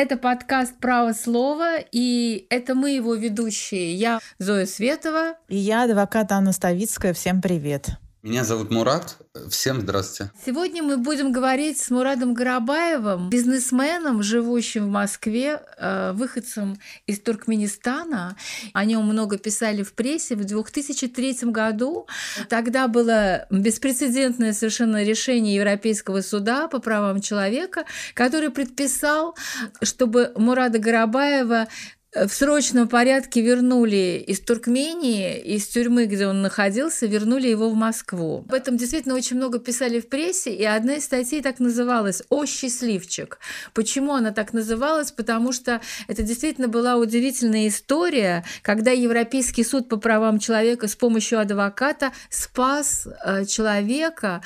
Это 0.00 0.16
подкаст 0.16 0.76
«Право 0.78 1.12
слова», 1.12 1.78
и 1.90 2.46
это 2.50 2.76
мы 2.76 2.92
его 2.92 3.16
ведущие. 3.16 3.94
Я 3.94 4.20
Зоя 4.38 4.64
Светова. 4.64 5.34
И 5.48 5.56
я 5.56 5.82
адвокат 5.82 6.30
Анна 6.30 6.52
Ставицкая. 6.52 7.12
Всем 7.12 7.42
привет. 7.42 7.98
Меня 8.24 8.42
зовут 8.42 8.72
Мурат. 8.72 9.16
Всем 9.48 9.80
здравствуйте. 9.82 10.32
Сегодня 10.44 10.82
мы 10.82 10.96
будем 10.96 11.30
говорить 11.30 11.78
с 11.78 11.88
Мурадом 11.88 12.34
Гарабаевым, 12.34 13.30
бизнесменом, 13.30 14.24
живущим 14.24 14.86
в 14.86 14.88
Москве, 14.88 15.62
э, 15.76 16.10
выходцем 16.14 16.80
из 17.06 17.20
Туркменистана. 17.20 18.36
О 18.72 18.84
нем 18.84 19.04
много 19.04 19.38
писали 19.38 19.84
в 19.84 19.92
прессе. 19.92 20.34
В 20.34 20.44
2003 20.44 21.52
году 21.52 22.08
тогда 22.48 22.88
было 22.88 23.46
беспрецедентное 23.50 24.52
совершенно 24.52 25.04
решение 25.04 25.54
Европейского 25.54 26.20
суда 26.20 26.66
по 26.66 26.80
правам 26.80 27.20
человека, 27.20 27.84
который 28.14 28.50
предписал, 28.50 29.36
чтобы 29.80 30.32
Мурада 30.34 30.80
Гарабаева 30.80 31.68
Э, 31.68 31.97
в 32.14 32.28
срочном 32.30 32.88
порядке 32.88 33.42
вернули 33.42 34.24
из 34.26 34.40
Туркмении, 34.40 35.38
из 35.38 35.68
тюрьмы, 35.68 36.06
где 36.06 36.26
он 36.26 36.40
находился, 36.40 37.06
вернули 37.06 37.48
его 37.48 37.68
в 37.68 37.74
Москву. 37.74 38.44
Об 38.48 38.54
этом 38.54 38.78
действительно 38.78 39.14
очень 39.14 39.36
много 39.36 39.58
писали 39.58 40.00
в 40.00 40.08
прессе, 40.08 40.54
и 40.54 40.64
одна 40.64 40.94
из 40.94 41.04
статей 41.04 41.42
так 41.42 41.60
называлась 41.60 42.22
«О, 42.30 42.46
счастливчик». 42.46 43.38
Почему 43.74 44.14
она 44.14 44.32
так 44.32 44.54
называлась? 44.54 45.12
Потому 45.12 45.52
что 45.52 45.82
это 46.06 46.22
действительно 46.22 46.68
была 46.68 46.96
удивительная 46.96 47.68
история, 47.68 48.42
когда 48.62 48.90
Европейский 48.90 49.62
суд 49.62 49.90
по 49.90 49.98
правам 49.98 50.38
человека 50.38 50.88
с 50.88 50.96
помощью 50.96 51.40
адвоката 51.40 52.12
спас 52.30 53.06
э, 53.22 53.44
человека 53.44 54.40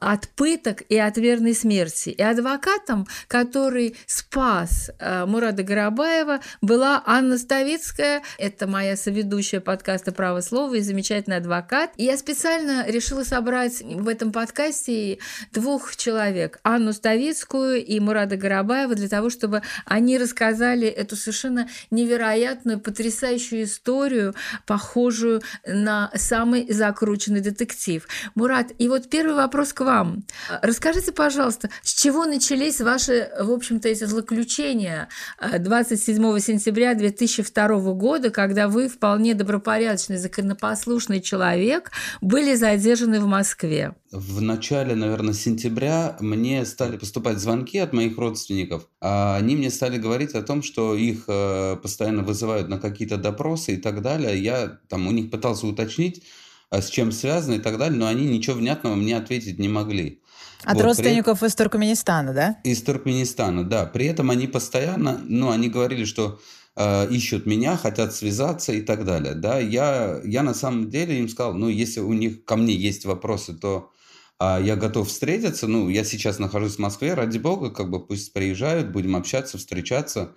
от 0.00 0.28
пыток 0.28 0.82
и 0.90 0.98
от 0.98 1.16
верной 1.16 1.54
смерти. 1.54 2.10
И 2.10 2.22
адвокатом, 2.22 3.06
который 3.28 3.96
спас 4.06 4.90
э, 4.98 5.24
Мурада 5.24 5.62
Гарабаева, 5.62 6.40
была 6.60 6.98
Анна 7.10 7.38
Ставицкая. 7.38 8.22
Это 8.36 8.66
моя 8.66 8.94
соведущая 8.94 9.62
подкаста 9.62 10.12
«Право 10.12 10.42
слова» 10.42 10.74
и 10.74 10.80
замечательный 10.80 11.38
адвокат. 11.38 11.90
И 11.96 12.04
я 12.04 12.18
специально 12.18 12.86
решила 12.86 13.24
собрать 13.24 13.80
в 13.80 14.06
этом 14.08 14.30
подкасте 14.30 15.18
двух 15.50 15.96
человек. 15.96 16.58
Анну 16.64 16.92
Ставицкую 16.92 17.82
и 17.82 17.98
Мурада 17.98 18.36
Гарабаева 18.36 18.94
для 18.94 19.08
того, 19.08 19.30
чтобы 19.30 19.62
они 19.86 20.18
рассказали 20.18 20.86
эту 20.86 21.16
совершенно 21.16 21.66
невероятную, 21.90 22.78
потрясающую 22.78 23.64
историю, 23.64 24.34
похожую 24.66 25.40
на 25.66 26.10
самый 26.14 26.70
закрученный 26.70 27.40
детектив. 27.40 28.06
Мурат, 28.34 28.72
и 28.78 28.86
вот 28.86 29.08
первый 29.08 29.34
вопрос 29.34 29.72
к 29.72 29.80
вам. 29.80 30.24
Расскажите, 30.60 31.12
пожалуйста, 31.12 31.70
с 31.82 31.94
чего 31.94 32.26
начались 32.26 32.82
ваши, 32.82 33.30
в 33.40 33.50
общем-то, 33.50 33.88
эти 33.88 34.04
злоключения 34.04 35.08
27 35.40 36.38
сентября 36.40 36.87
2002 36.94 37.68
года, 37.94 38.30
когда 38.30 38.68
вы, 38.68 38.88
вполне 38.88 39.34
добропорядочный, 39.34 40.16
законопослушный 40.16 41.20
человек, 41.20 41.90
были 42.20 42.54
задержаны 42.54 43.20
в 43.20 43.26
Москве? 43.26 43.94
В 44.10 44.40
начале, 44.40 44.94
наверное, 44.94 45.34
сентября 45.34 46.16
мне 46.20 46.64
стали 46.64 46.96
поступать 46.96 47.38
звонки 47.38 47.78
от 47.78 47.92
моих 47.92 48.16
родственников. 48.16 48.88
А 49.00 49.36
они 49.36 49.56
мне 49.56 49.70
стали 49.70 49.98
говорить 49.98 50.34
о 50.34 50.42
том, 50.42 50.62
что 50.62 50.94
их 50.94 51.24
э, 51.28 51.76
постоянно 51.82 52.22
вызывают 52.22 52.68
на 52.68 52.78
какие-то 52.78 53.16
допросы 53.16 53.74
и 53.74 53.76
так 53.76 54.02
далее. 54.02 54.42
Я 54.42 54.78
там 54.88 55.06
у 55.06 55.10
них 55.10 55.30
пытался 55.30 55.66
уточнить, 55.66 56.22
а 56.70 56.80
с 56.80 56.88
чем 56.88 57.12
связано 57.12 57.54
и 57.54 57.58
так 57.58 57.78
далее, 57.78 57.98
но 57.98 58.06
они 58.06 58.26
ничего 58.26 58.56
внятного 58.56 58.94
мне 58.94 59.16
ответить 59.16 59.58
не 59.58 59.68
могли. 59.68 60.20
От 60.64 60.74
вот, 60.74 60.84
родственников 60.84 61.40
при... 61.40 61.46
из 61.46 61.54
Туркменистана, 61.54 62.32
да? 62.32 62.56
Из 62.64 62.82
Туркменистана, 62.82 63.64
да. 63.64 63.86
При 63.86 64.06
этом 64.06 64.30
они 64.30 64.46
постоянно, 64.46 65.20
ну, 65.24 65.50
они 65.50 65.68
говорили, 65.68 66.04
что 66.04 66.40
э, 66.78 67.08
ищут 67.10 67.44
меня, 67.44 67.76
хотят 67.76 68.14
связаться 68.14 68.72
и 68.72 68.80
так 68.80 69.04
далее, 69.04 69.34
да. 69.34 69.58
Я, 69.58 70.20
я 70.24 70.42
на 70.42 70.54
самом 70.54 70.88
деле 70.88 71.18
им 71.18 71.28
сказал, 71.28 71.54
ну, 71.54 71.68
если 71.68 72.00
у 72.00 72.12
них 72.12 72.44
ко 72.44 72.56
мне 72.56 72.74
есть 72.74 73.04
вопросы, 73.04 73.52
то 73.52 73.90
э, 74.38 74.60
я 74.62 74.76
готов 74.76 75.08
встретиться. 75.08 75.66
Ну, 75.66 75.88
я 75.88 76.04
сейчас 76.04 76.38
нахожусь 76.38 76.76
в 76.76 76.78
Москве, 76.78 77.14
ради 77.14 77.38
бога, 77.38 77.70
как 77.70 77.90
бы 77.90 78.06
пусть 78.06 78.32
приезжают, 78.32 78.92
будем 78.92 79.16
общаться, 79.16 79.58
встречаться. 79.58 80.34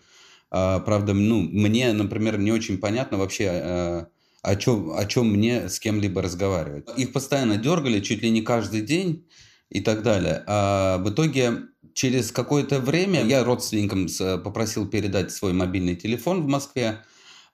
Э, 0.51 0.79
правда, 0.83 1.13
ну, 1.13 1.41
мне, 1.41 1.93
например, 1.93 2.39
не 2.39 2.51
очень 2.51 2.79
понятно 2.79 3.17
вообще... 3.17 3.49
Э, 3.51 4.05
о 4.43 4.55
чем, 4.55 4.91
о 4.97 5.05
чем 5.05 5.29
мне 5.29 5.69
с 5.69 5.79
кем-либо 5.79 6.19
разговаривать. 6.19 6.87
Их 6.97 7.13
постоянно 7.13 7.57
дергали 7.57 7.99
чуть 7.99 8.23
ли 8.23 8.31
не 8.31 8.41
каждый 8.41 8.81
день 8.81 9.27
и 9.69 9.81
так 9.81 10.01
далее. 10.01 10.43
А 10.47 10.97
в 10.97 11.11
итоге 11.11 11.59
через 11.93 12.31
какое-то 12.31 12.79
время 12.79 13.23
я 13.23 13.43
родственникам 13.43 14.07
попросил 14.43 14.87
передать 14.87 15.31
свой 15.31 15.53
мобильный 15.53 15.95
телефон 15.95 16.43
в 16.43 16.47
Москве, 16.47 17.03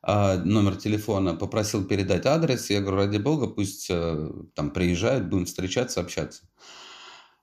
а, 0.02 0.38
номер 0.38 0.76
телефона, 0.76 1.36
попросил 1.36 1.84
передать 1.84 2.26
адрес. 2.26 2.70
Я 2.70 2.82
говорю, 2.82 2.98
ради 2.98 3.18
бога, 3.18 3.48
пусть 3.48 3.88
э, 3.90 4.30
там 4.54 4.72
приезжают, 4.72 5.26
будем 5.26 5.46
встречаться, 5.46 6.00
общаться. 6.02 6.44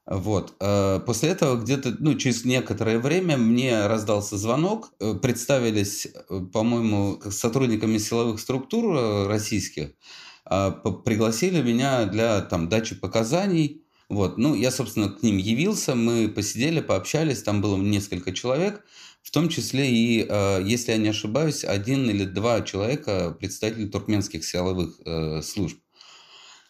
Вот. 0.06 0.55
Э, 0.60 1.00
после 1.05 1.31
этого 1.31 1.60
где-то, 1.60 1.97
ну, 1.99 2.15
через 2.15 2.44
некоторое 2.44 2.99
время 2.99 3.37
мне 3.37 3.87
раздался 3.87 4.37
звонок. 4.37 4.93
Э, 5.00 5.15
представились, 5.15 6.06
э, 6.06 6.41
по-моему, 6.53 7.21
сотрудниками 7.31 7.99
силовых 7.99 8.38
структур 8.38 9.28
российских. 9.28 9.91
А, 10.47 10.71
пригласили 10.71 11.62
меня 11.62 12.05
для 12.05 12.43
там, 12.43 12.69
дачи 12.69 12.94
показаний. 12.94 13.83
Вот. 14.14 14.38
Ну, 14.38 14.54
я, 14.54 14.70
собственно, 14.70 15.10
к 15.10 15.22
ним 15.22 15.36
явился. 15.38 15.94
Мы 15.94 16.28
посидели, 16.28 16.80
пообщались. 16.80 17.42
Там 17.42 17.60
было 17.60 17.76
несколько 17.76 18.32
человек. 18.32 18.84
В 19.22 19.30
том 19.30 19.48
числе 19.48 19.91
и, 19.91 20.19
если 20.69 20.92
я 20.92 20.98
не 20.98 21.08
ошибаюсь, 21.08 21.64
один 21.64 22.10
или 22.10 22.25
два 22.25 22.60
человека, 22.60 23.34
представители 23.38 23.86
туркменских 23.86 24.44
силовых 24.44 25.00
служб. 25.42 25.78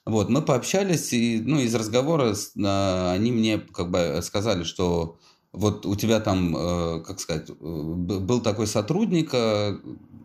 Вот, 0.06 0.28
мы 0.28 0.42
пообщались, 0.42 1.12
и, 1.12 1.40
ну, 1.40 1.60
из 1.60 1.74
разговора 1.74 2.34
а, 2.62 3.12
они 3.12 3.32
мне 3.32 3.58
как 3.58 3.90
бы 3.90 4.20
сказали, 4.22 4.62
что 4.62 5.18
вот 5.54 5.86
у 5.86 5.94
тебя 5.94 6.20
там, 6.20 6.54
э, 6.54 7.00
как 7.04 7.20
сказать, 7.20 7.48
э, 7.48 7.54
был 7.54 8.40
такой 8.40 8.66
сотрудник, 8.66 9.30
э, 9.32 9.78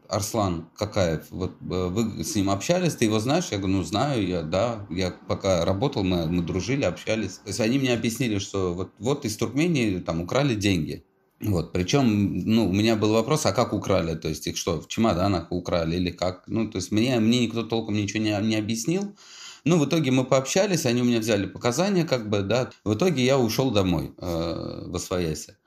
Арслан 0.10 0.68
Какаев, 0.76 1.28
вот 1.30 1.54
вы 1.62 2.24
с 2.24 2.34
ним 2.36 2.50
общались, 2.50 2.96
ты 2.96 3.06
его 3.06 3.20
знаешь? 3.20 3.50
Я 3.52 3.60
говорю, 3.60 3.78
ну 3.78 3.84
знаю, 3.84 4.28
я, 4.28 4.42
да, 4.42 4.88
я 4.90 5.12
пока 5.12 5.64
работал, 5.64 6.04
мы, 6.04 6.26
мы 6.26 6.42
дружили, 6.42 6.84
общались. 6.84 7.38
То 7.38 7.50
есть 7.50 7.60
они 7.60 7.78
мне 7.78 7.94
объяснили, 7.94 8.40
что 8.40 8.74
вот, 8.74 8.92
вот 8.98 9.24
из 9.26 9.38
Туркмении 9.38 10.00
там 10.00 10.22
украли 10.22 10.56
деньги. 10.56 11.06
Вот, 11.42 11.72
причем, 11.72 12.40
ну, 12.44 12.68
у 12.70 12.74
меня 12.74 12.96
был 12.96 13.14
вопрос, 13.14 13.46
а 13.46 13.54
как 13.54 13.72
украли? 13.72 14.16
То 14.16 14.28
есть 14.28 14.48
их 14.48 14.58
что, 14.58 14.82
в 14.82 14.88
чемоданах 14.88 15.52
украли 15.52 15.96
или 15.96 16.10
как? 16.10 16.44
Ну, 16.48 16.70
то 16.70 16.78
есть 16.78 16.92
мне, 16.92 17.20
мне 17.20 17.46
никто 17.46 17.64
толком 17.64 17.94
ничего 17.94 18.22
не, 18.24 18.36
не 18.42 18.56
объяснил. 18.56 19.16
Ну, 19.64 19.78
в 19.78 19.86
итоге 19.86 20.10
мы 20.10 20.26
пообщались, 20.26 20.88
они 20.88 21.02
у 21.02 21.06
меня 21.06 21.20
взяли 21.20 21.46
показания, 21.46 22.04
как 22.04 22.30
бы, 22.30 22.42
да. 22.42 22.72
В 22.84 22.96
итоге 22.96 23.24
я 23.24 23.38
ушел 23.38 23.72
домой, 23.72 24.14
э, 24.18 24.84
в 24.88 24.96
Освоясе. 24.96 25.58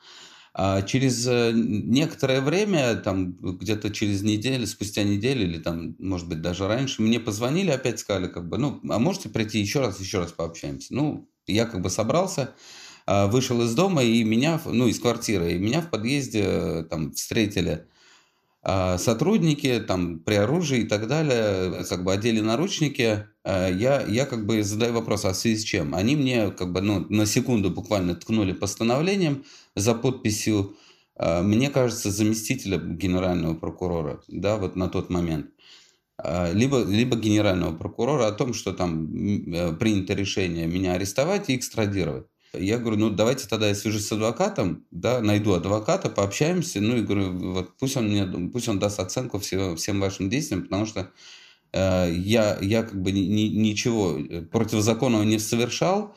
А 0.54 0.82
через 0.82 1.26
э, 1.26 1.52
некоторое 1.54 2.42
время, 2.42 2.96
там 2.96 3.32
где-то 3.32 3.90
через 3.90 4.22
неделю, 4.22 4.66
спустя 4.66 5.02
неделю 5.02 5.44
или 5.44 5.58
там, 5.58 5.96
может 5.98 6.28
быть, 6.28 6.42
даже 6.42 6.68
раньше, 6.68 7.00
мне 7.00 7.18
позвонили, 7.18 7.70
опять 7.70 8.00
сказали, 8.00 8.26
как 8.26 8.48
бы, 8.48 8.58
ну, 8.58 8.78
а 8.90 8.98
можете 8.98 9.30
прийти 9.30 9.60
еще 9.60 9.80
раз, 9.80 9.98
еще 9.98 10.18
раз 10.18 10.32
пообщаемся. 10.32 10.94
Ну, 10.94 11.30
я 11.46 11.64
как 11.64 11.80
бы 11.80 11.88
собрался, 11.88 12.54
э, 13.06 13.26
вышел 13.28 13.62
из 13.62 13.74
дома 13.74 14.02
и 14.02 14.22
меня, 14.24 14.60
ну, 14.66 14.88
из 14.88 15.00
квартиры, 15.00 15.52
и 15.52 15.58
меня 15.58 15.80
в 15.80 15.88
подъезде 15.88 16.42
э, 16.44 16.84
там 16.84 17.12
встретили 17.12 17.86
а 18.64 18.96
сотрудники 18.98 19.80
там 19.86 20.20
при 20.20 20.34
оружии 20.34 20.82
и 20.82 20.86
так 20.86 21.08
далее, 21.08 21.84
как 21.84 22.04
бы 22.04 22.12
одели 22.12 22.40
наручники, 22.40 23.26
а 23.44 23.68
я, 23.68 24.02
я 24.02 24.24
как 24.24 24.46
бы 24.46 24.62
задаю 24.62 24.92
вопрос, 24.94 25.24
а 25.24 25.32
в 25.32 25.36
связи 25.36 25.58
с 25.58 25.64
чем? 25.64 25.94
Они 25.94 26.14
мне 26.14 26.50
как 26.52 26.72
бы 26.72 26.80
ну, 26.80 27.04
на 27.08 27.26
секунду 27.26 27.70
буквально 27.70 28.14
ткнули 28.14 28.52
постановлением 28.52 29.44
за 29.74 29.94
подписью, 29.94 30.76
а, 31.16 31.42
мне 31.42 31.70
кажется, 31.70 32.10
заместителя 32.12 32.78
генерального 32.78 33.54
прокурора, 33.54 34.22
да, 34.28 34.56
вот 34.56 34.76
на 34.76 34.88
тот 34.88 35.10
момент 35.10 35.50
либо, 36.52 36.84
либо 36.84 37.16
генерального 37.16 37.76
прокурора 37.76 38.28
о 38.28 38.32
том, 38.32 38.54
что 38.54 38.72
там 38.72 39.12
э, 39.52 39.72
принято 39.72 40.14
решение 40.14 40.68
меня 40.68 40.92
арестовать 40.92 41.50
и 41.50 41.56
экстрадировать. 41.56 42.26
Я 42.54 42.78
говорю, 42.78 42.98
ну 42.98 43.10
давайте 43.10 43.48
тогда 43.48 43.68
я 43.68 43.74
свяжусь 43.74 44.06
с 44.06 44.12
адвокатом, 44.12 44.84
да, 44.90 45.20
найду 45.20 45.54
адвоката, 45.54 46.10
пообщаемся, 46.10 46.82
ну 46.82 46.96
и 46.96 47.02
говорю, 47.02 47.52
вот 47.52 47.78
пусть 47.78 47.96
он 47.96 48.08
мне, 48.08 48.26
пусть 48.50 48.68
он 48.68 48.78
даст 48.78 49.00
оценку 49.00 49.38
всем, 49.38 49.76
всем 49.76 50.00
вашим 50.00 50.28
действиям, 50.28 50.64
потому 50.64 50.84
что 50.84 51.10
э, 51.72 52.12
я, 52.14 52.58
я 52.60 52.82
как 52.82 53.00
бы 53.00 53.10
ни, 53.10 53.48
ничего 53.48 54.18
противозаконного 54.50 55.22
не 55.22 55.38
совершал, 55.38 56.14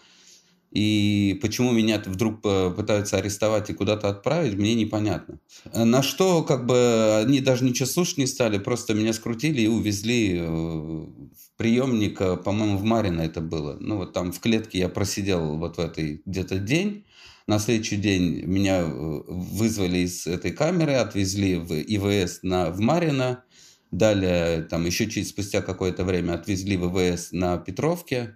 и 0.75 1.39
почему 1.41 1.71
меня 1.71 2.03
вдруг 2.05 2.41
пытаются 2.41 3.17
арестовать 3.17 3.69
и 3.69 3.73
куда-то 3.73 4.09
отправить, 4.09 4.55
мне 4.55 4.75
непонятно. 4.75 5.39
На 5.73 6.03
что 6.03 6.43
как 6.43 6.65
бы 6.65 7.21
они 7.23 7.39
даже 7.39 7.63
ничего 7.63 7.85
слушать 7.85 8.17
не 8.17 8.27
стали, 8.27 8.57
просто 8.57 8.93
меня 8.93 9.13
скрутили 9.13 9.61
и 9.61 9.67
увезли 9.67 10.37
э, 10.37 10.45
в 10.45 11.57
приемник, 11.57 12.19
э, 12.19 12.35
по-моему, 12.35 12.77
в 12.77 12.83
Марино 12.83 13.21
это 13.21 13.39
было. 13.39 13.77
Ну 13.79 13.97
вот 13.97 14.11
там 14.11 14.33
в 14.33 14.39
клетке 14.41 14.79
я 14.79 14.89
просидел 14.89 15.57
вот 15.57 15.77
в 15.77 15.79
этой 15.79 16.21
где-то 16.25 16.57
день, 16.59 17.05
На 17.47 17.59
следующий 17.59 17.97
день 17.97 18.43
меня 18.45 18.81
э, 18.81 18.87
вызвали 18.89 19.99
из 19.99 20.27
этой 20.27 20.51
камеры, 20.51 20.95
отвезли 20.95 21.55
в 21.55 21.71
ИВС 21.71 22.39
на, 22.43 22.71
в 22.71 22.79
Марина. 22.79 23.43
Далее, 23.91 24.63
там 24.63 24.85
еще 24.85 25.09
чуть 25.09 25.29
спустя 25.29 25.61
какое-то 25.61 26.03
время 26.03 26.33
отвезли 26.33 26.75
в 26.75 26.87
ИВС 26.89 27.31
на 27.31 27.57
Петровке. 27.57 28.35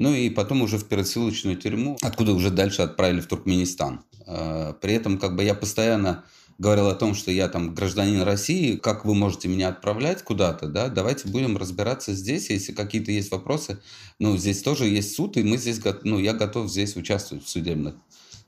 Ну 0.00 0.14
и 0.14 0.30
потом 0.30 0.62
уже 0.62 0.78
в 0.78 0.88
пересылочную 0.88 1.58
тюрьму, 1.58 1.98
откуда 2.00 2.32
уже 2.32 2.48
дальше 2.48 2.80
отправили 2.80 3.20
в 3.20 3.26
Туркменистан. 3.26 4.00
Э, 4.26 4.72
при 4.80 4.94
этом 4.94 5.18
как 5.18 5.36
бы 5.36 5.44
я 5.44 5.54
постоянно 5.54 6.24
говорил 6.56 6.88
о 6.88 6.94
том, 6.94 7.14
что 7.14 7.30
я 7.30 7.48
там 7.48 7.74
гражданин 7.74 8.22
России, 8.22 8.76
как 8.76 9.04
вы 9.04 9.14
можете 9.14 9.48
меня 9.48 9.68
отправлять 9.68 10.22
куда-то, 10.22 10.68
да, 10.68 10.88
давайте 10.88 11.28
будем 11.28 11.58
разбираться 11.58 12.14
здесь, 12.14 12.48
если 12.48 12.72
какие-то 12.72 13.12
есть 13.12 13.30
вопросы. 13.30 13.78
Ну, 14.18 14.38
здесь 14.38 14.62
тоже 14.62 14.86
есть 14.86 15.14
суд, 15.14 15.36
и 15.36 15.42
мы 15.42 15.58
здесь, 15.58 15.82
ну, 16.02 16.18
я 16.18 16.32
готов 16.32 16.70
здесь 16.70 16.96
участвовать 16.96 17.44
в 17.44 17.50
судебных 17.50 17.94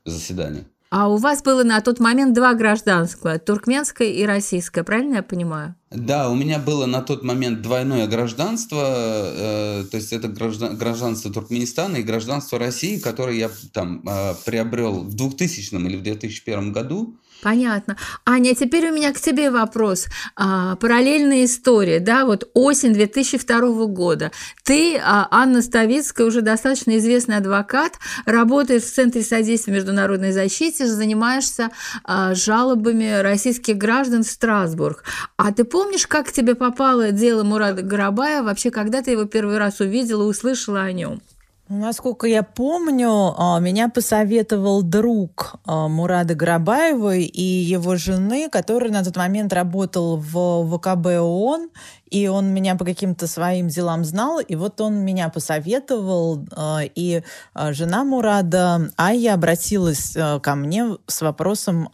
заседаниях. 0.05 0.65
А 0.95 1.07
у 1.07 1.17
вас 1.17 1.41
было 1.41 1.63
на 1.63 1.81
тот 1.81 1.99
момент 1.99 2.35
два 2.35 2.53
гражданства, 2.53 3.39
туркменское 3.39 4.09
и 4.09 4.25
российское, 4.25 4.83
правильно 4.83 5.15
я 5.15 5.23
понимаю? 5.23 5.73
Да, 5.89 6.29
у 6.29 6.35
меня 6.35 6.59
было 6.59 6.85
на 6.85 7.01
тот 7.01 7.23
момент 7.23 7.63
двойное 7.63 8.05
гражданство, 8.05 8.77
э, 8.85 9.85
то 9.89 9.97
есть 9.97 10.13
это 10.13 10.27
граждан, 10.27 10.77
гражданство 10.77 11.33
Туркменистана 11.33 11.95
и 11.97 12.03
гражданство 12.03 12.59
России, 12.59 12.99
которое 12.99 13.37
я 13.37 13.49
там 13.73 14.07
э, 14.07 14.35
приобрел 14.45 14.99
в 14.99 15.15
2000 15.15 15.73
или 15.73 15.97
в 15.97 16.03
2001 16.03 16.71
году. 16.71 17.17
Понятно. 17.41 17.97
Аня, 18.25 18.55
теперь 18.55 18.89
у 18.89 18.93
меня 18.93 19.13
к 19.13 19.19
тебе 19.19 19.51
вопрос. 19.51 20.07
А, 20.35 20.75
параллельная 20.77 21.45
история, 21.45 21.99
да, 21.99 22.25
вот 22.25 22.49
осень 22.53 22.93
2002 22.93 23.87
года. 23.87 24.31
Ты, 24.63 24.97
а, 24.97 25.27
Анна 25.29 25.61
Ставицкая, 25.61 26.25
уже 26.25 26.41
достаточно 26.41 26.97
известный 26.97 27.37
адвокат, 27.37 27.99
работаешь 28.25 28.83
в 28.83 28.93
Центре 28.93 29.23
содействия 29.23 29.73
международной 29.73 30.31
защите, 30.31 30.87
занимаешься 30.87 31.71
а, 32.05 32.33
жалобами 32.33 33.21
российских 33.21 33.77
граждан 33.77 34.23
в 34.23 34.27
Страсбург. 34.27 35.03
А 35.35 35.51
ты 35.51 35.65
помнишь, 35.65 36.07
как 36.07 36.27
к 36.27 36.31
тебе 36.31 36.55
попало 36.55 37.11
дело 37.11 37.43
Мурада 37.43 37.81
Гарабая? 37.81 38.41
Вообще, 38.43 38.71
когда 38.71 39.01
ты 39.01 39.11
его 39.11 39.25
первый 39.25 39.57
раз 39.57 39.81
увидела, 39.81 40.23
услышала 40.23 40.81
о 40.81 40.91
нем? 40.93 41.21
Насколько 41.69 42.27
я 42.27 42.43
помню, 42.43 43.33
а, 43.37 43.57
меня 43.59 43.87
посоветовал 43.87 44.83
друг 44.83 45.55
а, 45.65 45.87
Мурада 45.87 46.35
Грабаева 46.35 47.15
и 47.15 47.41
его 47.41 47.95
жены, 47.95 48.49
который 48.49 48.91
на 48.91 49.01
тот 49.01 49.15
момент 49.15 49.53
работал 49.53 50.17
в 50.17 50.77
ВКБ 50.77 51.05
ООН, 51.21 51.69
и 52.09 52.27
он 52.27 52.53
меня 52.53 52.75
по 52.75 52.83
каким-то 52.83 53.27
своим 53.27 53.69
делам 53.69 54.03
знал, 54.03 54.41
и 54.41 54.55
вот 54.55 54.81
он 54.81 55.05
меня 55.05 55.29
посоветовал, 55.29 56.45
а, 56.51 56.81
и 56.83 57.23
жена 57.55 58.03
Мурада, 58.03 58.91
Айя, 58.97 59.35
обратилась 59.35 60.17
ко 60.41 60.55
мне 60.55 60.97
с 61.07 61.21
вопросом 61.21 61.89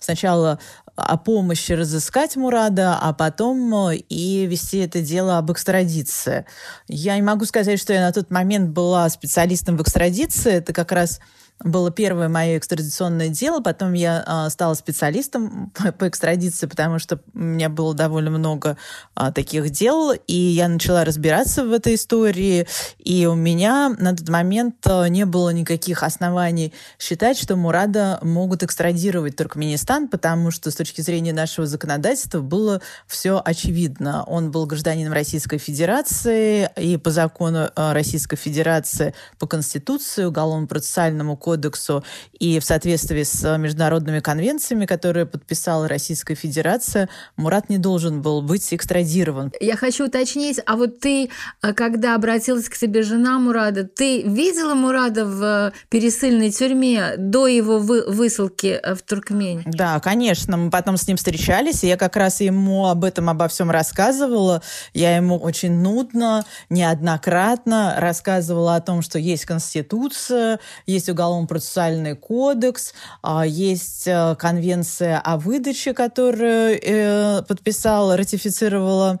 сначала 0.00 0.58
о 0.96 1.16
помощи 1.18 1.72
разыскать 1.72 2.36
Мурада, 2.36 2.98
а 3.00 3.12
потом 3.12 3.90
э, 3.90 3.96
и 3.96 4.46
вести 4.46 4.78
это 4.78 5.02
дело 5.02 5.38
об 5.38 5.52
экстрадиции. 5.52 6.46
Я 6.88 7.16
не 7.16 7.22
могу 7.22 7.44
сказать, 7.44 7.78
что 7.78 7.92
я 7.92 8.00
на 8.00 8.12
тот 8.12 8.30
момент 8.30 8.70
была 8.70 9.08
специалистом 9.10 9.76
в 9.76 9.82
экстрадиции. 9.82 10.52
Это 10.52 10.72
как 10.72 10.92
раз 10.92 11.20
было 11.64 11.90
первое 11.90 12.28
мое 12.28 12.58
экстрадиционное 12.58 13.28
дело. 13.28 13.60
Потом 13.60 13.94
я 13.94 14.22
а, 14.26 14.50
стала 14.50 14.74
специалистом 14.74 15.72
по, 15.98 16.08
экстрадиции, 16.08 16.66
потому 16.66 16.98
что 16.98 17.20
у 17.34 17.38
меня 17.38 17.68
было 17.68 17.94
довольно 17.94 18.30
много 18.30 18.76
а, 19.14 19.32
таких 19.32 19.70
дел, 19.70 20.12
и 20.12 20.34
я 20.34 20.68
начала 20.68 21.04
разбираться 21.04 21.64
в 21.64 21.72
этой 21.72 21.94
истории. 21.94 22.66
И 22.98 23.26
у 23.26 23.34
меня 23.34 23.94
на 23.98 24.14
тот 24.14 24.28
момент 24.28 24.76
а, 24.86 25.06
не 25.06 25.24
было 25.24 25.50
никаких 25.50 26.02
оснований 26.02 26.74
считать, 26.98 27.38
что 27.38 27.56
Мурада 27.56 28.18
могут 28.22 28.62
экстрадировать 28.62 29.36
Туркменистан, 29.36 30.08
потому 30.08 30.50
что 30.50 30.70
с 30.70 30.74
точки 30.74 31.00
зрения 31.00 31.32
нашего 31.32 31.66
законодательства 31.66 32.40
было 32.40 32.82
все 33.06 33.40
очевидно. 33.42 34.24
Он 34.24 34.50
был 34.50 34.66
гражданином 34.66 35.12
Российской 35.12 35.58
Федерации, 35.58 36.68
и 36.76 36.98
по 36.98 37.10
закону 37.10 37.70
а, 37.74 37.94
Российской 37.94 38.36
Федерации, 38.36 39.14
по 39.38 39.46
Конституции, 39.46 40.24
Уголовно-процессуальному 40.24 41.36
кодексу 41.46 42.02
и 42.40 42.58
в 42.58 42.64
соответствии 42.64 43.22
с 43.22 43.56
международными 43.56 44.18
конвенциями, 44.18 44.84
которые 44.84 45.26
подписала 45.26 45.86
Российская 45.86 46.34
Федерация, 46.34 47.08
Мурат 47.36 47.70
не 47.70 47.78
должен 47.78 48.20
был 48.20 48.42
быть 48.42 48.74
экстрадирован. 48.74 49.52
Я 49.60 49.76
хочу 49.76 50.06
уточнить, 50.06 50.60
а 50.66 50.74
вот 50.74 50.98
ты, 50.98 51.30
э, 51.62 51.72
когда 51.72 52.16
обратилась 52.16 52.68
к 52.68 52.76
тебе 52.76 53.04
жена 53.04 53.38
Мурада, 53.38 53.84
ты 53.84 54.22
видела 54.22 54.74
Мурада 54.74 55.24
в 55.24 55.72
пересыльной 55.88 56.50
тюрьме 56.50 57.14
до 57.16 57.46
его 57.46 57.78
высылки 57.78 58.80
э, 58.82 58.96
в 58.96 59.02
Туркмень? 59.02 59.62
Да, 59.66 60.00
конечно. 60.00 60.56
Мы 60.56 60.70
потом 60.70 60.96
с 60.96 61.06
ним 61.06 61.16
встречались, 61.16 61.84
и 61.84 61.86
я 61.86 61.96
как 61.96 62.16
раз 62.16 62.40
ему 62.40 62.88
об 62.88 63.04
этом, 63.04 63.30
обо 63.30 63.46
всем 63.46 63.70
рассказывала. 63.70 64.62
Я 64.94 65.14
ему 65.14 65.38
очень 65.38 65.74
нудно, 65.74 66.44
неоднократно 66.70 67.94
рассказывала 67.98 68.74
о 68.74 68.80
том, 68.80 69.00
что 69.00 69.20
есть 69.20 69.44
Конституция, 69.44 70.58
есть 70.86 71.08
уголовный 71.08 71.35
уголовно-процессуальный 71.36 72.14
кодекс, 72.16 72.92
а, 73.22 73.46
есть 73.46 74.06
э, 74.06 74.36
конвенция 74.38 75.18
о 75.18 75.38
выдаче, 75.38 75.94
которую 75.94 76.78
э, 76.82 77.42
подписала, 77.42 78.16
ратифицировала 78.16 79.20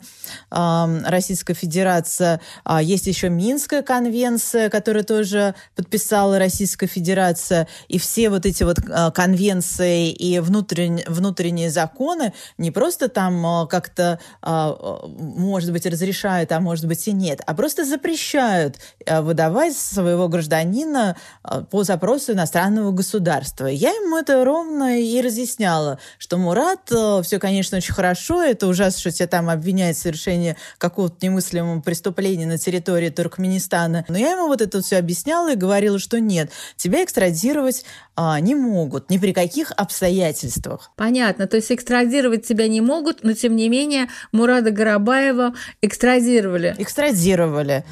Российская 0.50 1.54
Федерация. 1.54 2.40
А, 2.64 2.82
есть 2.82 3.06
еще 3.06 3.28
Минская 3.28 3.82
конвенция, 3.82 4.70
которую 4.70 5.04
тоже 5.04 5.54
подписала 5.74 6.38
Российская 6.38 6.86
Федерация. 6.86 7.68
И 7.88 7.98
все 7.98 8.30
вот 8.30 8.46
эти 8.46 8.62
вот 8.64 8.78
а, 8.90 9.10
конвенции 9.10 10.10
и 10.10 10.38
внутренние, 10.40 11.06
внутренние 11.08 11.70
законы 11.70 12.32
не 12.58 12.70
просто 12.70 13.08
там 13.08 13.66
как-то, 13.68 14.18
может 14.42 15.72
быть, 15.72 15.86
разрешают, 15.86 16.52
а 16.52 16.60
может 16.60 16.86
быть 16.86 17.06
и 17.08 17.12
нет, 17.12 17.40
а 17.46 17.54
просто 17.54 17.84
запрещают 17.84 18.76
выдавать 19.06 19.76
своего 19.76 20.28
гражданина 20.28 21.16
по 21.70 21.84
запросу 21.84 22.05
вопросу 22.06 22.34
иностранного 22.34 22.92
государства. 22.92 23.66
Я 23.66 23.90
ему 23.90 24.16
это 24.16 24.44
ровно 24.44 25.02
и 25.02 25.20
разъясняла, 25.20 25.98
что 26.18 26.38
Мурат, 26.38 26.92
э, 26.92 27.20
все, 27.24 27.40
конечно, 27.40 27.78
очень 27.78 27.92
хорошо, 27.92 28.44
это 28.44 28.68
ужасно, 28.68 29.00
что 29.00 29.10
тебя 29.10 29.26
там 29.26 29.50
обвиняют 29.50 29.96
в 29.96 30.02
совершении 30.02 30.56
какого-то 30.78 31.16
немыслимого 31.20 31.80
преступления 31.80 32.46
на 32.46 32.58
территории 32.58 33.08
Туркменистана. 33.08 34.04
Но 34.06 34.16
я 34.16 34.30
ему 34.32 34.46
вот 34.46 34.60
это 34.60 34.82
все 34.82 34.98
объясняла 34.98 35.54
и 35.54 35.56
говорила, 35.56 35.98
что 35.98 36.20
нет, 36.20 36.52
тебя 36.76 37.02
экстрадировать 37.02 37.84
а, 38.14 38.38
не 38.38 38.54
могут 38.54 39.10
ни 39.10 39.18
при 39.18 39.32
каких 39.32 39.72
обстоятельствах. 39.76 40.92
Понятно, 40.94 41.48
то 41.48 41.56
есть 41.56 41.72
экстрадировать 41.72 42.46
тебя 42.46 42.68
не 42.68 42.80
могут, 42.80 43.24
но 43.24 43.32
тем 43.32 43.56
не 43.56 43.68
менее 43.68 44.06
Мурада 44.30 44.70
Гарабаева 44.70 45.54
экстрадировали. 45.82 46.76
Экстрадировали. 46.78 47.84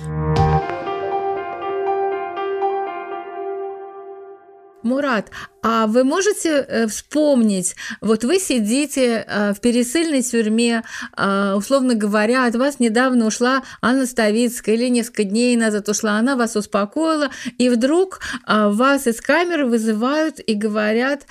Мурат, 4.85 5.31
а 5.63 5.87
вы 5.87 6.05
можете 6.05 6.51
э, 6.51 6.87
вспомнить, 6.87 7.75
вот 8.03 8.23
вы 8.23 8.39
сидите 8.39 9.25
э, 9.27 9.55
в 9.55 9.61
пересыльной 9.61 10.23
тюрьме, 10.23 10.83
э, 11.17 11.55
условно 11.57 11.95
говоря, 11.95 12.47
от 12.47 12.55
вас 12.55 12.81
недавно 12.81 13.27
ушла 13.27 13.63
Анна 13.81 14.05
Ставицкая 14.07 14.75
или 14.75 14.89
несколько 14.89 15.25
дней 15.25 15.57
назад 15.57 15.89
ушла, 15.89 16.19
она 16.19 16.37
вас 16.37 16.55
успокоила, 16.55 17.31
и 17.57 17.71
вдруг 17.71 18.21
вас 18.47 19.07
из 19.07 19.21
камеры 19.21 19.67
вызывают 19.67 20.39
и 20.39 20.55
говорят, 20.55 21.27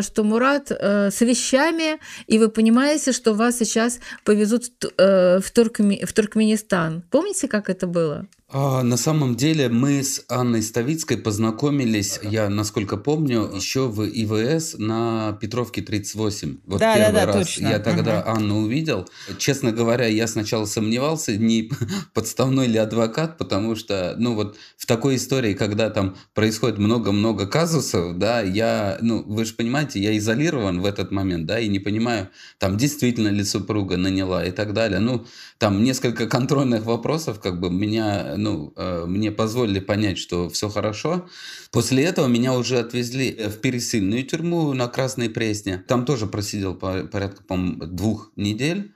что 0.00 0.22
Мурат 0.22 0.70
с 0.70 1.20
вещами, 1.20 1.98
и 2.26 2.38
вы 2.38 2.48
понимаете, 2.48 3.12
что 3.12 3.34
вас 3.34 3.58
сейчас 3.58 3.98
повезут 4.24 4.66
в, 4.96 5.42
в 5.42 6.12
Туркменистан. 6.12 7.02
Помните, 7.10 7.48
как 7.48 7.68
это 7.68 7.86
было? 7.86 8.26
А, 8.54 8.82
на 8.82 8.98
самом 8.98 9.34
деле 9.34 9.70
мы 9.70 10.02
с 10.02 10.24
Анной 10.28 10.62
Ставицкой 10.62 11.16
познакомились, 11.16 12.20
я 12.22 12.50
насколько 12.50 12.98
помню, 12.98 13.50
еще 13.54 13.88
в 13.88 14.04
ИВС 14.04 14.74
на 14.76 15.38
Петровке 15.40 15.80
38. 15.80 16.58
Вот 16.66 16.78
да, 16.78 16.94
первый 16.94 17.12
да, 17.14 17.26
да, 17.26 17.32
раз 17.32 17.46
точно. 17.46 17.68
я 17.68 17.78
тогда 17.78 18.20
угу. 18.20 18.30
Анну 18.30 18.56
увидел. 18.58 19.08
Честно 19.38 19.72
говоря, 19.72 20.06
я 20.06 20.26
сначала 20.26 20.66
сомневался, 20.66 21.34
не 21.34 21.70
подставной 22.14 22.66
ли 22.66 22.76
адвокат, 22.76 23.38
потому 23.38 23.74
что, 23.74 24.16
ну 24.18 24.34
вот 24.34 24.58
в 24.76 24.84
такой 24.84 25.16
истории, 25.16 25.54
когда 25.54 25.88
там 25.88 26.16
происходит 26.34 26.76
много-много 26.76 27.46
казусов, 27.46 28.18
да, 28.18 28.42
я, 28.42 28.98
ну 29.00 29.22
вы 29.22 29.46
же 29.46 29.54
понимаете, 29.54 29.98
я 29.98 30.14
изолирован 30.18 30.82
в 30.82 30.84
этот 30.84 31.10
момент, 31.10 31.46
да, 31.46 31.58
и 31.58 31.68
не 31.68 31.78
понимаю, 31.78 32.28
там 32.58 32.76
действительно 32.76 33.28
ли 33.28 33.44
супруга 33.44 33.96
наняла 33.96 34.44
и 34.44 34.50
так 34.50 34.74
далее. 34.74 35.00
Ну, 35.00 35.24
там 35.56 35.82
несколько 35.82 36.26
контрольных 36.26 36.84
вопросов, 36.84 37.40
как 37.40 37.60
бы 37.60 37.70
меня 37.70 38.36
ну, 38.42 38.72
э, 38.76 39.04
мне 39.06 39.30
позволили 39.30 39.80
понять, 39.80 40.18
что 40.18 40.48
все 40.48 40.68
хорошо. 40.68 41.28
После 41.70 42.04
этого 42.04 42.26
меня 42.26 42.54
уже 42.54 42.78
отвезли 42.78 43.30
э, 43.30 43.48
в 43.48 43.60
пересыльную 43.60 44.24
тюрьму 44.24 44.72
на 44.72 44.88
Красной 44.88 45.30
Пресне. 45.30 45.84
Там 45.88 46.04
тоже 46.04 46.26
просидел 46.26 46.74
порядка, 46.74 47.42
по 47.44 47.56
двух 47.56 48.32
недель. 48.36 48.94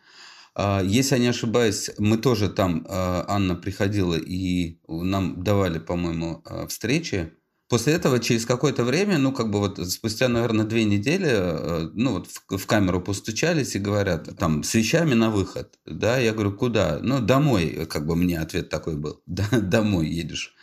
А, 0.54 0.82
если 0.82 1.16
я 1.16 1.20
не 1.20 1.28
ошибаюсь, 1.28 1.90
мы 1.98 2.18
тоже 2.18 2.48
там, 2.48 2.84
э, 2.88 3.24
Анна 3.28 3.54
приходила, 3.54 4.16
и 4.16 4.78
нам 4.88 5.42
давали, 5.42 5.78
по-моему, 5.78 6.42
встречи 6.68 7.32
После 7.68 7.94
этого 7.94 8.20
через 8.20 8.46
какое-то 8.46 8.84
время, 8.84 9.18
ну, 9.18 9.32
как 9.32 9.50
бы 9.50 9.58
вот 9.58 9.84
спустя, 9.90 10.28
наверное, 10.28 10.64
две 10.64 10.84
недели, 10.84 11.28
э, 11.28 11.90
ну, 11.94 12.12
вот 12.12 12.28
в, 12.28 12.58
в 12.58 12.66
камеру 12.66 13.00
постучались 13.00 13.74
и 13.74 13.80
говорят, 13.80 14.38
там, 14.38 14.62
с 14.62 14.72
вещами 14.74 15.14
на 15.14 15.30
выход. 15.30 15.74
Да, 15.84 16.16
я 16.16 16.32
говорю, 16.32 16.52
куда? 16.52 17.00
Ну, 17.02 17.20
домой, 17.20 17.86
как 17.90 18.06
бы 18.06 18.14
мне 18.14 18.38
ответ 18.38 18.68
такой 18.68 18.96
был. 18.96 19.20
Да, 19.26 19.48
домой 19.50 20.08
едешь. 20.08 20.54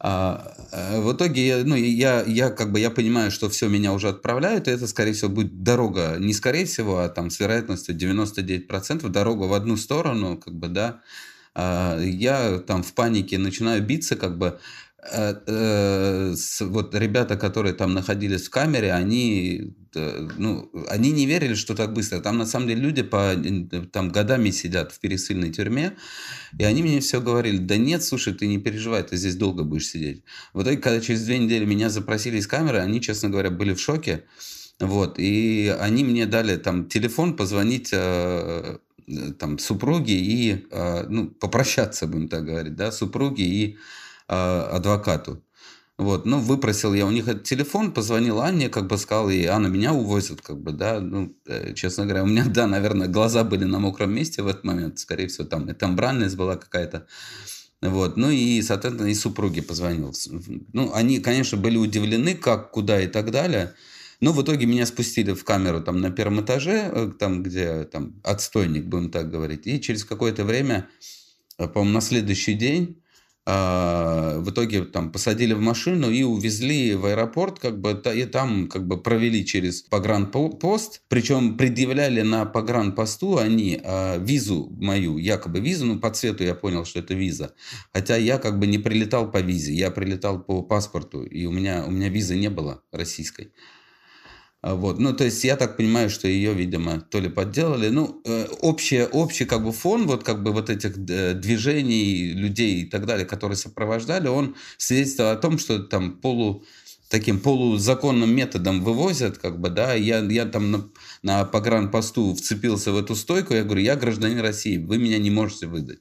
А, 0.00 0.56
а 0.72 1.00
в 1.02 1.12
итоге, 1.12 1.46
я, 1.46 1.64
ну, 1.64 1.76
я, 1.76 2.22
я 2.22 2.48
как 2.48 2.72
бы 2.72 2.80
я 2.80 2.90
понимаю, 2.90 3.30
что 3.30 3.50
все, 3.50 3.68
меня 3.68 3.92
уже 3.92 4.08
отправляют, 4.08 4.68
и 4.68 4.70
это, 4.70 4.86
скорее 4.86 5.12
всего, 5.12 5.30
будет 5.30 5.62
дорога, 5.62 6.16
не 6.18 6.32
скорее 6.32 6.64
всего, 6.64 7.00
а 7.00 7.10
там 7.10 7.28
с 7.28 7.38
вероятностью 7.40 7.94
99% 7.94 9.06
дорога 9.10 9.44
в 9.44 9.52
одну 9.52 9.76
сторону, 9.76 10.38
как 10.38 10.54
бы, 10.54 10.68
да. 10.68 11.02
А, 11.54 12.00
я 12.00 12.58
там 12.58 12.82
в 12.82 12.94
панике 12.94 13.36
начинаю 13.36 13.82
биться, 13.82 14.16
как 14.16 14.38
бы, 14.38 14.46
Э, 14.48 14.54
э, 14.54 14.81
вот 15.04 16.94
ребята, 16.94 17.36
которые 17.36 17.74
там 17.74 17.92
находились 17.92 18.46
в 18.46 18.50
камере, 18.50 18.92
они, 18.92 19.74
э, 19.96 20.28
ну, 20.38 20.70
они 20.88 21.10
не 21.10 21.26
верили, 21.26 21.54
что 21.54 21.74
так 21.74 21.92
быстро. 21.92 22.20
Там 22.20 22.38
на 22.38 22.46
самом 22.46 22.68
деле 22.68 22.82
люди 22.82 23.02
по 23.02 23.34
там 23.92 24.10
годами 24.10 24.50
сидят 24.50 24.92
в 24.92 25.00
пересыльной 25.00 25.50
тюрьме, 25.50 25.94
и 26.56 26.62
они 26.62 26.84
мне 26.84 27.00
все 27.00 27.20
говорили, 27.20 27.56
да 27.56 27.76
нет, 27.76 28.04
слушай, 28.04 28.32
ты 28.32 28.46
не 28.46 28.58
переживай, 28.58 29.02
ты 29.02 29.16
здесь 29.16 29.34
долго 29.34 29.64
будешь 29.64 29.88
сидеть. 29.88 30.22
В 30.54 30.62
итоге, 30.62 30.76
когда 30.76 31.00
через 31.00 31.24
две 31.24 31.38
недели 31.38 31.64
меня 31.64 31.90
запросили 31.90 32.36
из 32.38 32.46
камеры, 32.46 32.78
они, 32.78 33.00
честно 33.00 33.28
говоря, 33.28 33.50
были 33.50 33.74
в 33.74 33.80
шоке. 33.80 34.24
Вот, 34.78 35.18
и 35.18 35.74
они 35.80 36.04
мне 36.04 36.26
дали 36.26 36.56
там 36.56 36.86
телефон 36.86 37.36
позвонить 37.36 37.90
там 37.90 39.58
супруге 39.58 40.14
и 40.14 40.64
ну, 41.08 41.26
попрощаться, 41.28 42.06
будем 42.06 42.28
так 42.28 42.44
говорить, 42.44 42.76
да, 42.76 42.92
супруге 42.92 43.44
и 43.44 43.78
адвокату. 44.32 45.42
Вот, 45.98 46.26
ну, 46.26 46.40
выпросил 46.40 46.94
я 46.94 47.06
у 47.06 47.10
них 47.10 47.28
этот 47.28 47.44
телефон, 47.44 47.92
позвонил 47.92 48.40
Анне, 48.40 48.68
как 48.68 48.86
бы 48.86 48.96
сказал 48.96 49.28
ей, 49.28 49.46
Анна, 49.46 49.68
меня 49.68 49.92
увозят, 49.92 50.40
как 50.40 50.60
бы, 50.60 50.72
да, 50.72 51.00
ну, 51.00 51.36
э, 51.46 51.74
честно 51.74 52.04
говоря, 52.06 52.24
у 52.24 52.26
меня, 52.26 52.44
да, 52.46 52.66
наверное, 52.66 53.08
глаза 53.08 53.44
были 53.44 53.64
на 53.64 53.78
мокром 53.78 54.12
месте 54.12 54.42
в 54.42 54.48
этот 54.48 54.64
момент, 54.64 54.98
скорее 54.98 55.28
всего, 55.28 55.46
там, 55.46 55.68
и 55.68 55.74
там 55.74 55.94
бранность 55.94 56.36
была 56.36 56.56
какая-то, 56.56 57.06
вот, 57.82 58.16
ну, 58.16 58.30
и, 58.30 58.62
соответственно, 58.62 59.08
и 59.08 59.14
супруге 59.14 59.62
позвонил. 59.62 60.14
Ну, 60.72 60.92
они, 60.94 61.20
конечно, 61.20 61.58
были 61.58 61.76
удивлены, 61.76 62.34
как, 62.34 62.70
куда 62.70 63.00
и 63.00 63.06
так 63.06 63.30
далее, 63.30 63.74
но 64.20 64.32
в 64.32 64.42
итоге 64.42 64.66
меня 64.66 64.86
спустили 64.86 65.32
в 65.32 65.44
камеру 65.44 65.82
там 65.82 66.00
на 66.00 66.10
первом 66.10 66.40
этаже, 66.40 66.90
э, 66.90 67.12
там, 67.18 67.42
где, 67.42 67.84
там, 67.84 68.20
отстойник, 68.24 68.86
будем 68.86 69.10
так 69.10 69.30
говорить, 69.30 69.66
и 69.66 69.80
через 69.80 70.04
какое-то 70.04 70.44
время, 70.44 70.88
э, 71.58 71.68
по-моему, 71.68 71.94
на 71.94 72.00
следующий 72.00 72.54
день 72.54 72.86
а, 72.88 73.01
в 73.44 74.50
итоге 74.50 74.84
там 74.84 75.10
посадили 75.10 75.52
в 75.52 75.60
машину 75.60 76.10
и 76.10 76.22
увезли 76.22 76.94
в 76.94 77.06
аэропорт, 77.06 77.58
как 77.58 77.80
бы, 77.80 78.00
и 78.14 78.24
там 78.24 78.68
как 78.68 78.86
бы 78.86 79.02
провели 79.02 79.44
через 79.44 79.82
погранпост, 79.82 81.02
причем 81.08 81.56
предъявляли 81.56 82.22
на 82.22 82.44
погранпосту 82.44 83.38
они 83.38 83.80
а, 83.82 84.18
визу 84.18 84.68
мою, 84.78 85.18
якобы 85.18 85.58
визу, 85.58 85.86
ну 85.86 85.98
по 85.98 86.10
цвету 86.10 86.44
я 86.44 86.54
понял, 86.54 86.84
что 86.84 87.00
это 87.00 87.14
виза, 87.14 87.54
хотя 87.92 88.16
я 88.16 88.38
как 88.38 88.60
бы 88.60 88.68
не 88.68 88.78
прилетал 88.78 89.30
по 89.30 89.38
визе, 89.38 89.72
я 89.72 89.90
прилетал 89.90 90.40
по 90.40 90.62
паспорту, 90.62 91.24
и 91.24 91.44
у 91.46 91.50
меня, 91.50 91.84
у 91.84 91.90
меня 91.90 92.08
визы 92.08 92.36
не 92.36 92.48
было 92.48 92.82
российской. 92.92 93.52
А, 94.62 94.76
вот. 94.76 95.00
Ну, 95.00 95.12
то 95.12 95.24
есть 95.24 95.42
я 95.42 95.56
так 95.56 95.76
понимаю, 95.76 96.08
что 96.08 96.28
ее, 96.28 96.54
видимо, 96.54 97.00
то 97.00 97.18
ли 97.18 97.28
подделали. 97.28 97.88
Ну, 97.88 98.22
э, 98.24 98.46
общий, 98.60 99.02
общий 99.02 99.44
как 99.44 99.64
бы 99.64 99.72
фон 99.72 100.06
вот 100.06 100.22
как 100.22 100.44
бы 100.44 100.52
вот 100.52 100.70
этих 100.70 100.96
э, 101.10 101.34
движений 101.34 102.32
людей 102.32 102.82
и 102.82 102.86
так 102.86 103.04
далее, 103.06 103.26
которые 103.26 103.56
сопровождали, 103.56 104.28
он 104.28 104.54
свидетельствовал 104.78 105.32
о 105.32 105.36
том, 105.36 105.58
что 105.58 105.80
там 105.80 106.12
полу 106.12 106.64
таким 107.08 107.40
полузаконным 107.40 108.34
методом 108.34 108.82
вывозят, 108.82 109.36
как 109.36 109.60
бы, 109.60 109.68
да, 109.68 109.92
я, 109.94 110.20
я 110.20 110.46
там 110.46 110.70
на, 110.70 110.88
на 111.22 111.44
погранпосту 111.44 112.34
вцепился 112.34 112.90
в 112.92 112.96
эту 112.96 113.16
стойку, 113.16 113.52
я 113.52 113.64
говорю, 113.64 113.82
я 113.82 113.96
гражданин 113.96 114.40
России, 114.40 114.78
вы 114.78 114.96
меня 114.96 115.18
не 115.18 115.30
можете 115.30 115.66
выдать. 115.66 115.98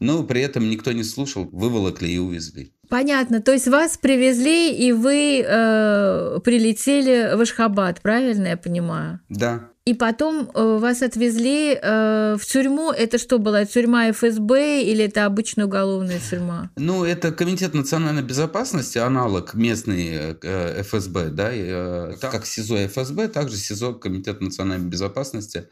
Но 0.00 0.22
при 0.22 0.40
этом 0.42 0.70
никто 0.70 0.92
не 0.92 1.04
слушал, 1.04 1.48
выволокли 1.50 2.08
и 2.08 2.18
увезли. 2.18 2.72
Понятно. 2.88 3.42
То 3.42 3.52
есть 3.52 3.68
вас 3.68 3.98
привезли, 3.98 4.72
и 4.72 4.92
вы 4.92 5.44
э, 5.46 6.38
прилетели 6.42 7.36
в 7.36 7.40
Ашхабад, 7.40 8.00
правильно 8.00 8.48
я 8.48 8.56
понимаю? 8.56 9.20
Да. 9.28 9.70
И 9.84 9.94
потом 9.94 10.50
э, 10.54 10.78
вас 10.78 11.02
отвезли 11.02 11.78
э, 11.80 12.36
в 12.38 12.44
тюрьму. 12.44 12.90
Это 12.90 13.16
что 13.16 13.38
была 13.38 13.64
тюрьма 13.64 14.10
ФСБ 14.12 14.82
или 14.82 15.04
это 15.04 15.24
обычная 15.24 15.64
уголовная 15.64 16.20
тюрьма? 16.20 16.70
Ну, 16.76 17.04
это 17.04 17.32
Комитет 17.32 17.72
национальной 17.72 18.22
безопасности, 18.22 18.98
аналог 18.98 19.54
местный 19.54 20.36
э, 20.42 20.82
ФСБ, 20.82 21.30
да, 21.30 21.48
э, 21.52 22.16
как 22.20 22.44
СИЗО 22.44 22.86
ФСБ, 22.88 23.28
также 23.28 23.56
СИЗО 23.56 23.94
Комитет 23.94 24.42
национальной 24.42 24.88
безопасности. 24.88 25.68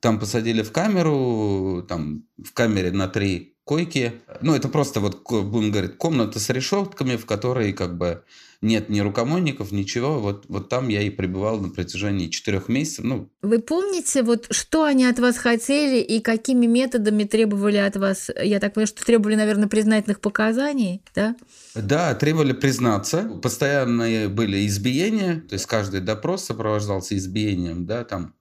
Там 0.00 0.18
посадили 0.18 0.62
в 0.62 0.72
камеру, 0.72 1.84
там 1.88 2.24
в 2.42 2.52
камере 2.52 2.92
на 2.92 3.08
три 3.08 3.56
койки. 3.64 4.12
Ну, 4.40 4.54
это 4.54 4.68
просто 4.68 5.00
вот, 5.00 5.22
будем 5.28 5.72
говорить, 5.72 5.96
комната 5.96 6.38
с 6.38 6.50
решетками, 6.50 7.16
в 7.16 7.26
которой 7.26 7.72
как 7.72 7.98
бы 7.98 8.22
нет 8.62 8.88
ни 8.88 9.00
рукомойников, 9.00 9.72
ничего. 9.72 10.20
Вот, 10.20 10.44
вот 10.48 10.68
там 10.68 10.88
я 10.88 11.02
и 11.02 11.10
пребывал 11.10 11.58
на 11.58 11.68
протяжении 11.68 12.28
четырех 12.28 12.68
месяцев. 12.68 13.04
Ну. 13.04 13.28
Вы 13.42 13.58
помните, 13.58 14.22
вот 14.22 14.46
что 14.50 14.84
они 14.84 15.04
от 15.04 15.18
вас 15.18 15.36
хотели 15.36 16.00
и 16.00 16.20
какими 16.20 16.66
методами 16.66 17.24
требовали 17.24 17.76
от 17.76 17.96
вас? 17.96 18.30
Я 18.42 18.60
так 18.60 18.74
понимаю, 18.74 18.86
что 18.86 19.04
требовали, 19.04 19.34
наверное, 19.34 19.68
признательных 19.68 20.20
показаний, 20.20 21.02
да? 21.14 21.36
Да, 21.74 22.14
требовали 22.14 22.52
признаться. 22.52 23.28
Постоянные 23.42 24.28
были 24.28 24.66
избиения, 24.66 25.40
то 25.40 25.54
есть 25.54 25.66
каждый 25.66 26.00
допрос 26.00 26.44
сопровождался 26.44 27.16
избиением, 27.16 27.84
да, 27.84 28.04
там 28.04 28.34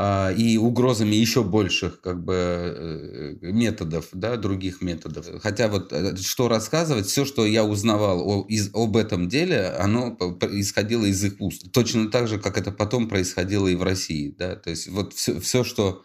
и 0.00 0.58
угрозами 0.58 1.14
еще 1.14 1.42
больших 1.44 2.00
как 2.00 2.24
бы 2.24 2.34
э, 2.34 3.36
методов, 3.42 4.08
да, 4.12 4.36
других 4.36 4.80
методов. 4.80 5.26
Хотя 5.42 5.68
вот 5.68 5.92
э, 5.92 6.16
что 6.16 6.48
рассказывать, 6.48 7.06
все, 7.06 7.24
что 7.24 7.44
я 7.44 7.64
узнавал 7.64 8.20
о, 8.26 8.46
из, 8.48 8.70
об 8.74 8.96
этом 8.96 9.28
деле, 9.28 9.68
оно 9.78 10.16
исходило 10.50 11.04
из 11.04 11.22
их 11.22 11.34
уст. 11.40 11.70
Точно 11.72 12.10
так 12.10 12.26
же, 12.26 12.38
как 12.38 12.56
это 12.56 12.72
потом 12.72 13.08
происходило 13.08 13.68
и 13.68 13.74
в 13.74 13.82
России, 13.82 14.34
да, 14.36 14.56
то 14.56 14.70
есть 14.70 14.88
вот 14.88 15.12
все, 15.12 15.38
все 15.40 15.62
что 15.62 16.02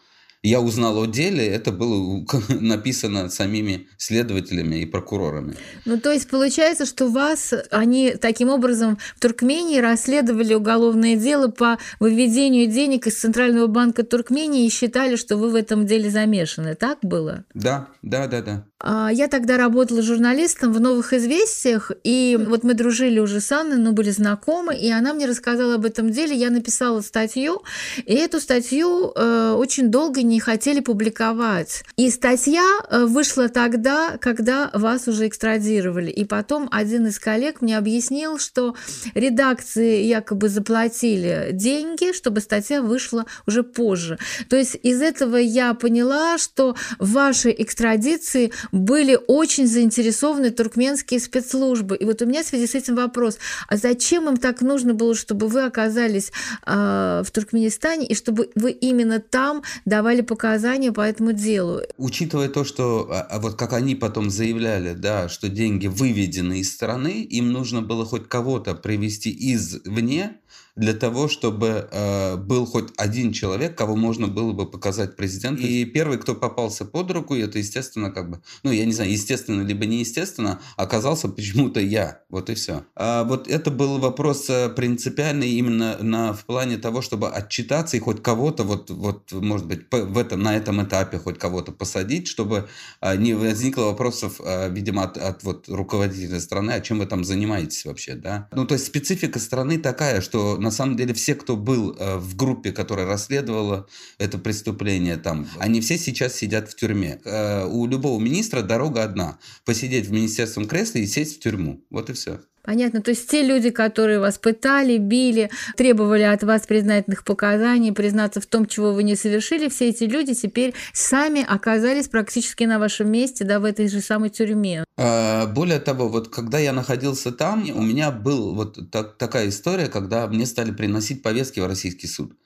я 0.48 0.62
узнал 0.62 1.04
о 1.04 1.08
деле, 1.08 1.46
это 1.46 1.72
было 1.72 2.26
написано 2.50 3.30
самими 3.30 3.88
следователями 3.98 4.78
и 4.78 4.86
прокурорами. 4.86 5.56
Ну, 5.86 6.00
то 6.00 6.12
есть 6.12 6.30
получается, 6.30 6.86
что 6.86 7.08
вас, 7.08 7.54
они 7.70 8.12
таким 8.12 8.50
образом 8.50 8.98
в 9.16 9.20
Туркмении 9.20 9.80
расследовали 9.80 10.54
уголовное 10.54 11.18
дело 11.18 11.50
по 11.50 11.78
выведению 12.00 12.68
денег 12.68 13.08
из 13.08 13.20
Центрального 13.20 13.68
банка 13.68 14.04
Туркмении 14.04 14.66
и 14.66 14.70
считали, 14.70 15.18
что 15.18 15.36
вы 15.36 15.50
в 15.50 15.56
этом 15.56 15.86
деле 15.86 16.10
замешаны. 16.10 16.76
Так 16.76 17.00
было? 17.02 17.44
Да, 17.54 17.88
да, 18.02 18.28
да, 18.28 18.42
да. 18.42 18.66
А, 18.80 19.10
я 19.12 19.28
тогда 19.28 19.58
работала 19.58 20.02
журналистом 20.02 20.72
в 20.72 20.80
«Новых 20.80 21.12
известиях», 21.12 21.92
и 22.04 22.38
вот 22.48 22.64
мы 22.64 22.74
дружили 22.74 23.20
уже 23.20 23.42
с 23.42 23.52
Анной, 23.52 23.78
но 23.78 23.92
были 23.92 24.12
знакомы, 24.12 24.78
и 24.78 24.90
она 24.92 25.14
мне 25.14 25.26
рассказала 25.26 25.76
об 25.76 25.86
этом 25.86 26.12
деле. 26.12 26.36
Я 26.36 26.52
написала 26.52 27.02
статью, 27.02 27.64
и 28.06 28.14
эту 28.14 28.40
статью 28.40 29.12
э, 29.16 29.56
очень 29.58 29.90
долго 29.90 30.22
не 30.22 30.37
хотели 30.40 30.80
публиковать. 30.80 31.84
И 31.96 32.10
статья 32.10 32.66
э, 32.90 33.06
вышла 33.06 33.50
тогда, 33.50 34.18
когда 34.20 34.70
вас 34.74 35.08
уже 35.08 35.28
экстрадировали. 35.28 36.10
И 36.10 36.26
потом 36.26 36.68
один 36.72 37.08
из 37.08 37.20
коллег 37.20 37.62
мне 37.62 37.78
объяснил, 37.78 38.40
что 38.40 38.76
редакции 39.14 40.04
якобы 40.04 40.50
заплатили 40.50 41.50
деньги, 41.52 42.14
чтобы 42.14 42.42
статья 42.42 42.82
вышла 42.82 43.26
уже 43.46 43.64
позже. 43.64 44.18
То 44.50 44.56
есть 44.56 44.78
из 44.84 45.02
этого 45.02 45.38
я 45.38 45.74
поняла, 45.74 46.38
что 46.38 46.76
в 47.00 47.12
вашей 47.14 47.56
экстрадиции 47.58 48.52
были 48.72 49.18
очень 49.28 49.68
заинтересованы 49.68 50.52
туркменские 50.52 51.20
спецслужбы. 51.20 51.96
И 51.96 52.06
вот 52.06 52.22
у 52.22 52.26
меня 52.26 52.44
в 52.44 52.48
связи 52.48 52.68
с 52.68 52.76
этим 52.76 52.96
вопрос, 52.96 53.38
а 53.68 53.78
зачем 53.78 54.28
им 54.30 54.38
так 54.38 54.62
нужно 54.62 54.94
было, 54.94 55.16
чтобы 55.16 55.48
вы 55.48 55.64
оказались 55.64 56.32
э, 56.66 57.24
в 57.26 57.32
Туркменистане 57.32 58.08
и 58.08 58.16
чтобы 58.16 58.50
вы 58.56 58.72
именно 58.72 59.20
там 59.20 59.64
давали 59.86 60.17
показания 60.22 60.92
по 60.92 61.02
этому 61.02 61.34
делу? 61.34 61.82
Учитывая 61.98 62.50
то, 62.50 62.64
что 62.64 63.08
а, 63.12 63.22
а 63.22 63.40
вот 63.40 63.56
как 63.56 63.74
они 63.74 63.96
потом 63.96 64.30
заявляли, 64.30 64.94
да, 64.94 65.30
что 65.30 65.50
деньги 65.50 65.88
выведены 65.88 66.60
из 66.60 66.74
страны, 66.74 67.24
им 67.24 67.52
нужно 67.52 67.82
было 67.82 68.06
хоть 68.06 68.28
кого-то 68.28 68.76
привести 68.76 69.36
извне, 69.54 70.38
для 70.78 70.94
того, 70.94 71.28
чтобы 71.28 71.90
э, 71.92 72.38
был 72.38 72.66
хоть 72.66 72.94
один 72.98 73.34
человек, 73.34 73.76
кого 73.76 73.96
можно 73.96 74.28
было 74.28 74.54
бы 74.54 74.70
показать 74.70 75.16
президенту. 75.16 75.64
И 75.64 75.84
первый, 75.86 76.20
кто 76.20 76.36
попался 76.36 76.86
под 76.86 77.12
руку, 77.12 77.36
это, 77.36 77.58
естественно, 77.58 78.12
как 78.12 78.30
бы, 78.30 78.42
ну, 78.64 78.72
я 78.72 78.86
не 78.86 78.94
знаю, 78.94 79.12
естественно, 79.12 79.64
либо 79.64 79.86
неестественно, 79.86 80.62
оказался 80.76 81.28
почему-то 81.28 81.80
я. 81.80 82.22
Вот 82.30 82.50
и 82.50 82.56
все. 82.56 82.86
А 82.96 83.24
вот 83.24 83.48
это 83.48 83.72
был 83.72 83.98
вопрос 83.98 84.50
э, 84.50 84.70
принципиальный 84.70 85.50
именно 85.50 85.98
на, 85.98 86.34
в 86.34 86.46
плане 86.46 86.78
того, 86.78 87.02
чтобы 87.02 87.30
отчитаться 87.30 87.98
и 87.98 88.00
хоть 88.00 88.22
кого-то, 88.22 88.64
вот, 88.64 88.92
вот 88.92 89.32
может 89.32 89.66
быть, 89.66 89.82
в 89.92 90.18
этом, 90.18 90.42
на 90.42 90.56
этом 90.56 90.84
этапе 90.84 91.18
хоть 91.18 91.40
кого-то 91.40 91.72
посадить, 91.72 92.28
чтобы 92.28 92.68
а, 93.00 93.16
не 93.16 93.34
возникло 93.34 93.86
вопросов, 93.86 94.40
а, 94.44 94.68
видимо, 94.70 95.04
от, 95.04 95.18
от 95.18 95.44
вот 95.44 95.68
руководителя 95.70 96.40
страны, 96.40 96.72
а 96.72 96.82
чем 96.82 97.00
вы 97.00 97.08
там 97.08 97.24
занимаетесь 97.24 97.86
вообще, 97.86 98.14
да? 98.14 98.48
Ну, 98.52 98.66
то 98.66 98.76
есть 98.76 98.86
специфика 98.86 99.40
страны 99.40 99.80
такая, 99.80 100.22
что 100.22 100.58
на 100.68 100.72
самом 100.72 100.98
деле 100.98 101.14
все, 101.14 101.34
кто 101.34 101.56
был 101.56 101.96
э, 101.98 102.18
в 102.18 102.36
группе, 102.36 102.74
которая 102.74 103.06
расследовала 103.06 103.88
это 104.18 104.38
преступление, 104.38 105.16
там, 105.16 105.48
они 105.60 105.80
все 105.80 105.98
сейчас 105.98 106.36
сидят 106.36 106.70
в 106.70 106.76
тюрьме. 106.76 107.22
Э, 107.24 107.66
у 107.66 107.88
любого 107.88 108.20
министра 108.20 108.62
дорога 108.62 109.04
одна. 109.04 109.40
Посидеть 109.64 110.08
в 110.08 110.12
министерском 110.12 110.68
кресле 110.68 111.04
и 111.04 111.08
сесть 111.08 111.38
в 111.38 111.40
тюрьму. 111.40 111.82
Вот 111.90 112.10
и 112.10 112.14
все. 112.14 112.42
Понятно. 112.68 113.02
То 113.02 113.12
есть 113.12 113.30
те 113.30 113.44
люди, 113.44 113.70
которые 113.70 114.20
вас 114.20 114.38
пытали, 114.38 114.98
били, 114.98 115.50
требовали 115.78 116.24
от 116.24 116.44
вас 116.44 116.68
признательных 116.68 117.24
показаний, 117.24 117.94
признаться 117.94 118.42
в 118.42 118.46
том, 118.46 118.66
чего 118.66 118.92
вы 118.92 119.04
не 119.04 119.16
совершили, 119.16 119.70
все 119.70 119.88
эти 119.88 120.04
люди 120.04 120.36
теперь 120.36 120.74
сами 120.92 121.46
оказались 121.48 122.10
практически 122.10 122.66
на 122.66 122.78
вашем 122.78 123.10
месте, 123.10 123.46
да, 123.46 123.62
в 123.62 123.64
этой 123.64 123.88
же 123.88 124.02
самой 124.02 124.32
тюрьме. 124.32 124.84
А, 124.98 125.46
более 125.46 125.80
того, 125.80 126.10
вот 126.10 126.28
когда 126.28 126.60
я 126.60 126.74
находился 126.74 127.32
там, 127.32 127.64
у 127.74 127.82
меня 127.82 128.12
был 128.12 128.54
вот 128.54 128.92
так, 128.92 129.18
такая 129.18 129.48
история, 129.48 129.88
когда 129.88 130.28
мне 130.28 130.46
стали 130.46 130.72
приносить 130.72 131.24
повестки 131.24 131.62
в 131.62 131.68
российский 131.68 132.08
суд. 132.08 132.38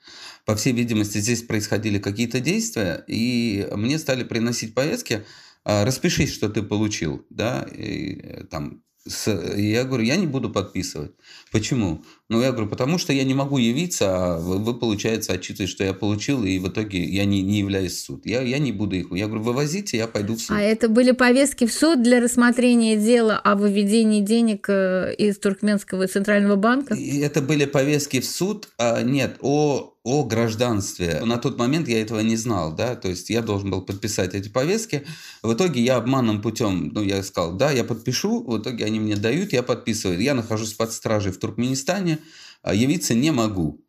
По 0.46 0.56
всей 0.56 0.74
видимости, 0.74 1.18
здесь 1.18 1.42
происходили 1.42 1.98
какие-то 1.98 2.40
действия, 2.40 3.04
и 3.08 3.68
мне 3.76 3.98
стали 3.98 4.24
приносить 4.24 4.76
повестки, 4.76 5.26
а, 5.64 5.84
распишись, 5.84 6.32
что 6.32 6.48
ты 6.48 6.62
получил, 6.62 7.26
да, 7.32 7.64
и, 7.74 8.44
там 8.52 8.84
с, 9.08 9.32
я 9.58 9.84
говорю, 9.84 10.04
я 10.04 10.16
не 10.16 10.28
буду 10.28 10.50
подписывать. 10.50 11.12
Почему? 11.52 12.04
Ну, 12.32 12.42
я 12.42 12.54
говорю, 12.54 12.70
потому 12.70 12.98
что 12.98 13.12
я 13.12 13.26
не 13.26 13.34
могу 13.34 13.58
явиться, 13.58 14.06
а 14.08 14.38
вы, 14.40 14.58
вы 14.58 14.74
получается, 14.74 15.34
отчитываете, 15.34 15.70
что 15.70 15.84
я 15.84 15.94
получил, 15.94 16.46
и 16.46 16.60
в 16.60 16.70
итоге 16.70 17.04
я 17.04 17.26
не, 17.26 17.42
не 17.42 17.60
являюсь 17.60 17.92
в 17.92 18.00
суд. 18.00 18.26
Я, 18.26 18.42
я 18.42 18.58
не 18.58 18.72
буду 18.72 18.96
их. 18.96 19.08
Я 19.12 19.28
говорю, 19.28 19.44
вывозите, 19.44 19.98
я 19.98 20.08
пойду 20.08 20.36
в 20.36 20.40
суд. 20.40 20.56
А 20.56 20.62
это 20.62 20.88
были 20.88 21.12
повестки 21.12 21.66
в 21.66 21.74
суд 21.74 22.02
для 22.02 22.22
рассмотрения 22.22 22.96
дела 22.96 23.38
о 23.38 23.56
выведении 23.56 24.22
денег 24.22 24.68
э, 24.70 25.14
из 25.18 25.40
Туркменского 25.40 26.08
центрального 26.08 26.56
банка? 26.56 26.94
И 26.94 27.20
это 27.20 27.42
были 27.42 27.66
повестки 27.66 28.22
в 28.22 28.26
суд, 28.26 28.70
а, 28.78 29.02
нет, 29.02 29.36
о 29.42 29.92
о 30.04 30.24
гражданстве. 30.24 31.22
На 31.24 31.38
тот 31.38 31.60
момент 31.60 31.88
я 31.88 32.02
этого 32.02 32.22
не 32.22 32.36
знал, 32.36 32.74
да, 32.74 32.96
то 32.96 33.08
есть 33.08 33.30
я 33.30 33.42
должен 33.42 33.70
был 33.70 33.84
подписать 33.84 34.34
эти 34.34 34.50
повестки. 34.50 35.06
В 35.44 35.54
итоге 35.54 35.82
я 35.82 35.98
обманным 35.98 36.42
путем, 36.42 36.92
ну, 36.94 37.04
я 37.04 37.22
сказал, 37.22 37.54
да, 37.54 37.70
я 37.70 37.84
подпишу, 37.84 38.44
в 38.44 38.58
итоге 38.58 38.86
они 38.86 39.00
мне 39.00 39.16
дают, 39.16 39.54
я 39.54 39.62
подписываю. 39.62 40.20
Я 40.20 40.34
нахожусь 40.34 40.74
под 40.74 40.92
стражей 40.92 41.32
в 41.32 41.38
Туркменистане, 41.38 42.18
явиться 42.66 43.14
не 43.14 43.32
могу. 43.32 43.84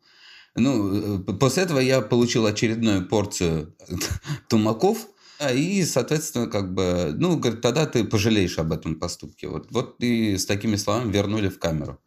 Ну, 0.54 1.18
э, 1.20 1.32
после 1.34 1.62
этого 1.64 1.78
я 1.78 2.00
получил 2.00 2.46
очередную 2.46 3.08
порцию 3.08 3.74
тумаков, 4.48 5.08
и, 5.54 5.84
соответственно, 5.84 6.46
как 6.46 6.72
бы, 6.72 7.14
ну, 7.16 7.36
говорит, 7.36 7.62
тогда 7.62 7.86
ты 7.86 8.04
пожалеешь 8.04 8.58
об 8.58 8.72
этом 8.72 8.94
поступке. 8.94 9.48
Вот, 9.48 9.68
вот 9.70 9.96
и 9.98 10.36
с 10.36 10.46
такими 10.46 10.76
словами 10.76 11.10
вернули 11.10 11.48
в 11.48 11.58
камеру. 11.58 11.98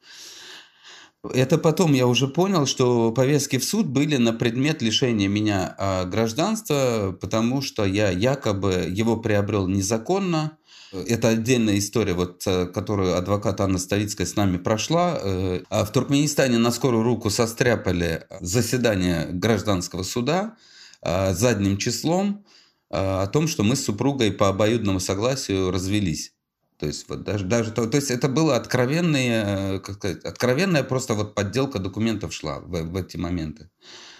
Это 1.33 1.57
потом 1.57 1.93
я 1.93 2.07
уже 2.07 2.27
понял, 2.27 2.65
что 2.65 3.11
повестки 3.11 3.57
в 3.57 3.63
суд 3.63 3.87
были 3.87 4.17
на 4.17 4.31
предмет 4.31 4.81
лишения 4.81 5.27
меня 5.27 5.75
а, 5.77 6.05
гражданства, 6.05 7.17
потому 7.19 7.61
что 7.61 7.83
я 7.83 8.11
якобы 8.11 8.85
его 8.89 9.17
приобрел 9.17 9.67
незаконно, 9.67 10.57
это 11.07 11.29
отдельная 11.29 11.77
история, 11.77 12.13
вот, 12.13 12.43
э, 12.45 12.67
которую 12.67 13.17
адвокат 13.17 13.61
Анна 13.61 13.77
Ставицкая 13.77 14.27
с 14.27 14.35
нами 14.35 14.57
прошла. 14.57 15.17
Э, 15.21 15.61
а 15.69 15.85
в 15.85 15.91
Туркменистане 15.91 16.57
на 16.57 16.71
скорую 16.71 17.03
руку 17.03 17.29
состряпали 17.29 18.25
заседание 18.41 19.27
гражданского 19.31 20.03
суда 20.03 20.57
э, 21.01 21.33
задним 21.33 21.77
числом 21.77 22.45
о 22.91 23.25
том, 23.27 23.47
что 23.47 23.63
мы 23.63 23.75
с 23.75 23.83
супругой 23.83 24.31
по 24.31 24.47
обоюдному 24.47 24.99
согласию 24.99 25.71
развелись. 25.71 26.34
То 26.79 26.87
есть, 26.87 27.07
вот 27.07 27.23
даже, 27.23 27.45
даже 27.45 27.71
то, 27.71 27.85
то 27.87 27.95
есть 27.95 28.11
это 28.11 28.27
было 28.27 28.55
откровенные, 28.57 29.79
как 29.79 29.95
сказать, 29.95 30.23
откровенная 30.25 30.83
просто 30.83 31.13
вот 31.13 31.33
подделка 31.33 31.79
документов 31.79 32.33
шла 32.33 32.59
в, 32.59 32.69
в 32.69 32.97
эти 32.97 33.15
моменты. 33.15 33.69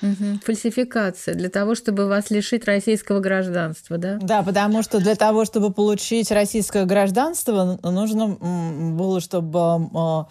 Угу. 0.01 0.39
Фальсификация 0.43 1.35
для 1.35 1.49
того, 1.49 1.75
чтобы 1.75 2.07
вас 2.07 2.29
лишить 2.29 2.65
российского 2.65 3.19
гражданства, 3.19 3.97
да? 3.97 4.17
Да, 4.21 4.41
потому 4.43 4.83
что 4.83 4.99
для 4.99 5.15
того, 5.15 5.45
чтобы 5.45 5.73
получить 5.73 6.31
российское 6.31 6.85
гражданство, 6.85 7.79
нужно 7.83 8.27
было, 8.27 9.19
чтобы 9.19 10.27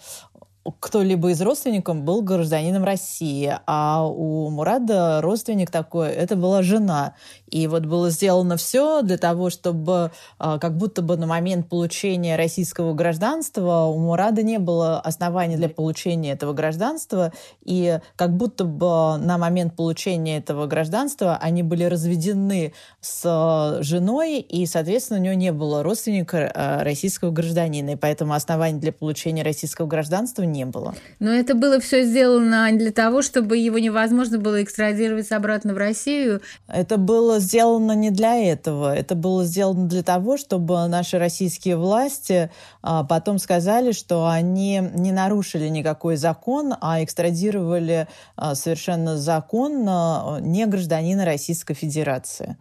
кто-либо 0.79 1.29
из 1.29 1.41
родственников 1.41 2.01
был 2.01 2.21
гражданином 2.21 2.83
России, 2.83 3.55
а 3.67 4.07
у 4.07 4.49
Мурада 4.49 5.21
родственник 5.21 5.69
такой, 5.69 6.09
это 6.09 6.35
была 6.35 6.63
жена. 6.63 7.13
И 7.55 7.67
вот 7.67 7.85
было 7.85 8.09
сделано 8.09 8.57
все 8.57 9.01
для 9.01 9.17
того, 9.17 9.49
чтобы 9.49 10.11
а, 10.39 10.59
как 10.59 10.75
будто 10.75 11.01
бы 11.01 11.15
на 11.15 11.25
момент 11.25 11.69
получения 11.69 12.35
российского 12.35 12.93
гражданства 12.93 13.85
у 13.85 13.97
Мурада 13.97 14.43
не 14.43 14.59
было 14.59 14.99
оснований 14.99 15.55
для 15.55 15.69
получения 15.69 16.33
этого 16.33 16.51
гражданства, 16.51 17.31
и 17.63 17.99
как 18.17 18.35
будто 18.35 18.65
бы 18.65 19.15
на 19.23 19.37
момент 19.37 19.73
получения 19.77 20.39
этого 20.39 20.67
гражданства 20.67 21.37
они 21.41 21.63
были 21.63 21.85
разведены 21.85 22.73
с 22.99 23.21
а, 23.23 23.81
женой, 23.81 24.41
и, 24.41 24.65
соответственно, 24.65 25.21
у 25.21 25.23
него 25.23 25.35
не 25.35 25.53
было 25.53 25.81
родственника 25.81 26.51
а, 26.53 26.83
российского 26.83 27.31
гражданина, 27.31 27.91
и 27.91 27.95
поэтому 27.95 28.33
оснований 28.33 28.81
для 28.81 28.91
получения 28.91 29.43
российского 29.43 29.87
гражданства 29.87 30.43
не 30.43 30.65
было. 30.65 30.93
Но 31.19 31.31
это 31.31 31.55
было 31.55 31.79
все 31.79 32.03
сделано 32.03 32.67
для 32.73 32.91
того, 32.91 33.21
чтобы 33.21 33.55
его 33.55 33.79
невозможно 33.79 34.39
было 34.39 34.61
экстрадировать 34.61 35.31
обратно 35.31 35.73
в 35.73 35.77
Россию. 35.77 36.41
Это 36.67 36.97
было 36.97 37.39
сделано 37.45 37.93
не 37.93 38.11
для 38.11 38.35
этого. 38.35 38.93
Это 38.93 39.15
было 39.15 39.45
сделано 39.45 39.87
для 39.87 40.03
того, 40.03 40.37
чтобы 40.37 40.87
наши 40.87 41.17
российские 41.17 41.77
власти 41.77 42.51
а, 42.81 43.03
потом 43.03 43.39
сказали, 43.39 43.91
что 43.91 44.27
они 44.27 44.81
не 44.93 45.11
нарушили 45.11 45.69
никакой 45.69 46.17
закон, 46.17 46.73
а 46.81 47.03
экстрадировали 47.03 48.07
а, 48.35 48.55
совершенно 48.55 49.17
законно 49.17 50.39
не 50.41 50.65
гражданина 50.65 51.25
Российской 51.25 51.75
Федерации. 51.75 52.57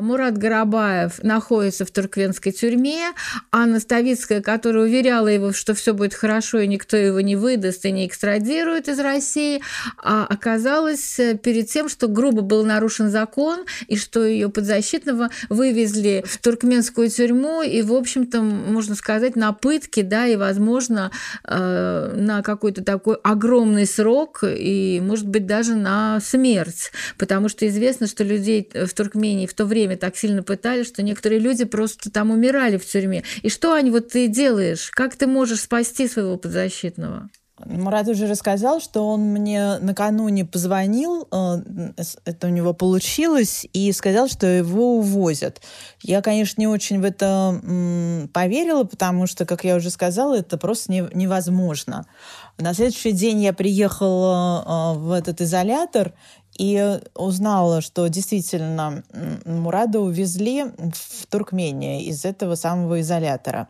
Мурат 0.00 0.36
Гарабаев 0.36 1.22
находится 1.22 1.86
в 1.86 1.90
туркменской 1.90 2.52
тюрьме. 2.52 3.12
Анна 3.50 3.80
Ставицкая, 3.80 4.42
которая 4.42 4.84
уверяла 4.84 5.28
его, 5.28 5.52
что 5.52 5.74
все 5.74 5.94
будет 5.94 6.12
хорошо 6.12 6.58
и 6.58 6.66
никто 6.66 6.98
его 6.98 7.20
не 7.22 7.34
выдаст 7.34 7.86
и 7.86 7.92
не 7.92 8.06
экстрадирует 8.06 8.88
из 8.88 8.98
России, 8.98 9.62
а 10.02 10.26
оказалось 10.26 11.18
э, 11.18 11.38
перед 11.38 11.70
тем, 11.70 11.88
что 11.88 12.08
грубо 12.08 12.42
был 12.42 12.62
нарушен 12.66 13.08
закон 13.08 13.64
и 13.88 13.96
что 13.96 14.22
ее 14.22 14.50
подзащитного 14.50 15.30
вывезли 15.48 16.22
в 16.26 16.38
туркменскую 16.38 17.08
тюрьму 17.08 17.62
и, 17.62 17.80
в 17.80 17.94
общем-то, 17.94 18.42
можно 18.42 18.96
сказать, 18.96 19.34
на 19.34 19.54
пытки, 19.54 20.02
да, 20.02 20.26
и, 20.26 20.36
возможно, 20.36 21.10
э, 21.44 22.14
на 22.16 22.42
какой-то 22.42 22.84
такой 22.84 23.16
огромный 23.22 23.86
срок 23.86 24.40
и, 24.42 25.00
может 25.02 25.26
быть, 25.26 25.46
даже 25.46 25.74
на 25.74 26.20
смерть, 26.20 26.92
потому 27.16 27.48
что 27.48 27.66
известно, 27.66 28.06
что 28.06 28.24
людей 28.24 28.68
в 28.74 28.92
Туркмении 28.92 29.46
в 29.46 29.54
то 29.54 29.64
время 29.64 29.85
время 29.86 29.98
так 29.98 30.16
сильно 30.16 30.42
пытали, 30.42 30.82
что 30.82 31.02
некоторые 31.02 31.40
люди 31.40 31.64
просто 31.64 32.10
там 32.10 32.30
умирали 32.30 32.76
в 32.76 32.86
тюрьме. 32.86 33.22
И 33.42 33.48
что, 33.48 33.72
они 33.72 33.90
вот 33.90 34.08
ты 34.08 34.28
делаешь? 34.28 34.90
Как 34.90 35.16
ты 35.16 35.26
можешь 35.26 35.60
спасти 35.60 36.08
своего 36.08 36.36
подзащитного? 36.36 37.28
Мурат 37.64 38.06
уже 38.08 38.26
рассказал, 38.26 38.80
что 38.80 39.08
он 39.08 39.20
мне 39.32 39.78
накануне 39.78 40.44
позвонил, 40.44 41.26
э, 41.32 42.02
это 42.26 42.48
у 42.48 42.50
него 42.50 42.74
получилось, 42.74 43.66
и 43.72 43.92
сказал, 43.92 44.28
что 44.28 44.46
его 44.46 44.98
увозят. 44.98 45.62
Я, 46.02 46.20
конечно, 46.20 46.60
не 46.60 46.66
очень 46.66 47.00
в 47.00 47.04
это 47.04 47.58
поверила, 48.34 48.84
потому 48.84 49.26
что, 49.26 49.46
как 49.46 49.64
я 49.64 49.76
уже 49.76 49.88
сказала, 49.88 50.38
это 50.38 50.58
просто 50.58 50.92
невозможно. 50.92 52.06
На 52.58 52.74
следующий 52.74 53.12
день 53.12 53.42
я 53.42 53.54
приехала 53.54 54.94
э, 54.94 54.98
в 54.98 55.12
этот 55.12 55.40
изолятор, 55.40 56.12
и 56.58 57.00
узнала, 57.14 57.80
что 57.80 58.06
действительно 58.08 59.02
Мурада 59.44 60.00
увезли 60.00 60.64
в 60.64 61.26
Туркмению 61.26 62.00
из 62.00 62.24
этого 62.24 62.54
самого 62.54 63.00
изолятора. 63.00 63.68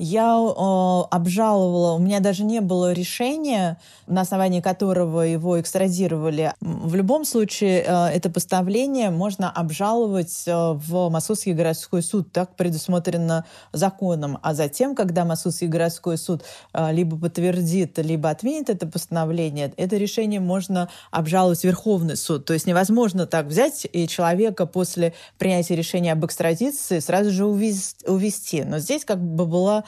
Я 0.00 0.38
э, 0.38 1.02
обжаловала, 1.10 1.94
у 1.94 1.98
меня 1.98 2.20
даже 2.20 2.44
не 2.44 2.60
было 2.60 2.92
решения, 2.92 3.80
на 4.06 4.20
основании 4.20 4.60
которого 4.60 5.22
его 5.22 5.60
экстрадировали. 5.60 6.54
В 6.60 6.94
любом 6.94 7.24
случае, 7.24 7.82
э, 7.84 8.06
это 8.10 8.30
постановление 8.30 9.10
можно 9.10 9.50
обжаловать 9.50 10.44
э, 10.46 10.52
в 10.54 11.08
Московский 11.08 11.52
городской 11.52 12.02
суд, 12.02 12.30
так 12.30 12.54
предусмотрено 12.54 13.44
законом. 13.72 14.38
А 14.40 14.54
затем, 14.54 14.94
когда 14.94 15.24
Московский 15.24 15.66
городской 15.66 16.16
суд 16.16 16.44
э, 16.72 16.92
либо 16.92 17.18
подтвердит, 17.18 17.98
либо 17.98 18.30
отменит 18.30 18.70
это 18.70 18.86
постановление, 18.86 19.72
это 19.76 19.96
решение 19.96 20.38
можно 20.38 20.88
обжаловать 21.10 21.58
в 21.58 21.64
Верховный 21.64 22.16
суд. 22.16 22.44
То 22.44 22.52
есть 22.52 22.68
невозможно 22.68 23.26
так 23.26 23.46
взять 23.46 23.84
и 23.92 24.06
человека 24.06 24.66
после 24.66 25.12
принятия 25.38 25.74
решения 25.74 26.12
об 26.12 26.24
экстрадиции 26.24 27.00
сразу 27.00 27.32
же 27.32 27.46
увести. 27.46 28.62
Но 28.62 28.78
здесь 28.78 29.04
как 29.04 29.18
бы 29.20 29.44
была 29.44 29.82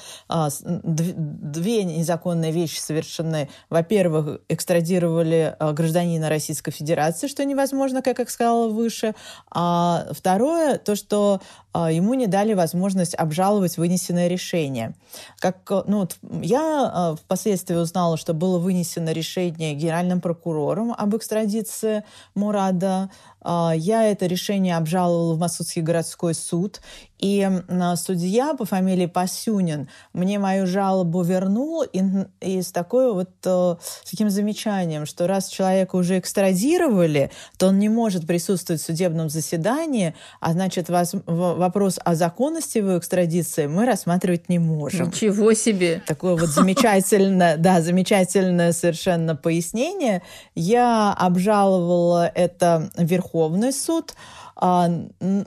две 0.58 1.84
незаконные 1.84 2.52
вещи 2.52 2.78
совершены. 2.78 3.48
Во-первых, 3.68 4.40
экстрадировали 4.48 5.54
а, 5.58 5.72
гражданина 5.72 6.28
Российской 6.28 6.70
Федерации, 6.70 7.26
что 7.26 7.44
невозможно, 7.44 8.02
как 8.02 8.18
я 8.18 8.26
сказала 8.26 8.68
выше. 8.68 9.14
А 9.50 10.06
второе, 10.12 10.78
то, 10.78 10.94
что 10.96 11.40
а, 11.72 11.90
ему 11.90 12.14
не 12.14 12.26
дали 12.26 12.54
возможность 12.54 13.14
обжаловать 13.14 13.76
вынесенное 13.76 14.28
решение. 14.28 14.94
Как, 15.38 15.68
ну, 15.86 16.00
вот 16.00 16.16
я 16.42 17.16
впоследствии 17.22 17.76
узнала, 17.76 18.16
что 18.16 18.34
было 18.34 18.58
вынесено 18.58 19.10
решение 19.10 19.74
генеральным 19.74 20.20
прокурором 20.20 20.94
об 20.96 21.16
экстрадиции 21.16 22.04
Мурада. 22.34 23.10
Я 23.42 24.04
это 24.04 24.26
решение 24.26 24.76
обжаловала 24.76 25.34
в 25.34 25.38
Московский 25.38 25.80
городской 25.80 26.34
суд, 26.34 26.80
и 27.20 27.48
судья 27.96 28.54
по 28.54 28.64
фамилии 28.64 29.06
Пасюнин 29.06 29.88
мне 30.12 30.38
мою 30.38 30.66
жалобу 30.66 31.22
вернул 31.22 31.82
и, 31.82 32.02
и 32.40 32.62
с 32.62 32.72
такой 32.72 33.12
вот 33.12 33.30
э, 33.44 33.74
с 34.04 34.10
таким 34.10 34.30
замечанием, 34.30 35.04
что 35.04 35.26
раз 35.26 35.48
человека 35.48 35.96
уже 35.96 36.18
экстрадировали, 36.18 37.30
то 37.58 37.68
он 37.68 37.78
не 37.78 37.88
может 37.88 38.26
присутствовать 38.26 38.80
в 38.80 38.84
судебном 38.84 39.28
заседании, 39.28 40.14
а 40.40 40.52
значит 40.52 40.88
вас, 40.88 41.14
вопрос 41.26 41.98
о 42.02 42.14
законности 42.14 42.78
его 42.78 42.98
экстрадиции 42.98 43.66
мы 43.66 43.84
рассматривать 43.84 44.48
не 44.48 44.58
можем. 44.58 45.08
Ничего 45.08 45.52
себе! 45.52 46.02
Такое 46.06 46.36
вот 46.36 46.48
замечательное, 46.48 47.56
да, 47.58 47.82
замечательное 47.82 48.72
совершенно 48.72 49.36
пояснение. 49.36 50.22
Я 50.54 51.12
обжаловала 51.12 52.26
это 52.26 52.90
Верховный 52.96 53.72
суд, 53.72 54.14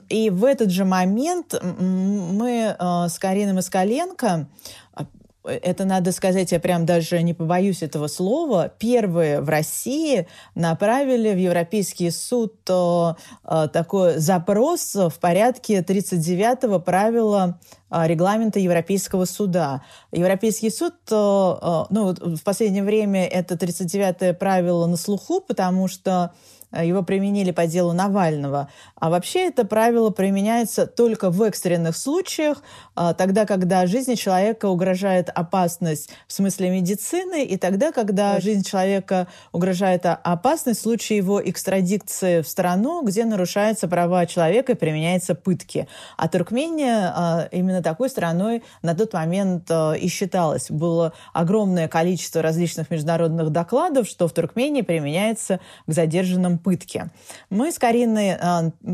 и 0.08 0.30
в 0.30 0.44
этот 0.44 0.70
же 0.70 0.84
момент 0.84 1.54
мы 1.62 2.74
а, 2.78 3.08
с 3.08 3.18
Кариной 3.18 3.52
Москаленко 3.52 4.48
а, 4.92 5.06
это 5.44 5.84
надо 5.84 6.10
сказать, 6.10 6.50
я 6.50 6.58
прям 6.58 6.84
даже 6.84 7.22
не 7.22 7.32
побоюсь 7.32 7.82
этого 7.82 8.08
слова, 8.08 8.68
первые 8.68 9.40
в 9.40 9.48
России 9.48 10.26
направили 10.54 11.32
в 11.32 11.36
Европейский 11.36 12.10
суд 12.10 12.64
такой 12.64 14.18
запрос 14.18 14.94
в 14.94 15.14
порядке 15.20 15.80
39-го 15.80 16.80
правила 16.80 17.60
регламента 17.90 18.58
Европейского 18.58 19.26
суда. 19.26 19.82
Европейский 20.12 20.70
суд, 20.70 20.94
ну, 21.10 21.86
в 21.90 22.42
последнее 22.42 22.82
время 22.82 23.26
это 23.26 23.54
39-е 23.54 24.32
правило 24.32 24.86
на 24.86 24.96
слуху, 24.96 25.42
потому 25.42 25.88
что 25.88 26.32
Э, 26.32 26.53
его 26.82 27.02
применили 27.02 27.50
по 27.50 27.66
делу 27.66 27.92
Навального. 27.92 28.68
А 28.96 29.10
вообще 29.10 29.48
это 29.48 29.64
правило 29.64 30.10
применяется 30.10 30.86
только 30.86 31.30
в 31.30 31.42
экстренных 31.42 31.96
случаях, 31.96 32.62
э, 32.93 32.93
тогда, 32.94 33.46
когда 33.46 33.86
жизни 33.86 34.14
человека 34.14 34.66
угрожает 34.66 35.30
опасность 35.34 36.10
в 36.26 36.32
смысле 36.32 36.70
медицины, 36.70 37.44
и 37.44 37.56
тогда, 37.56 37.92
когда 37.92 38.40
жизнь 38.40 38.64
человека 38.64 39.26
угрожает 39.52 40.06
опасность 40.06 40.80
в 40.80 40.82
случае 40.82 41.18
его 41.18 41.42
экстрадикции 41.42 42.42
в 42.42 42.48
страну, 42.48 43.02
где 43.04 43.24
нарушаются 43.24 43.88
права 43.88 44.26
человека 44.26 44.72
и 44.72 44.74
применяются 44.74 45.34
пытки. 45.34 45.88
А 46.16 46.28
Туркмения 46.28 47.12
э, 47.16 47.48
именно 47.52 47.82
такой 47.82 48.08
страной 48.08 48.62
на 48.82 48.94
тот 48.94 49.12
момент 49.12 49.70
и 49.70 50.08
считалась. 50.08 50.70
Было 50.70 51.12
огромное 51.32 51.88
количество 51.88 52.42
различных 52.42 52.90
международных 52.90 53.50
докладов, 53.50 54.08
что 54.08 54.28
в 54.28 54.32
Туркмении 54.32 54.82
применяется 54.82 55.60
к 55.86 55.92
задержанным 55.92 56.58
пытки. 56.58 57.10
Мы 57.50 57.72
с 57.72 57.78
Кариной 57.78 58.36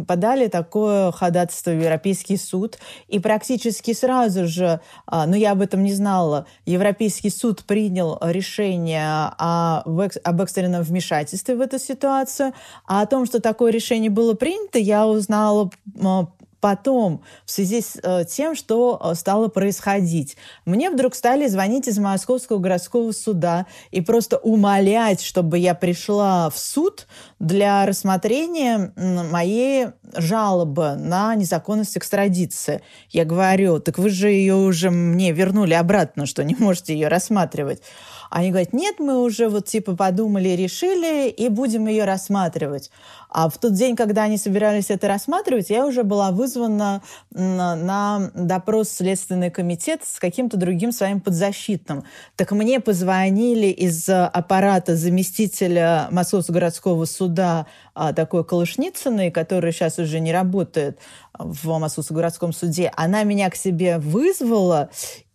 подали 0.07 0.49
такое 0.49 1.13
ходатайство 1.13 1.71
в 1.71 1.81
Европейский 1.81 2.37
суд, 2.37 2.79
и 3.09 3.19
практически 3.19 3.90
сразу 3.95 4.47
же, 4.47 4.81
э, 5.11 5.25
но 5.27 5.37
я 5.37 5.53
об 5.53 5.63
этом 5.63 5.83
не 5.83 5.93
знала, 5.93 6.47
Европейский 6.67 7.31
суд 7.31 7.65
принял 7.65 8.19
решение 8.23 9.33
об 9.39 10.41
экстренном 10.41 10.83
вмешательстве 10.83 11.57
в 11.57 11.61
эту 11.61 11.79
ситуацию, 11.79 12.53
а 12.87 13.03
о 13.03 13.07
том, 13.07 13.27
что 13.27 13.41
такое 13.41 13.73
решение 13.73 14.11
было 14.11 14.35
принято, 14.35 14.79
я 14.79 15.07
узнала 15.07 15.71
потом, 16.61 17.23
в 17.45 17.51
связи 17.51 17.81
с 17.81 17.99
э, 18.03 18.25
тем, 18.29 18.55
что 18.55 19.01
э, 19.03 19.15
стало 19.15 19.49
происходить, 19.49 20.37
мне 20.65 20.91
вдруг 20.91 21.15
стали 21.15 21.47
звонить 21.47 21.89
из 21.89 21.99
Московского 21.99 22.59
городского 22.59 23.13
суда 23.13 23.67
и 23.91 24.01
просто 24.01 24.39
умолять, 24.39 25.23
чтобы 25.23 25.59
я 25.59 25.75
пришла 25.75 26.51
в 26.51 26.59
суд 26.59 27.07
для 27.39 27.87
рассмотрения 27.87 28.93
моей 28.97 29.89
жалобы 30.15 30.97
на 30.97 31.35
незаконность 31.35 31.97
экстрадиции. 31.97 32.83
Я 33.11 33.25
говорю, 33.25 33.81
так 33.81 33.99
вы 33.99 34.11
же 34.11 34.31
ее 34.31 34.55
уже 34.55 34.91
мне 34.91 35.33
вернули 35.33 35.75
обратно, 35.75 36.27
что 36.27 36.45
не 36.45 36.55
можете 36.59 36.95
ее 36.95 37.09
рассматривать. 37.09 37.83
Они 38.31 38.51
говорят, 38.51 38.73
нет, 38.73 39.01
мы 39.01 39.21
уже 39.21 39.49
вот 39.49 39.67
типа 39.67 39.97
подумали, 39.97 40.51
решили 40.51 41.29
и 41.29 41.49
будем 41.49 41.87
ее 41.89 42.05
рассматривать. 42.05 42.91
А 43.29 43.49
в 43.49 43.59
тот 43.59 43.75
день, 43.75 43.95
когда 43.97 44.25
они 44.25 44.39
собирались 44.39 44.91
это 44.91 45.07
рассматривать, 45.09 45.71
я 45.71 45.87
уже 45.87 46.03
была 46.03 46.31
вызвана 46.31 47.03
на, 47.31 47.77
на 47.77 48.31
допрос 48.35 48.89
в 48.89 48.97
Следственный 48.97 49.51
комитет 49.51 50.03
с 50.05 50.19
каким-то 50.19 50.57
другим 50.57 50.93
своим 50.93 51.21
подзащитным. 51.21 52.05
Так 52.37 52.53
мне 52.53 52.81
позвонили 52.81 53.67
из 53.67 54.09
аппарата 54.09 54.97
заместителя 54.97 56.09
Московского 56.11 56.55
городского 56.55 57.05
суда 57.05 57.67
а, 57.95 58.13
такой 58.13 58.45
Колышницыной, 58.45 59.31
которая 59.31 59.73
сейчас 59.73 59.99
уже 59.99 60.21
не 60.21 60.33
работает 60.33 60.99
в 61.39 61.79
Московском 61.79 62.17
городском 62.17 62.53
суде. 62.53 62.93
Она 62.97 63.23
меня 63.25 63.51
к 63.51 63.57
себе 63.57 63.99
вызвала 63.99 64.91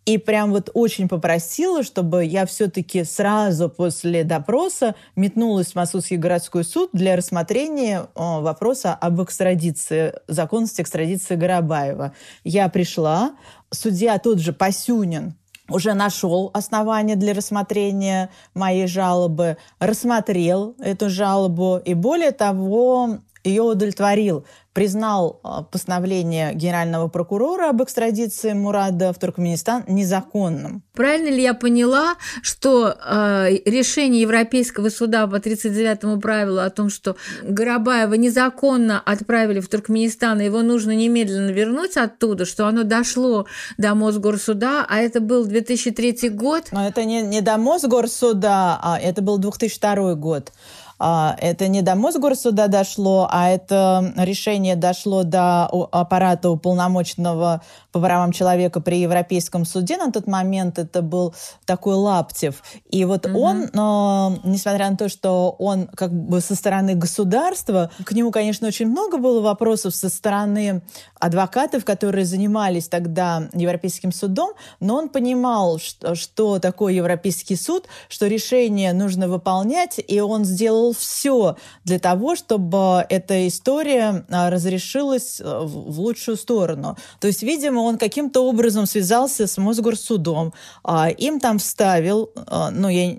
и 0.06 0.18
прям 0.18 0.52
вот 0.52 0.70
очень 0.72 1.08
попросила, 1.08 1.82
чтобы 1.82 2.24
я 2.24 2.46
все-таки 2.46 3.02
сразу 3.04 3.68
после 3.68 4.22
допроса 4.22 4.94
метнулась 5.16 5.72
в 5.72 5.74
Московский 5.74 6.16
городской 6.16 6.64
суд 6.64 6.90
для 6.92 7.16
рассмотрения 7.16 8.06
о, 8.14 8.40
вопроса 8.40 8.94
об 8.94 9.20
экстрадиции, 9.20 10.14
законности 10.28 10.80
экстрадиции 10.80 11.34
Горобаева. 11.34 12.12
Я 12.44 12.68
пришла, 12.68 13.32
судья 13.70 14.18
тот 14.18 14.38
же 14.38 14.52
Пасюнин 14.52 15.34
уже 15.68 15.94
нашел 15.94 16.50
основания 16.54 17.16
для 17.16 17.34
рассмотрения 17.34 18.30
моей 18.54 18.86
жалобы, 18.86 19.56
рассмотрел 19.80 20.76
эту 20.78 21.10
жалобу 21.10 21.80
и 21.84 21.94
более 21.94 22.30
того 22.30 23.18
ее 23.46 23.62
удовлетворил 23.62 24.44
признал 24.76 25.40
а, 25.42 25.62
постановление 25.62 26.52
генерального 26.52 27.08
прокурора 27.08 27.70
об 27.70 27.82
экстрадиции 27.82 28.52
Мурада 28.52 29.10
в 29.14 29.18
Туркменистан 29.18 29.84
незаконным. 29.88 30.82
Правильно 30.92 31.30
ли 31.30 31.42
я 31.42 31.54
поняла, 31.54 32.16
что 32.42 32.88
э, 32.88 33.52
решение 33.64 34.20
Европейского 34.20 34.90
суда 34.90 35.26
по 35.28 35.36
39-му 35.36 36.20
правилу 36.20 36.58
о 36.58 36.68
том, 36.68 36.90
что 36.90 37.16
Горобаева 37.42 38.12
незаконно 38.14 39.00
отправили 39.00 39.60
в 39.60 39.68
Туркменистан, 39.68 40.42
и 40.42 40.44
его 40.44 40.60
нужно 40.60 40.90
немедленно 40.94 41.52
вернуть 41.52 41.96
оттуда, 41.96 42.44
что 42.44 42.66
оно 42.66 42.82
дошло 42.82 43.46
до 43.78 43.94
Мосгорсуда, 43.94 44.84
а 44.86 44.98
это 44.98 45.20
был 45.22 45.46
2003 45.46 46.28
год? 46.28 46.64
Но 46.72 46.86
это 46.86 47.06
не, 47.06 47.22
не 47.22 47.40
до 47.40 47.56
Мосгорсуда, 47.56 48.78
а 48.82 48.98
это 49.02 49.22
был 49.22 49.38
2002 49.38 50.16
год. 50.16 50.52
А, 50.98 51.36
это 51.38 51.68
не 51.68 51.82
до 51.82 51.94
Мосгорсуда 51.94 52.68
дошло, 52.68 53.28
а 53.30 53.50
это 53.50 54.12
решение 54.16 54.76
дошло 54.76 55.24
до 55.24 55.66
аппарата 55.66 56.48
уполномоченного 56.50 57.62
по 57.96 58.00
правам 58.02 58.30
человека 58.30 58.80
при 58.80 58.98
Европейском 59.00 59.64
суде. 59.64 59.96
На 59.96 60.12
тот 60.12 60.26
момент 60.26 60.78
это 60.78 61.00
был 61.00 61.34
такой 61.64 61.94
Лаптев. 61.94 62.62
И 62.90 63.06
вот 63.06 63.24
угу. 63.24 63.40
он, 63.40 63.70
но, 63.72 64.38
несмотря 64.44 64.90
на 64.90 64.98
то, 64.98 65.08
что 65.08 65.56
он 65.58 65.86
как 65.86 66.12
бы 66.12 66.42
со 66.42 66.54
стороны 66.54 66.94
государства, 66.94 67.90
к 68.04 68.12
нему, 68.12 68.30
конечно, 68.30 68.68
очень 68.68 68.88
много 68.88 69.16
было 69.16 69.40
вопросов 69.40 69.94
со 69.94 70.10
стороны 70.10 70.82
адвокатов, 71.18 71.86
которые 71.86 72.26
занимались 72.26 72.88
тогда 72.88 73.48
Европейским 73.54 74.12
судом, 74.12 74.50
но 74.78 74.96
он 74.96 75.08
понимал, 75.08 75.78
что, 75.78 76.14
что 76.14 76.58
такое 76.58 76.92
Европейский 76.92 77.56
суд, 77.56 77.86
что 78.10 78.26
решение 78.26 78.92
нужно 78.92 79.26
выполнять, 79.26 79.98
и 80.06 80.20
он 80.20 80.44
сделал 80.44 80.92
все 80.92 81.56
для 81.84 81.98
того, 81.98 82.36
чтобы 82.36 83.06
эта 83.08 83.48
история 83.48 84.26
а, 84.28 84.50
разрешилась 84.50 85.40
э, 85.40 85.44
в 85.44 85.98
лучшую 85.98 86.36
сторону. 86.36 86.98
То 87.20 87.28
есть, 87.28 87.42
видимо, 87.42 87.85
он 87.86 87.98
каким-то 87.98 88.40
образом 88.40 88.86
связался 88.86 89.46
с 89.46 89.58
Мосгорсудом, 89.58 90.52
а, 90.84 91.08
им 91.08 91.40
там 91.40 91.58
вставил, 91.58 92.30
а, 92.46 92.70
ну, 92.70 92.88
я 92.88 93.14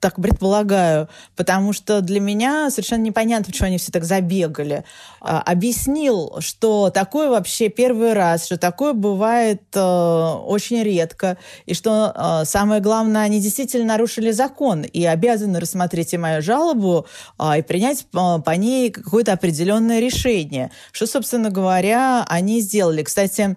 так 0.00 0.16
предполагаю, 0.16 1.08
потому 1.36 1.72
что 1.72 2.00
для 2.00 2.20
меня 2.20 2.70
совершенно 2.70 3.02
непонятно, 3.02 3.46
почему 3.46 3.68
они 3.68 3.78
все 3.78 3.90
так 3.90 4.04
забегали. 4.04 4.84
А, 5.20 5.40
объяснил, 5.40 6.36
что 6.40 6.90
такое 6.90 7.28
вообще 7.28 7.68
первый 7.68 8.12
раз, 8.12 8.46
что 8.46 8.56
такое 8.56 8.92
бывает 8.92 9.62
э, 9.74 9.80
очень 9.80 10.82
редко, 10.82 11.36
и 11.66 11.74
что 11.74 12.12
э, 12.14 12.44
самое 12.44 12.80
главное, 12.80 13.22
они 13.22 13.40
действительно 13.40 13.86
нарушили 13.86 14.30
закон 14.30 14.82
и 14.82 15.04
обязаны 15.04 15.58
рассмотреть 15.58 16.14
и 16.14 16.18
мою 16.18 16.42
жалобу 16.42 17.06
э, 17.38 17.58
и 17.58 17.62
принять 17.62 18.06
э, 18.12 18.38
по 18.44 18.50
ней 18.56 18.90
какое-то 18.90 19.32
определенное 19.32 20.00
решение. 20.00 20.70
Что, 20.92 21.06
собственно 21.06 21.50
говоря, 21.50 22.24
они 22.28 22.60
сделали. 22.60 23.02
Кстати, 23.02 23.56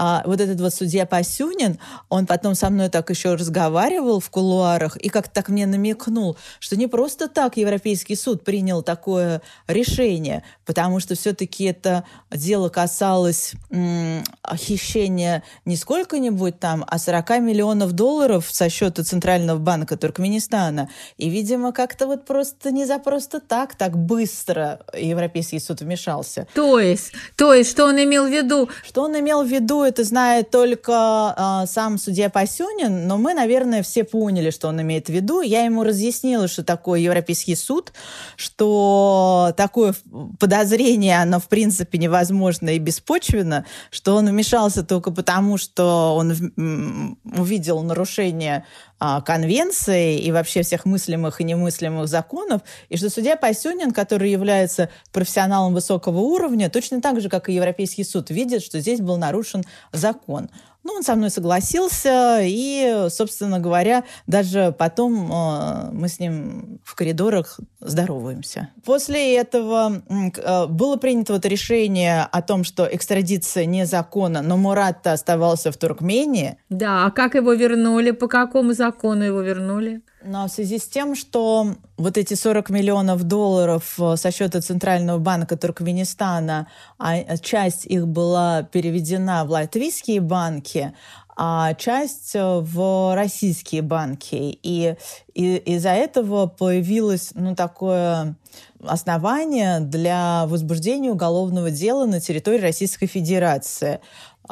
а, 0.00 0.22
вот 0.24 0.40
этот 0.40 0.60
вот 0.60 0.72
судья 0.72 1.06
Пасюнин, 1.06 1.76
он 2.08 2.26
потом 2.26 2.54
со 2.54 2.70
мной 2.70 2.88
так 2.88 3.10
еще 3.10 3.34
разговаривал 3.34 4.20
в 4.20 4.30
кулуарах 4.30 4.96
и 4.96 5.08
как-то 5.08 5.34
так 5.34 5.48
мне 5.48 5.66
намекнул, 5.66 6.36
что 6.60 6.76
не 6.76 6.86
просто 6.86 7.26
так 7.26 7.56
Европейский 7.56 8.14
суд 8.14 8.44
принял 8.44 8.82
такое 8.82 9.42
решение, 9.66 10.44
потому 10.64 11.00
что 11.00 11.16
все-таки 11.16 11.64
это 11.64 12.04
дело 12.30 12.68
касалось 12.68 13.54
м, 13.70 14.22
хищения 14.54 15.42
не 15.64 15.76
сколько-нибудь 15.76 16.60
там, 16.60 16.84
а 16.86 16.96
40 16.98 17.40
миллионов 17.40 17.90
долларов 17.90 18.46
со 18.48 18.68
счета 18.68 19.02
Центрального 19.02 19.58
банка 19.58 19.96
Туркменистана. 19.96 20.88
И, 21.16 21.28
видимо, 21.28 21.72
как-то 21.72 22.06
вот 22.06 22.24
просто 22.24 22.70
не 22.70 22.86
за 22.86 23.00
просто 23.00 23.40
так, 23.40 23.74
так 23.74 23.98
быстро 23.98 24.78
Европейский 24.96 25.58
суд 25.58 25.80
вмешался. 25.80 26.46
То 26.54 26.78
есть, 26.78 27.12
то 27.34 27.52
есть, 27.52 27.72
что 27.72 27.86
он 27.86 27.96
имел 27.96 28.28
в 28.28 28.30
виду? 28.30 28.68
Что 28.86 29.02
он 29.02 29.18
имел 29.18 29.42
в 29.42 29.48
виду, 29.48 29.87
это 29.88 30.04
знает 30.04 30.50
только 30.50 31.34
э, 31.36 31.66
сам 31.66 31.98
судья 31.98 32.30
Пасюнин, 32.30 33.06
но 33.06 33.16
мы, 33.16 33.34
наверное, 33.34 33.82
все 33.82 34.04
поняли, 34.04 34.50
что 34.50 34.68
он 34.68 34.80
имеет 34.82 35.06
в 35.06 35.08
виду. 35.10 35.40
Я 35.40 35.64
ему 35.64 35.82
разъяснила, 35.82 36.46
что 36.46 36.62
такое 36.62 37.00
Европейский 37.00 37.56
суд, 37.56 37.92
что 38.36 39.52
такое 39.56 39.94
подозрение, 40.38 41.20
оно 41.20 41.40
в 41.40 41.48
принципе 41.48 41.98
невозможно 41.98 42.70
и 42.70 42.78
беспочвенно, 42.78 43.64
что 43.90 44.14
он 44.14 44.28
вмешался 44.28 44.84
только 44.84 45.10
потому, 45.10 45.56
что 45.56 46.14
он 46.16 47.18
увидел 47.24 47.82
нарушение 47.82 48.64
а, 48.98 49.20
конвенции 49.20 50.18
и 50.18 50.32
вообще 50.32 50.62
всех 50.62 50.84
мыслимых 50.84 51.40
и 51.40 51.44
немыслимых 51.44 52.08
законов, 52.08 52.62
и 52.88 52.96
что 52.96 53.10
судья 53.10 53.36
Пасюнин, 53.36 53.92
который 53.92 54.30
является 54.30 54.90
профессионалом 55.12 55.74
высокого 55.74 56.18
уровня, 56.18 56.68
точно 56.68 57.00
так 57.00 57.20
же, 57.20 57.28
как 57.28 57.48
и 57.48 57.52
Европейский 57.52 58.04
суд, 58.04 58.30
видит, 58.30 58.62
что 58.62 58.80
здесь 58.80 59.00
был 59.00 59.16
нарушен 59.16 59.64
закон. 59.92 60.50
Ну, 60.88 60.94
он 60.94 61.02
со 61.02 61.16
мной 61.16 61.28
согласился, 61.28 62.38
и, 62.40 63.08
собственно 63.10 63.60
говоря, 63.60 64.04
даже 64.26 64.74
потом 64.78 65.30
э, 65.30 65.90
мы 65.92 66.08
с 66.08 66.18
ним 66.18 66.80
в 66.82 66.94
коридорах 66.94 67.60
здороваемся. 67.80 68.70
После 68.86 69.36
этого 69.36 70.02
э, 70.08 70.66
было 70.66 70.96
принято 70.96 71.34
вот 71.34 71.44
решение 71.44 72.22
о 72.22 72.40
том, 72.40 72.64
что 72.64 72.88
экстрадиция 72.90 73.66
незаконна, 73.66 74.40
но 74.40 74.56
Мурат 74.56 75.06
оставался 75.06 75.72
в 75.72 75.76
Туркмении. 75.76 76.56
Да, 76.70 77.04
а 77.04 77.10
как 77.10 77.34
его 77.34 77.52
вернули? 77.52 78.12
По 78.12 78.26
какому 78.26 78.72
закону 78.72 79.24
его 79.24 79.42
вернули? 79.42 80.00
Но 80.30 80.46
в 80.46 80.50
связи 80.50 80.78
с 80.78 80.86
тем, 80.86 81.14
что 81.14 81.74
вот 81.96 82.18
эти 82.18 82.34
40 82.34 82.68
миллионов 82.68 83.22
долларов 83.22 83.94
э, 83.98 84.16
со 84.16 84.30
счета 84.30 84.60
Центрального 84.60 85.18
банка 85.18 85.56
Туркменистана, 85.56 86.68
а 86.98 87.38
часть 87.38 87.86
их 87.86 88.06
была 88.06 88.62
переведена 88.62 89.46
в 89.46 89.50
латвийские 89.50 90.20
банки, 90.20 90.92
а 91.34 91.72
часть 91.74 92.34
э, 92.34 92.58
в 92.60 93.14
российские 93.14 93.80
банки. 93.80 94.58
И, 94.62 94.96
и 95.32 95.56
из-за 95.56 95.90
этого 95.90 96.46
появилось 96.46 97.30
ну, 97.34 97.54
такое 97.54 98.36
основание 98.84 99.80
для 99.80 100.44
возбуждения 100.46 101.10
уголовного 101.10 101.70
дела 101.70 102.04
на 102.04 102.20
территории 102.20 102.60
Российской 102.60 103.06
Федерации. 103.06 104.00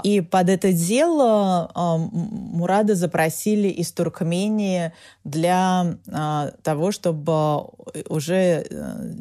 И 0.02 0.20
под 0.20 0.48
это 0.50 0.72
дело 0.72 1.70
э, 1.74 2.16
Мурада 2.16 2.94
запросили 2.94 3.68
из 3.68 3.92
Туркмении 3.92 4.92
для 5.24 5.96
э, 6.06 6.50
того, 6.62 6.92
чтобы 6.92 7.68
уже 8.08 8.66
э, 8.68 9.12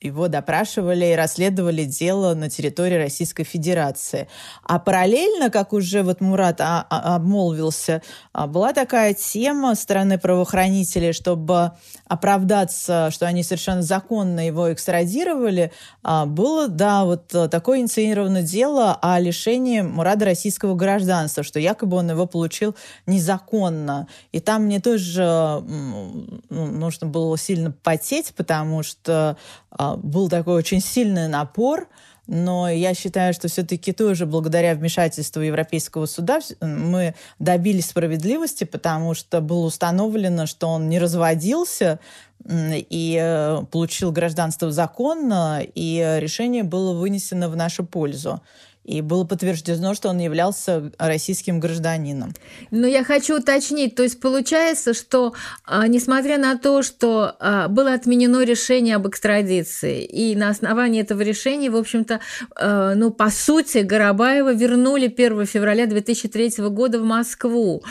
его 0.00 0.28
допрашивали 0.28 1.06
и 1.06 1.14
расследовали 1.14 1.84
дело 1.84 2.34
на 2.34 2.48
территории 2.48 2.94
Российской 2.94 3.44
Федерации. 3.44 4.28
А 4.62 4.78
параллельно, 4.78 5.50
как 5.50 5.72
уже 5.72 6.02
вот 6.02 6.20
Мурат 6.20 6.60
а, 6.60 6.86
а, 6.88 7.16
обмолвился, 7.16 8.02
а, 8.32 8.46
была 8.46 8.72
такая 8.72 9.12
тема 9.12 9.74
стороны 9.74 10.18
правоохранителей, 10.18 11.12
чтобы 11.12 11.72
оправдаться, 12.06 13.10
что 13.10 13.26
они 13.26 13.42
совершенно 13.42 13.82
законно 13.82 14.44
его 14.44 14.72
экстрадировали, 14.72 15.70
было, 16.02 16.66
да, 16.66 17.04
вот 17.04 17.28
такое 17.28 17.80
инициированное 17.80 18.42
дело 18.42 18.98
о 19.00 19.18
лишении 19.20 19.80
Мурада 19.80 20.24
российского 20.24 20.74
гражданства, 20.74 21.44
что 21.44 21.60
якобы 21.60 21.96
он 21.96 22.10
его 22.10 22.26
получил 22.26 22.74
незаконно. 23.06 24.08
И 24.32 24.40
там 24.40 24.64
мне 24.64 24.80
тоже 24.80 25.22
ну, 25.22 26.26
нужно 26.48 27.06
было 27.06 27.38
сильно 27.38 27.70
потеть, 27.70 28.32
потому 28.34 28.82
что 28.82 29.36
был 29.78 30.28
такой 30.28 30.54
очень 30.54 30.80
сильный 30.80 31.28
напор, 31.28 31.88
но 32.26 32.68
я 32.70 32.94
считаю, 32.94 33.34
что 33.34 33.48
все-таки 33.48 33.92
тоже 33.92 34.24
благодаря 34.24 34.74
вмешательству 34.74 35.42
Европейского 35.42 36.06
суда 36.06 36.38
мы 36.60 37.14
добились 37.40 37.86
справедливости, 37.86 38.62
потому 38.64 39.14
что 39.14 39.40
было 39.40 39.66
установлено, 39.66 40.46
что 40.46 40.68
он 40.68 40.88
не 40.88 41.00
разводился 41.00 41.98
и 42.48 43.18
э, 43.20 43.62
получил 43.70 44.12
гражданство 44.12 44.70
законно, 44.70 45.60
и 45.62 46.18
решение 46.20 46.62
было 46.62 46.94
вынесено 46.94 47.48
в 47.48 47.56
нашу 47.56 47.84
пользу 47.84 48.40
и 48.84 49.02
было 49.02 49.24
подтверждено, 49.24 49.94
что 49.94 50.08
он 50.08 50.18
являлся 50.18 50.90
российским 50.98 51.60
гражданином. 51.60 52.34
Но 52.70 52.86
я 52.86 53.04
хочу 53.04 53.38
уточнить, 53.38 53.94
то 53.94 54.02
есть 54.02 54.20
получается, 54.20 54.94
что 54.94 55.34
а, 55.64 55.86
несмотря 55.86 56.38
на 56.38 56.58
то, 56.58 56.82
что 56.82 57.36
а, 57.38 57.68
было 57.68 57.92
отменено 57.92 58.42
решение 58.42 58.96
об 58.96 59.06
экстрадиции, 59.06 60.04
и 60.04 60.34
на 60.34 60.48
основании 60.48 61.02
этого 61.02 61.20
решения, 61.22 61.70
в 61.70 61.76
общем-то, 61.76 62.20
а, 62.56 62.94
ну, 62.94 63.10
по 63.10 63.30
сути, 63.30 63.78
Горобаева 63.78 64.54
вернули 64.54 65.08
1 65.08 65.46
февраля 65.46 65.86
2003 65.86 66.68
года 66.70 67.00
в 67.00 67.04
Москву 67.04 67.82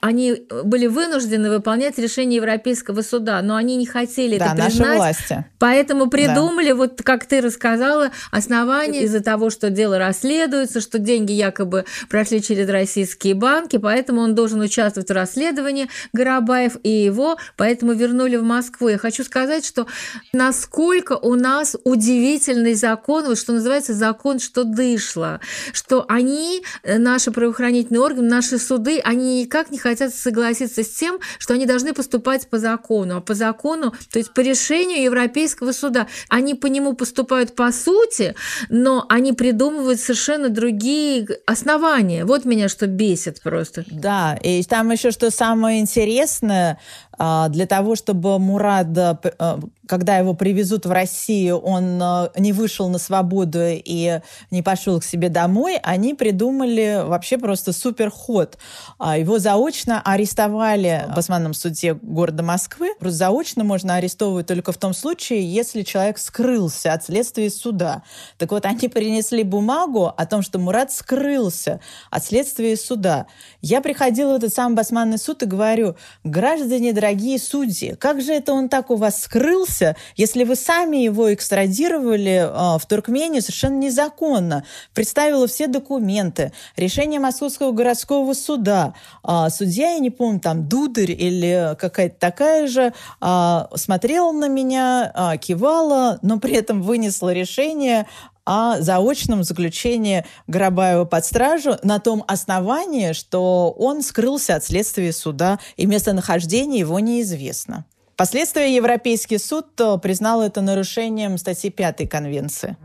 они 0.00 0.46
были 0.64 0.86
вынуждены 0.86 1.50
выполнять 1.50 1.98
решение 1.98 2.36
Европейского 2.36 3.02
суда, 3.02 3.42
но 3.42 3.56
они 3.56 3.76
не 3.76 3.86
хотели 3.86 4.38
да, 4.38 4.46
это 4.46 4.64
признать. 4.64 4.78
Наши 4.78 4.96
власти. 4.96 5.44
Поэтому 5.58 6.08
придумали, 6.08 6.70
да. 6.70 6.74
вот 6.74 7.02
как 7.02 7.26
ты 7.26 7.42
рассказала, 7.42 8.10
основания 8.30 9.02
из-за 9.02 9.20
того, 9.20 9.50
что 9.50 9.68
дело 9.68 9.98
расследуется, 9.98 10.80
что 10.80 10.98
деньги 10.98 11.32
якобы 11.32 11.84
прошли 12.08 12.42
через 12.42 12.68
российские 12.68 13.34
банки, 13.34 13.76
поэтому 13.76 14.22
он 14.22 14.34
должен 14.34 14.60
участвовать 14.60 15.10
в 15.10 15.12
расследовании 15.12 15.88
Горобаев 16.14 16.76
и 16.82 16.90
его, 16.90 17.36
поэтому 17.56 17.92
вернули 17.92 18.36
в 18.36 18.42
Москву. 18.42 18.88
Я 18.88 18.96
хочу 18.96 19.22
сказать, 19.22 19.66
что 19.66 19.86
насколько 20.32 21.12
у 21.12 21.34
нас 21.34 21.76
удивительный 21.84 22.74
закон, 22.74 23.26
вот 23.26 23.38
что 23.38 23.52
называется 23.52 23.92
закон, 23.92 24.38
что 24.38 24.64
дышло, 24.64 25.40
что 25.74 26.06
они, 26.08 26.62
э, 26.84 26.96
наши 26.96 27.30
правоохранительные 27.32 28.00
органы, 28.00 28.28
наши 28.28 28.58
суды, 28.58 29.00
они 29.00 29.42
никак 29.42 29.70
не 29.70 29.76
хотят 29.76 29.89
хотят 29.90 30.14
согласиться 30.14 30.82
с 30.82 30.88
тем, 30.88 31.18
что 31.38 31.54
они 31.54 31.66
должны 31.66 31.92
поступать 31.92 32.48
по 32.48 32.58
закону. 32.58 33.16
А 33.16 33.20
по 33.20 33.34
закону, 33.34 33.92
то 34.10 34.18
есть 34.18 34.32
по 34.32 34.40
решению 34.40 35.02
Европейского 35.02 35.72
суда, 35.72 36.06
они 36.28 36.54
по 36.54 36.66
нему 36.66 36.94
поступают 36.94 37.54
по 37.54 37.72
сути, 37.72 38.34
но 38.68 39.04
они 39.08 39.32
придумывают 39.32 40.00
совершенно 40.00 40.48
другие 40.48 41.26
основания. 41.46 42.24
Вот 42.24 42.44
меня 42.44 42.68
что 42.68 42.86
бесит 42.86 43.40
просто. 43.42 43.84
Да, 43.90 44.38
и 44.42 44.62
там 44.62 44.90
еще 44.90 45.10
что 45.10 45.30
самое 45.30 45.80
интересное, 45.80 46.78
для 47.20 47.66
того, 47.66 47.96
чтобы 47.96 48.38
Мурад, 48.38 48.96
э, 48.96 49.14
э, 49.38 49.58
когда 49.86 50.16
его 50.16 50.32
привезут 50.32 50.86
в 50.86 50.90
Россию, 50.90 51.58
он 51.58 52.00
э, 52.02 52.28
не 52.38 52.54
вышел 52.54 52.88
на 52.88 52.98
свободу 52.98 53.58
и 53.62 54.20
не 54.50 54.62
пошел 54.62 55.00
к 55.00 55.04
себе 55.04 55.28
домой, 55.28 55.78
они 55.82 56.14
придумали 56.14 57.02
вообще 57.04 57.36
просто 57.36 57.74
супер 57.74 58.10
ход. 58.10 58.56
А, 58.98 59.18
его 59.18 59.38
заочно 59.38 60.00
арестовали 60.00 61.04
в 61.10 61.14
Басманном 61.14 61.52
суде 61.52 61.92
города 61.92 62.42
Москвы. 62.42 62.94
Просто 62.98 63.18
заочно 63.18 63.64
можно 63.64 63.96
арестовывать 63.96 64.46
только 64.46 64.72
в 64.72 64.78
том 64.78 64.94
случае, 64.94 65.44
если 65.52 65.82
человек 65.82 66.16
скрылся 66.16 66.94
от 66.94 67.04
следствия 67.04 67.50
суда. 67.50 68.02
Так 68.38 68.52
вот, 68.52 68.64
они 68.64 68.88
принесли 68.88 69.42
бумагу 69.42 70.06
о 70.06 70.24
том, 70.24 70.40
что 70.40 70.58
Мурат 70.58 70.90
скрылся 70.90 71.80
от 72.10 72.24
следствия 72.24 72.78
суда. 72.78 73.26
Я 73.60 73.82
приходила 73.82 74.32
в 74.32 74.36
этот 74.36 74.54
самый 74.54 74.76
Басманный 74.76 75.18
суд 75.18 75.42
и 75.42 75.46
говорю, 75.46 75.96
граждане 76.24 76.94
дорогие, 76.94 77.09
дорогие 77.10 77.40
судьи, 77.40 77.96
как 77.98 78.20
же 78.20 78.32
это 78.32 78.52
он 78.52 78.68
так 78.68 78.88
у 78.90 78.94
вас 78.94 79.22
скрылся, 79.22 79.96
если 80.14 80.44
вы 80.44 80.54
сами 80.54 80.98
его 80.98 81.34
экстрадировали 81.34 82.46
э, 82.46 82.78
в 82.78 82.86
Туркмению 82.86 83.42
совершенно 83.42 83.78
незаконно, 83.78 84.64
представила 84.94 85.48
все 85.48 85.66
документы, 85.66 86.52
решение 86.76 87.18
Московского 87.18 87.72
городского 87.72 88.32
суда, 88.34 88.94
э, 89.24 89.48
судья, 89.50 89.94
я 89.94 89.98
не 89.98 90.10
помню, 90.10 90.38
там, 90.38 90.68
Дударь 90.68 91.10
или 91.10 91.74
какая-то 91.80 92.14
такая 92.16 92.68
же, 92.68 92.92
э, 93.20 93.60
смотрела 93.74 94.30
на 94.30 94.46
меня, 94.46 95.12
э, 95.12 95.38
кивала, 95.38 96.20
но 96.22 96.38
при 96.38 96.54
этом 96.54 96.80
вынесла 96.80 97.32
решение 97.32 98.06
о 98.44 98.80
заочном 98.80 99.44
заключении 99.44 100.24
Горобаева 100.46 101.04
под 101.04 101.24
стражу 101.24 101.76
на 101.82 101.98
том 101.98 102.24
основании, 102.26 103.12
что 103.12 103.70
он 103.70 104.02
скрылся 104.02 104.56
от 104.56 104.64
следствия 104.64 105.12
суда 105.12 105.58
и 105.76 105.86
местонахождение 105.86 106.80
его 106.80 106.98
неизвестно. 107.00 107.84
Впоследствии 108.14 108.70
Европейский 108.70 109.38
суд 109.38 109.66
э, 109.80 109.96
признал 109.96 110.42
это 110.42 110.60
нарушением 110.60 111.38
статьи 111.38 111.70
5 111.70 112.06
Конвенции. 112.08 112.76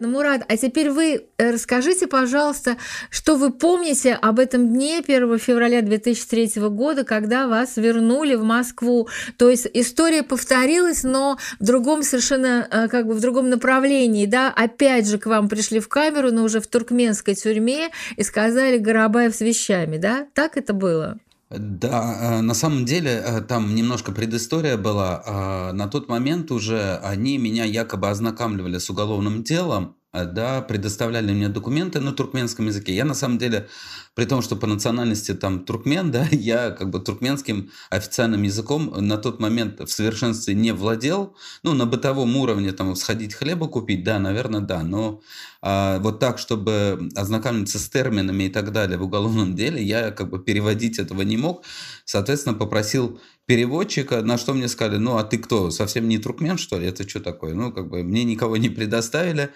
Ну, 0.00 0.08
Мурат, 0.08 0.46
а 0.48 0.56
теперь 0.56 0.88
вы 0.88 1.26
э, 1.36 1.50
расскажите, 1.50 2.06
пожалуйста, 2.06 2.78
что 3.10 3.36
вы 3.36 3.52
помните 3.52 4.14
об 4.14 4.38
этом 4.38 4.68
дне 4.68 5.00
1 5.06 5.38
февраля 5.38 5.82
2003 5.82 6.52
года, 6.70 7.04
когда 7.04 7.46
вас 7.46 7.76
вернули 7.76 8.34
в 8.34 8.42
Москву. 8.42 9.08
То 9.36 9.50
есть 9.50 9.68
история 9.74 10.22
повторилась, 10.22 11.02
но 11.02 11.36
в 11.58 11.64
другом 11.66 12.02
совершенно, 12.02 12.66
э, 12.70 12.88
как 12.88 13.06
бы 13.08 13.12
в 13.12 13.20
другом 13.20 13.50
направлении, 13.50 14.24
да, 14.24 14.48
опять 14.48 15.06
же 15.06 15.18
к 15.18 15.26
вам 15.26 15.50
пришли 15.50 15.80
в 15.80 15.88
камеру, 15.88 16.32
но 16.32 16.44
уже 16.44 16.60
в 16.60 16.66
туркменской 16.66 17.34
тюрьме 17.34 17.90
и 18.16 18.22
сказали 18.22 18.78
Горобаев 18.78 19.34
с 19.34 19.42
вещами, 19.42 19.98
да? 19.98 20.26
Так 20.32 20.56
это 20.56 20.72
было? 20.72 21.18
Да, 21.50 22.38
э, 22.38 22.40
на 22.42 22.54
самом 22.54 22.84
деле 22.84 23.44
там 23.48 23.74
немножко 23.74 24.12
предыстория 24.12 24.76
была. 24.76 25.72
На 25.72 25.88
тот 25.88 26.08
момент 26.08 26.52
уже 26.52 26.96
они 26.98 27.38
меня 27.38 27.64
якобы 27.64 28.08
ознакомливали 28.08 28.78
с 28.78 28.88
уголовным 28.88 29.42
делом, 29.42 29.96
да, 30.12 30.60
предоставляли 30.62 31.32
мне 31.32 31.48
документы 31.48 32.00
на 32.00 32.12
туркменском 32.12 32.66
языке. 32.66 32.94
Я 32.94 33.04
на 33.04 33.14
самом 33.14 33.38
деле 33.38 33.68
при 34.14 34.24
том, 34.24 34.42
что 34.42 34.56
по 34.56 34.66
национальности 34.66 35.34
там 35.34 35.64
туркмен, 35.64 36.10
да, 36.12 36.26
я 36.30 36.70
как 36.70 36.90
бы 36.90 37.00
туркменским 37.00 37.70
официальным 37.90 38.42
языком 38.42 38.92
на 38.96 39.16
тот 39.16 39.40
момент 39.40 39.80
в 39.80 39.88
совершенстве 39.88 40.54
не 40.54 40.72
владел. 40.72 41.36
Ну, 41.62 41.74
на 41.74 41.86
бытовом 41.86 42.36
уровне 42.36 42.72
там 42.72 42.96
сходить 42.96 43.34
хлеба 43.34 43.68
купить, 43.68 44.04
да, 44.04 44.18
наверное, 44.18 44.60
да. 44.60 44.82
Но 44.82 45.20
а, 45.62 45.98
вот 46.00 46.18
так, 46.18 46.38
чтобы 46.38 47.08
ознакомиться 47.14 47.78
с 47.78 47.88
терминами 47.88 48.44
и 48.44 48.48
так 48.48 48.72
далее 48.72 48.98
в 48.98 49.02
уголовном 49.04 49.54
деле, 49.54 49.82
я 49.82 50.10
как 50.10 50.30
бы 50.30 50.38
переводить 50.42 50.98
этого 50.98 51.22
не 51.22 51.36
мог. 51.36 51.64
Соответственно, 52.04 52.54
попросил 52.54 53.20
переводчика, 53.50 54.22
на 54.22 54.38
что 54.38 54.54
мне 54.54 54.68
сказали, 54.68 54.98
ну, 54.98 55.16
а 55.16 55.24
ты 55.24 55.36
кто, 55.36 55.72
совсем 55.72 56.08
не 56.08 56.18
туркмен, 56.18 56.56
что 56.56 56.78
ли? 56.78 56.86
Это 56.86 57.08
что 57.08 57.18
такое? 57.18 57.52
Ну, 57.52 57.72
как 57.72 57.88
бы 57.88 58.04
мне 58.04 58.22
никого 58.22 58.56
не 58.56 58.68
предоставили, 58.68 59.50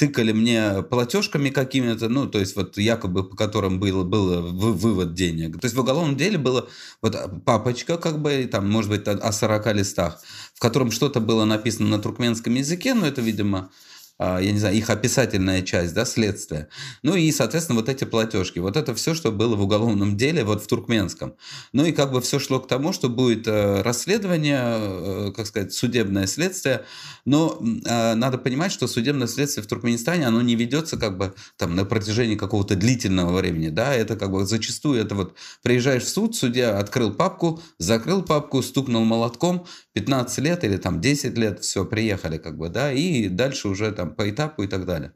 тыкали 0.00 0.32
мне 0.32 0.82
платежками 0.82 1.50
какими-то, 1.50 2.08
ну, 2.08 2.26
то 2.26 2.40
есть 2.40 2.56
вот 2.56 2.76
якобы 2.76 3.22
по 3.22 3.36
которым 3.36 3.78
был 3.78 4.02
был 4.02 4.50
вывод 4.50 5.14
денег. 5.14 5.60
То 5.60 5.66
есть 5.66 5.76
в 5.76 5.80
уголовном 5.80 6.16
деле 6.16 6.38
было 6.38 6.68
вот 7.02 7.44
папочка, 7.44 7.98
как 7.98 8.20
бы, 8.20 8.48
там, 8.50 8.68
может 8.68 8.90
быть, 8.90 9.06
о 9.06 9.30
40 9.30 9.74
листах, 9.74 10.20
в 10.52 10.58
котором 10.58 10.90
что-то 10.90 11.20
было 11.20 11.44
написано 11.44 11.88
на 11.88 11.98
туркменском 12.00 12.52
языке, 12.52 12.94
но 12.94 13.06
это, 13.06 13.20
видимо, 13.20 13.58
а, 13.58 13.70
я 14.18 14.52
не 14.52 14.58
знаю, 14.58 14.74
их 14.74 14.88
описательная 14.90 15.62
часть, 15.62 15.94
да, 15.94 16.04
следствия. 16.04 16.68
Ну 17.02 17.14
и, 17.14 17.30
соответственно, 17.32 17.78
вот 17.78 17.88
эти 17.88 18.04
платежки. 18.04 18.58
Вот 18.58 18.76
это 18.76 18.94
все, 18.94 19.14
что 19.14 19.30
было 19.30 19.56
в 19.56 19.62
уголовном 19.62 20.16
деле, 20.16 20.44
вот 20.44 20.62
в 20.62 20.66
туркменском. 20.66 21.34
Ну 21.72 21.84
и 21.84 21.92
как 21.92 22.12
бы 22.12 22.20
все 22.20 22.38
шло 22.38 22.60
к 22.60 22.68
тому, 22.68 22.92
что 22.92 23.08
будет 23.08 23.46
э, 23.46 23.82
расследование, 23.82 24.60
э, 24.62 25.32
как 25.36 25.46
сказать, 25.46 25.72
судебное 25.72 26.26
следствие. 26.26 26.84
Но 27.24 27.58
э, 27.60 28.14
надо 28.14 28.38
понимать, 28.38 28.72
что 28.72 28.86
судебное 28.86 29.26
следствие 29.26 29.64
в 29.64 29.66
Туркменистане, 29.66 30.26
оно 30.26 30.40
не 30.42 30.54
ведется 30.54 30.96
как 30.96 31.18
бы 31.18 31.34
там 31.56 31.74
на 31.74 31.84
протяжении 31.84 32.36
какого-то 32.36 32.76
длительного 32.76 33.36
времени, 33.36 33.68
да, 33.68 33.92
это 33.94 34.16
как 34.16 34.30
бы 34.30 34.46
зачастую 34.46 35.00
это 35.00 35.14
вот 35.14 35.34
приезжаешь 35.62 36.04
в 36.04 36.08
суд, 36.08 36.36
судья 36.36 36.78
открыл 36.78 37.12
папку, 37.12 37.60
закрыл 37.78 38.22
папку, 38.22 38.62
стукнул 38.62 39.04
молотком, 39.04 39.66
15 39.94 40.38
лет 40.38 40.64
или 40.64 40.76
там 40.76 41.00
10 41.00 41.36
лет, 41.36 41.60
все, 41.60 41.84
приехали 41.84 42.38
как 42.38 42.56
бы, 42.56 42.68
да, 42.68 42.92
и 42.92 43.28
дальше 43.28 43.68
уже 43.68 43.90
там 43.92 44.05
по 44.06 44.28
этапу 44.28 44.62
и 44.62 44.66
так 44.66 44.86
далее. 44.86 45.12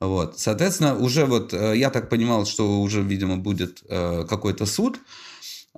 Вот, 0.00 0.38
соответственно, 0.38 0.96
уже 0.96 1.24
вот 1.24 1.54
э, 1.54 1.76
я 1.76 1.90
так 1.90 2.10
понимал, 2.10 2.44
что 2.44 2.80
уже, 2.80 3.02
видимо, 3.02 3.38
будет 3.38 3.82
э, 3.88 4.26
какой-то 4.28 4.66
суд, 4.66 4.98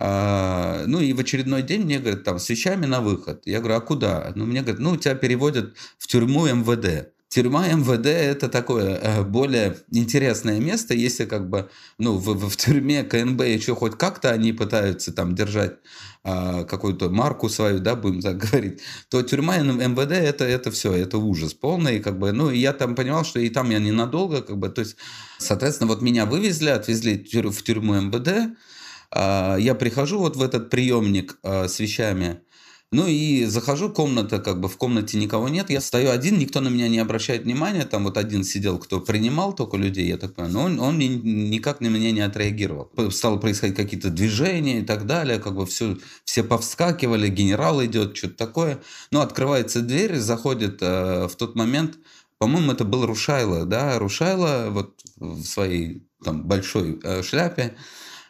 а, 0.01 0.85
ну 0.87 1.01
и 1.01 1.13
в 1.13 1.19
очередной 1.19 1.63
день 1.63 1.83
мне 1.83 1.99
говорят, 1.99 2.23
там, 2.23 2.39
с 2.39 2.49
вещами 2.49 2.87
на 2.87 3.01
выход. 3.01 3.43
Я 3.47 3.59
говорю, 3.59 3.77
а 3.77 3.81
куда? 3.81 4.33
Ну, 4.37 4.47
мне 4.47 4.61
говорят, 4.61 4.81
ну, 4.81 4.97
тебя 4.97 5.17
переводят 5.17 5.75
в 5.99 6.07
тюрьму 6.07 6.47
МВД. 6.47 7.13
Тюрьма 7.29 7.69
МВД 7.69 8.07
это 8.07 8.49
такое 8.49 8.97
э, 8.97 9.23
более 9.23 9.77
интересное 9.93 10.61
место, 10.61 10.95
если 10.95 11.27
как 11.27 11.51
бы 11.51 11.69
ну 11.99 12.17
в, 12.17 12.49
в 12.49 12.57
тюрьме 12.57 13.05
КНБ 13.05 13.43
еще 13.43 13.75
хоть 13.75 13.99
как-то 13.99 14.31
они 14.31 14.55
пытаются 14.55 15.13
там 15.13 15.35
держать 15.35 15.77
а, 16.25 16.65
какую-то 16.65 17.11
марку 17.11 17.49
свою, 17.49 17.81
да, 17.81 17.97
будем 17.97 18.23
так 18.23 18.37
говорить, 18.51 18.81
то 19.11 19.23
тюрьма 19.23 19.59
МВД 19.59 20.13
это 20.13 20.45
это 20.45 20.71
все, 20.71 20.93
это 20.93 21.19
ужас 21.19 21.53
полный, 21.55 22.01
как 22.01 22.19
бы, 22.19 22.33
ну 22.33 22.51
я 22.51 22.73
там 22.73 22.95
понимал, 22.95 23.25
что 23.25 23.41
и 23.41 23.51
там 23.51 23.71
я 23.71 23.79
ненадолго, 23.79 24.43
как 24.43 24.57
бы, 24.57 24.71
то 24.71 24.81
есть, 24.81 24.97
соответственно, 25.39 25.89
вот 25.89 26.01
меня 26.01 26.25
вывезли, 26.25 26.71
отвезли 26.71 27.27
в 27.33 27.63
тюрьму 27.63 28.01
МВД, 28.01 28.57
а, 29.11 29.57
я 29.57 29.75
прихожу 29.75 30.19
вот 30.19 30.37
в 30.37 30.43
этот 30.43 30.71
приемник 30.71 31.39
а, 31.43 31.69
с 31.69 31.79
вещами, 31.79 32.41
ну 32.91 33.07
и 33.07 33.45
захожу, 33.45 33.91
комната, 33.91 34.39
как 34.39 34.61
бы 34.61 34.69
в 34.69 34.77
комнате 34.79 35.19
никого 35.19 35.49
нет, 35.49 35.69
я 35.69 35.81
стою 35.81 36.11
один, 36.11 36.39
никто 36.39 36.61
на 36.61 36.69
меня 36.69 36.89
не 36.89 36.99
обращает 36.99 37.45
внимания, 37.45 37.85
там 37.85 38.05
вот 38.05 38.17
один 38.17 38.45
сидел, 38.45 38.79
кто 38.79 39.01
принимал 39.01 39.53
только 39.53 39.77
людей, 39.77 40.07
я 40.09 40.17
так 40.17 40.35
понимаю, 40.35 40.55
но 40.55 40.63
он, 40.65 40.81
он 40.81 40.99
никак 40.99 41.81
на 41.81 41.89
меня 41.89 42.13
не 42.13 42.21
отреагировал. 42.21 42.91
Стало 43.11 43.37
происходить 43.37 43.77
какие-то 43.77 44.09
движения 44.09 44.81
и 44.81 44.85
так 44.85 45.07
далее, 45.07 45.39
как 45.39 45.55
бы 45.55 45.67
все, 45.67 45.99
все 46.25 46.43
повскакивали, 46.43 47.29
генерал 47.29 47.85
идет, 47.85 48.17
что-то 48.17 48.37
такое. 48.37 48.81
Ну, 49.11 49.21
открывается 49.21 49.83
дверь, 49.83 50.17
заходит 50.17 50.79
э, 50.81 51.29
в 51.29 51.37
тот 51.37 51.57
момент, 51.57 51.99
по-моему, 52.39 52.73
это 52.73 52.85
был 52.85 53.05
Рушайло, 53.05 53.67
да, 53.67 53.99
Рушайло 53.99 54.69
вот 54.71 55.01
в 55.17 55.43
своей 55.45 56.07
там 56.25 56.45
большой 56.45 57.01
э, 57.03 57.23
шляпе, 57.23 57.75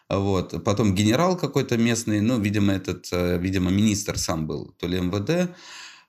вот. 0.08 0.64
Потом 0.64 0.94
генерал 0.94 1.36
какой-то 1.36 1.76
местный, 1.76 2.20
ну, 2.20 2.40
видимо, 2.40 2.72
этот, 2.72 3.08
э, 3.12 3.38
видимо, 3.38 3.70
министр 3.70 4.18
сам 4.18 4.46
был, 4.46 4.74
то 4.78 4.86
ли 4.86 5.00
МВД. 5.00 5.50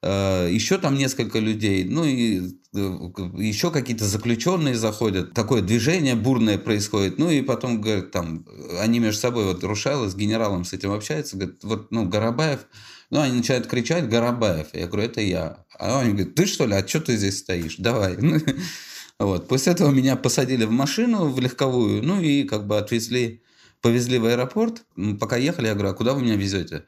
Э, 0.01 0.47
еще 0.49 0.77
там 0.77 0.95
несколько 0.95 1.39
людей, 1.39 1.83
ну 1.83 2.05
и 2.05 2.39
э, 2.73 2.79
еще 3.37 3.69
какие-то 3.69 4.05
заключенные 4.05 4.75
заходят, 4.75 5.33
такое 5.33 5.61
движение 5.61 6.15
бурное 6.15 6.57
происходит, 6.57 7.19
ну 7.19 7.29
и 7.29 7.41
потом, 7.41 7.81
говорят, 7.81 8.11
там, 8.11 8.45
они 8.79 8.99
между 8.99 9.19
собой, 9.19 9.43
вот 9.43 9.61
Рушайло 9.61 10.07
с 10.09 10.15
генералом 10.15 10.63
с 10.63 10.71
этим 10.71 10.91
общаются, 10.91 11.35
говорят, 11.35 11.61
вот, 11.63 11.91
ну, 11.91 12.07
Горобаев, 12.07 12.61
ну, 13.09 13.19
они 13.19 13.35
начинают 13.35 13.67
кричать, 13.67 14.07
Горобаев, 14.07 14.67
я 14.71 14.87
говорю, 14.87 15.03
это 15.03 15.19
я, 15.19 15.65
а 15.77 15.99
они 15.99 16.13
говорят, 16.13 16.33
ты 16.33 16.45
что 16.45 16.65
ли, 16.65 16.75
а 16.75 16.87
что 16.87 17.01
ты 17.01 17.17
здесь 17.17 17.39
стоишь, 17.39 17.75
давай, 17.77 18.17
вот, 19.19 19.49
после 19.49 19.73
этого 19.73 19.91
меня 19.91 20.15
посадили 20.15 20.63
в 20.63 20.71
машину, 20.71 21.27
в 21.27 21.41
легковую, 21.41 22.03
ну 22.03 22.21
и 22.21 22.43
как 22.43 22.67
бы 22.67 22.77
отвезли 22.77 23.43
повезли 23.81 24.17
в 24.17 24.25
аэропорт, 24.25 24.83
пока 25.19 25.37
ехали, 25.37 25.67
я 25.67 25.73
говорю, 25.73 25.89
а 25.89 25.93
куда 25.93 26.13
вы 26.13 26.21
меня 26.21 26.35
везете? 26.35 26.85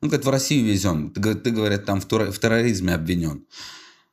Он 0.00 0.08
говорит, 0.08 0.26
в 0.26 0.30
Россию 0.30 0.66
везем. 0.66 1.10
Ты, 1.10 1.34
ты 1.34 1.50
говорят, 1.50 1.84
там 1.84 2.00
в, 2.00 2.04
в 2.04 2.38
терроризме 2.38 2.94
обвинен. 2.94 3.46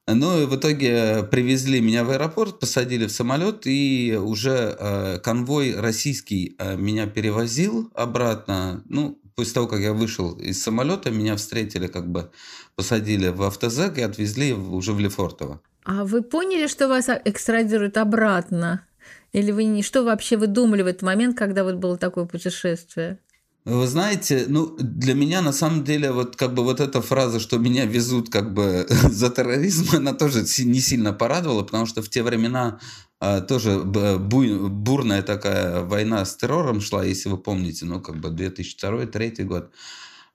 Ну 0.08 0.42
и 0.42 0.46
в 0.46 0.56
итоге 0.56 1.24
привезли 1.24 1.82
меня 1.82 2.04
в 2.04 2.10
аэропорт, 2.10 2.60
посадили 2.60 3.06
в 3.06 3.12
самолет, 3.12 3.68
и 3.68 4.18
уже 4.20 4.76
э, 4.80 5.20
конвой 5.20 5.76
российский 5.80 6.56
э, 6.58 6.76
меня 6.78 7.06
перевозил 7.06 7.92
обратно. 7.94 8.84
Ну, 8.90 9.20
после 9.36 9.54
того, 9.54 9.68
как 9.68 9.82
я 9.82 9.94
вышел 9.94 10.34
из 10.34 10.62
самолета, 10.62 11.12
меня 11.12 11.36
встретили, 11.36 11.88
как 11.88 12.10
бы 12.12 12.32
посадили 12.76 13.30
в 13.30 13.44
автозак 13.44 13.98
и 13.98 14.02
отвезли 14.02 14.54
уже 14.54 14.94
в 14.94 15.00
Лефортово. 15.00 15.62
А 15.84 16.06
вы 16.06 16.24
поняли, 16.24 16.68
что 16.68 16.88
вас 16.88 17.10
экстрадируют 17.26 17.98
обратно? 17.98 18.86
Или 19.32 19.52
вы 19.52 19.66
не 19.66 19.84
что 19.84 20.04
вообще 20.04 20.38
вы 20.38 20.48
думали 20.48 20.82
в 20.82 20.88
этот 20.88 21.04
момент, 21.04 21.38
когда 21.38 21.64
вот 21.64 21.76
было 21.76 21.98
такое 21.98 22.26
путешествие? 22.26 23.20
Вы 23.66 23.88
знаете, 23.88 24.46
ну, 24.48 24.76
для 24.80 25.14
меня 25.14 25.42
на 25.42 25.52
самом 25.52 25.84
деле 25.84 26.12
вот 26.12 26.36
как 26.36 26.54
бы 26.54 26.64
вот 26.64 26.80
эта 26.80 27.02
фраза, 27.02 27.40
что 27.40 27.58
меня 27.58 27.86
везут 27.86 28.30
как 28.30 28.54
бы 28.54 28.88
за 28.90 29.30
терроризм, 29.30 29.88
она 29.96 30.14
тоже 30.14 30.46
не 30.64 30.80
сильно 30.80 31.14
порадовала, 31.14 31.64
потому 31.64 31.86
что 31.86 32.02
в 32.02 32.10
те 32.10 32.24
времена 32.24 32.80
а, 33.20 33.42
тоже 33.42 33.80
буй, 33.80 34.70
бурная 34.70 35.22
такая 35.22 35.84
война 35.84 36.26
с 36.26 36.36
террором 36.36 36.82
шла, 36.82 37.04
если 37.04 37.30
вы 37.30 37.38
помните, 37.38 37.86
ну, 37.86 38.00
как 38.00 38.16
бы 38.20 38.30
2002-2003 38.30 39.44
год. 39.44 39.72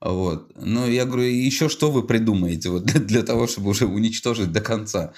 Вот. 0.01 0.51
Но 0.55 0.85
я 0.85 1.05
говорю, 1.05 1.23
еще 1.23 1.67
что 1.67 1.89
вы 1.89 2.03
придумаете 2.03 2.69
вот 2.69 2.85
для 2.85 3.23
того, 3.23 3.47
чтобы 3.47 3.69
уже 3.69 3.85
уничтожить 3.87 4.51
до 4.51 4.61
конца? 4.61 5.13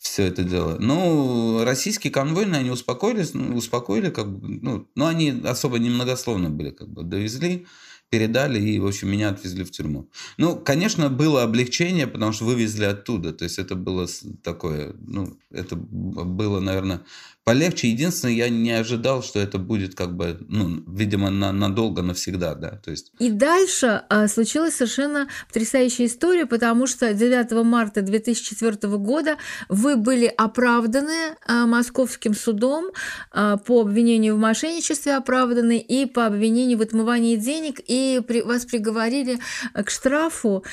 Все 0.00 0.24
это 0.24 0.42
дело. 0.42 0.78
Ну, 0.80 1.62
российские 1.62 2.10
конвойные, 2.10 2.60
они 2.60 2.70
успокоились, 2.70 3.34
ну, 3.34 3.54
успокоили, 3.54 4.08
как 4.08 4.32
бы, 4.32 4.58
ну, 4.62 4.88
но 4.94 5.06
они 5.06 5.42
особо 5.44 5.78
немногословно 5.78 6.48
были, 6.48 6.70
как 6.70 6.88
бы, 6.88 7.02
довезли, 7.02 7.66
передали 8.08 8.58
и, 8.58 8.78
в 8.78 8.86
общем, 8.86 9.10
меня 9.10 9.28
отвезли 9.28 9.62
в 9.62 9.70
тюрьму. 9.70 10.10
Ну, 10.38 10.56
конечно, 10.56 11.10
было 11.10 11.42
облегчение, 11.42 12.06
потому 12.06 12.32
что 12.32 12.46
вывезли 12.46 12.84
оттуда, 12.84 13.32
то 13.32 13.44
есть 13.44 13.58
это 13.58 13.74
было 13.74 14.08
такое, 14.42 14.94
ну, 15.06 15.38
это 15.50 15.76
было, 15.76 16.60
наверное, 16.60 17.02
полегче. 17.44 17.88
Единственное, 17.88 18.34
я 18.34 18.48
не 18.48 18.70
ожидал, 18.70 19.22
что 19.22 19.40
это 19.40 19.58
будет 19.58 19.94
как 19.94 20.14
бы, 20.14 20.38
ну, 20.48 20.84
видимо, 20.86 21.30
на, 21.30 21.52
надолго, 21.52 22.02
навсегда, 22.02 22.54
да, 22.54 22.70
то 22.70 22.90
есть. 22.90 23.12
И 23.18 23.30
дальше 23.30 24.02
а, 24.08 24.28
случилась 24.28 24.76
совершенно 24.76 25.28
потрясающая 25.48 26.06
история, 26.06 26.46
потому 26.46 26.86
что 26.86 27.12
9 27.12 27.52
марта 27.64 28.02
2004 28.02 28.96
года 28.98 29.36
вы 29.68 29.96
были 29.96 30.26
оправданы 30.26 31.36
а, 31.46 31.66
московским 31.66 32.34
судом 32.34 32.90
а, 33.30 33.56
по 33.56 33.80
обвинению 33.82 34.36
в 34.36 34.38
мошенничестве 34.38 35.16
оправданы 35.16 35.78
и 35.78 36.06
по 36.06 36.26
обвинению 36.26 36.78
в 36.78 36.82
отмывании 36.82 37.36
денег, 37.36 37.80
и 37.86 38.20
при, 38.26 38.42
вас 38.42 38.64
приговорили 38.64 39.38
к 39.74 39.90
штрафу, 39.90 40.64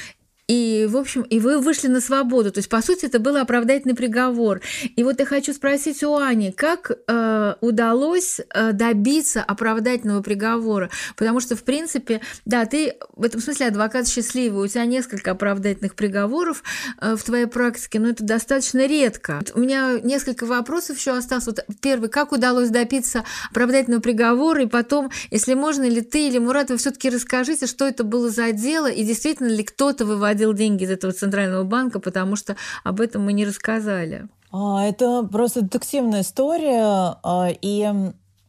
и, 0.47 0.87
в 0.89 0.95
общем, 0.95 1.23
и 1.23 1.39
вы 1.41 1.59
вышли 1.59 1.87
на 1.87 1.99
свободу. 1.99 2.51
То 2.51 2.59
есть, 2.59 2.69
по 2.69 2.81
сути, 2.81 3.05
это 3.05 3.19
был 3.19 3.35
оправдательный 3.35 3.95
приговор. 3.95 4.61
И 4.95 5.03
вот 5.03 5.19
я 5.19 5.25
хочу 5.25 5.53
спросить 5.53 6.03
у 6.03 6.15
Ани, 6.15 6.53
как 6.53 6.91
э, 6.91 7.55
удалось 7.59 8.39
э, 8.39 8.71
добиться 8.71 9.43
оправдательного 9.43 10.21
приговора? 10.21 10.89
Потому 11.17 11.41
что, 11.41 11.57
в 11.57 11.63
принципе, 11.63 12.21
да, 12.45 12.65
ты 12.65 12.95
в 13.13 13.25
этом 13.25 13.41
смысле 13.41 13.67
адвокат 13.67 14.07
счастливый, 14.07 14.63
у 14.63 14.67
тебя 14.67 14.85
несколько 14.85 15.31
оправдательных 15.31 15.95
приговоров 15.95 16.63
э, 17.01 17.17
в 17.17 17.23
твоей 17.23 17.47
практике, 17.47 17.99
но 17.99 18.09
это 18.09 18.23
достаточно 18.23 18.87
редко. 18.87 19.39
Вот 19.41 19.51
у 19.53 19.59
меня 19.59 19.99
несколько 20.01 20.45
вопросов 20.45 20.97
еще 20.97 21.11
осталось. 21.11 21.47
Вот 21.47 21.59
первый, 21.81 22.07
как 22.07 22.31
удалось 22.31 22.69
добиться 22.69 23.25
оправдательного 23.49 23.99
приговора? 23.99 24.63
И 24.63 24.67
потом, 24.67 25.11
если 25.29 25.55
можно, 25.55 25.83
ли 25.83 25.99
ты 25.99 26.29
или 26.29 26.37
Мурат, 26.37 26.69
вы 26.69 26.77
все-таки 26.77 27.09
расскажите, 27.09 27.67
что 27.67 27.85
это 27.85 28.05
было 28.05 28.29
за 28.29 28.53
дело, 28.53 28.89
и 28.89 29.03
действительно 29.03 29.47
ли 29.47 29.63
кто-то 29.63 30.05
выводил 30.05 30.36
выводил 30.37 30.53
деньги 30.53 30.83
из 30.83 30.91
этого 30.91 31.13
центрального 31.13 31.63
банка, 31.63 31.99
потому 31.99 32.35
что 32.35 32.55
об 32.83 33.01
этом 33.01 33.25
мы 33.25 33.33
не 33.33 33.45
рассказали. 33.45 34.27
А, 34.51 34.85
это 34.85 35.23
просто 35.23 35.61
детективная 35.61 36.21
история. 36.21 37.17
А, 37.23 37.49
и 37.49 37.91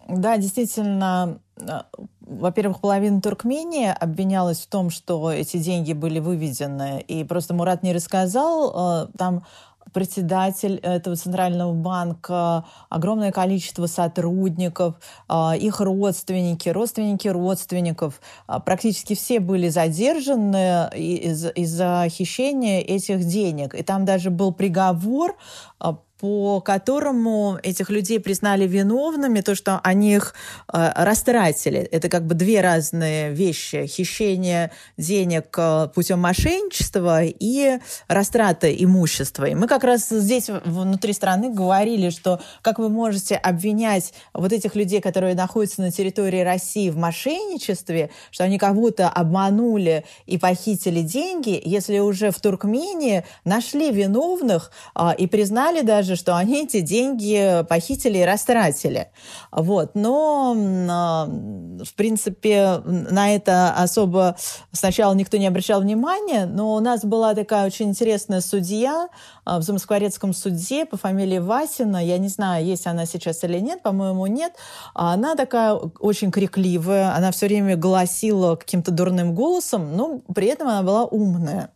да, 0.08 0.36
действительно, 0.36 1.38
а, 1.60 1.86
во-первых, 2.20 2.80
половина 2.80 3.20
Туркмении 3.20 3.88
обвинялась 3.88 4.60
в 4.60 4.66
том, 4.68 4.90
что 4.90 5.32
эти 5.32 5.56
деньги 5.56 5.94
были 5.94 6.20
выведены, 6.20 7.00
и 7.08 7.24
просто 7.24 7.54
Мурат 7.54 7.82
не 7.82 7.94
рассказал. 7.94 9.08
Там 9.16 9.44
председатель 9.92 10.76
этого 10.76 11.16
центрального 11.16 11.72
банка, 11.72 12.64
огромное 12.88 13.32
количество 13.32 13.86
сотрудников, 13.86 14.96
а, 15.28 15.54
их 15.56 15.80
родственники, 15.80 16.68
родственники 16.68 17.28
родственников. 17.28 18.20
А, 18.46 18.60
практически 18.60 19.14
все 19.14 19.40
были 19.40 19.68
задержаны 19.68 20.88
из-за 20.94 22.06
хищения 22.08 22.80
этих 22.80 23.24
денег. 23.24 23.74
И 23.74 23.82
там 23.82 24.04
даже 24.04 24.30
был 24.30 24.52
приговор 24.52 25.36
а, 25.78 25.98
по 26.20 26.60
которому 26.60 27.58
этих 27.62 27.90
людей 27.90 28.18
признали 28.18 28.66
виновными, 28.66 29.40
то, 29.40 29.54
что 29.54 29.80
они 29.84 30.14
их 30.14 30.34
э, 30.72 30.92
растратили. 30.96 31.80
Это 31.80 32.08
как 32.08 32.26
бы 32.26 32.34
две 32.34 32.60
разные 32.60 33.32
вещи. 33.32 33.86
Хищение 33.86 34.72
денег 34.96 35.54
э, 35.56 35.88
путем 35.94 36.18
мошенничества 36.20 37.22
и 37.22 37.78
растрата 38.08 38.68
имущества. 38.74 39.44
И 39.44 39.54
мы 39.54 39.68
как 39.68 39.84
раз 39.84 40.08
здесь 40.08 40.48
внутри 40.48 41.12
страны 41.12 41.54
говорили, 41.54 42.10
что 42.10 42.40
как 42.62 42.80
вы 42.80 42.88
можете 42.88 43.36
обвинять 43.36 44.12
вот 44.34 44.52
этих 44.52 44.74
людей, 44.74 45.00
которые 45.00 45.36
находятся 45.36 45.82
на 45.82 45.92
территории 45.92 46.40
России 46.40 46.90
в 46.90 46.96
мошенничестве, 46.96 48.10
что 48.32 48.42
они 48.42 48.58
кого-то 48.58 49.08
обманули 49.08 50.04
и 50.26 50.36
похитили 50.36 51.02
деньги, 51.02 51.60
если 51.64 52.00
уже 52.00 52.32
в 52.32 52.40
Туркмении 52.40 53.24
нашли 53.44 53.92
виновных 53.92 54.72
э, 54.96 55.10
и 55.16 55.28
признали 55.28 55.82
даже 55.82 56.07
же, 56.08 56.16
что 56.16 56.36
они 56.36 56.64
эти 56.64 56.80
деньги 56.80 57.64
похитили 57.68 58.18
и 58.18 58.24
растратили. 58.24 59.08
Вот. 59.52 59.94
Но, 59.94 60.56
а, 60.90 61.26
в 61.26 61.94
принципе, 61.94 62.82
на 62.84 63.34
это 63.34 63.72
особо 63.72 64.36
сначала 64.72 65.14
никто 65.14 65.36
не 65.36 65.46
обращал 65.46 65.80
внимания, 65.80 66.46
но 66.46 66.74
у 66.74 66.80
нас 66.80 67.04
была 67.04 67.34
такая 67.34 67.66
очень 67.66 67.90
интересная 67.90 68.40
судья 68.40 69.08
а, 69.44 69.58
в 69.58 69.62
Замоскворецком 69.62 70.32
суде 70.32 70.86
по 70.86 70.96
фамилии 70.96 71.38
Васина. 71.38 72.04
Я 72.04 72.18
не 72.18 72.28
знаю, 72.28 72.64
есть 72.64 72.86
она 72.86 73.06
сейчас 73.06 73.44
или 73.44 73.58
нет, 73.58 73.82
по-моему, 73.82 74.26
нет. 74.26 74.54
А 74.94 75.12
она 75.12 75.34
такая 75.36 75.74
очень 75.74 76.30
крикливая, 76.30 77.14
она 77.14 77.30
все 77.30 77.46
время 77.46 77.76
голосила 77.76 78.56
каким-то 78.56 78.90
дурным 78.90 79.34
голосом, 79.34 79.96
но 79.96 80.20
при 80.34 80.48
этом 80.48 80.68
она 80.68 80.82
была 80.82 81.04
умная. 81.04 81.70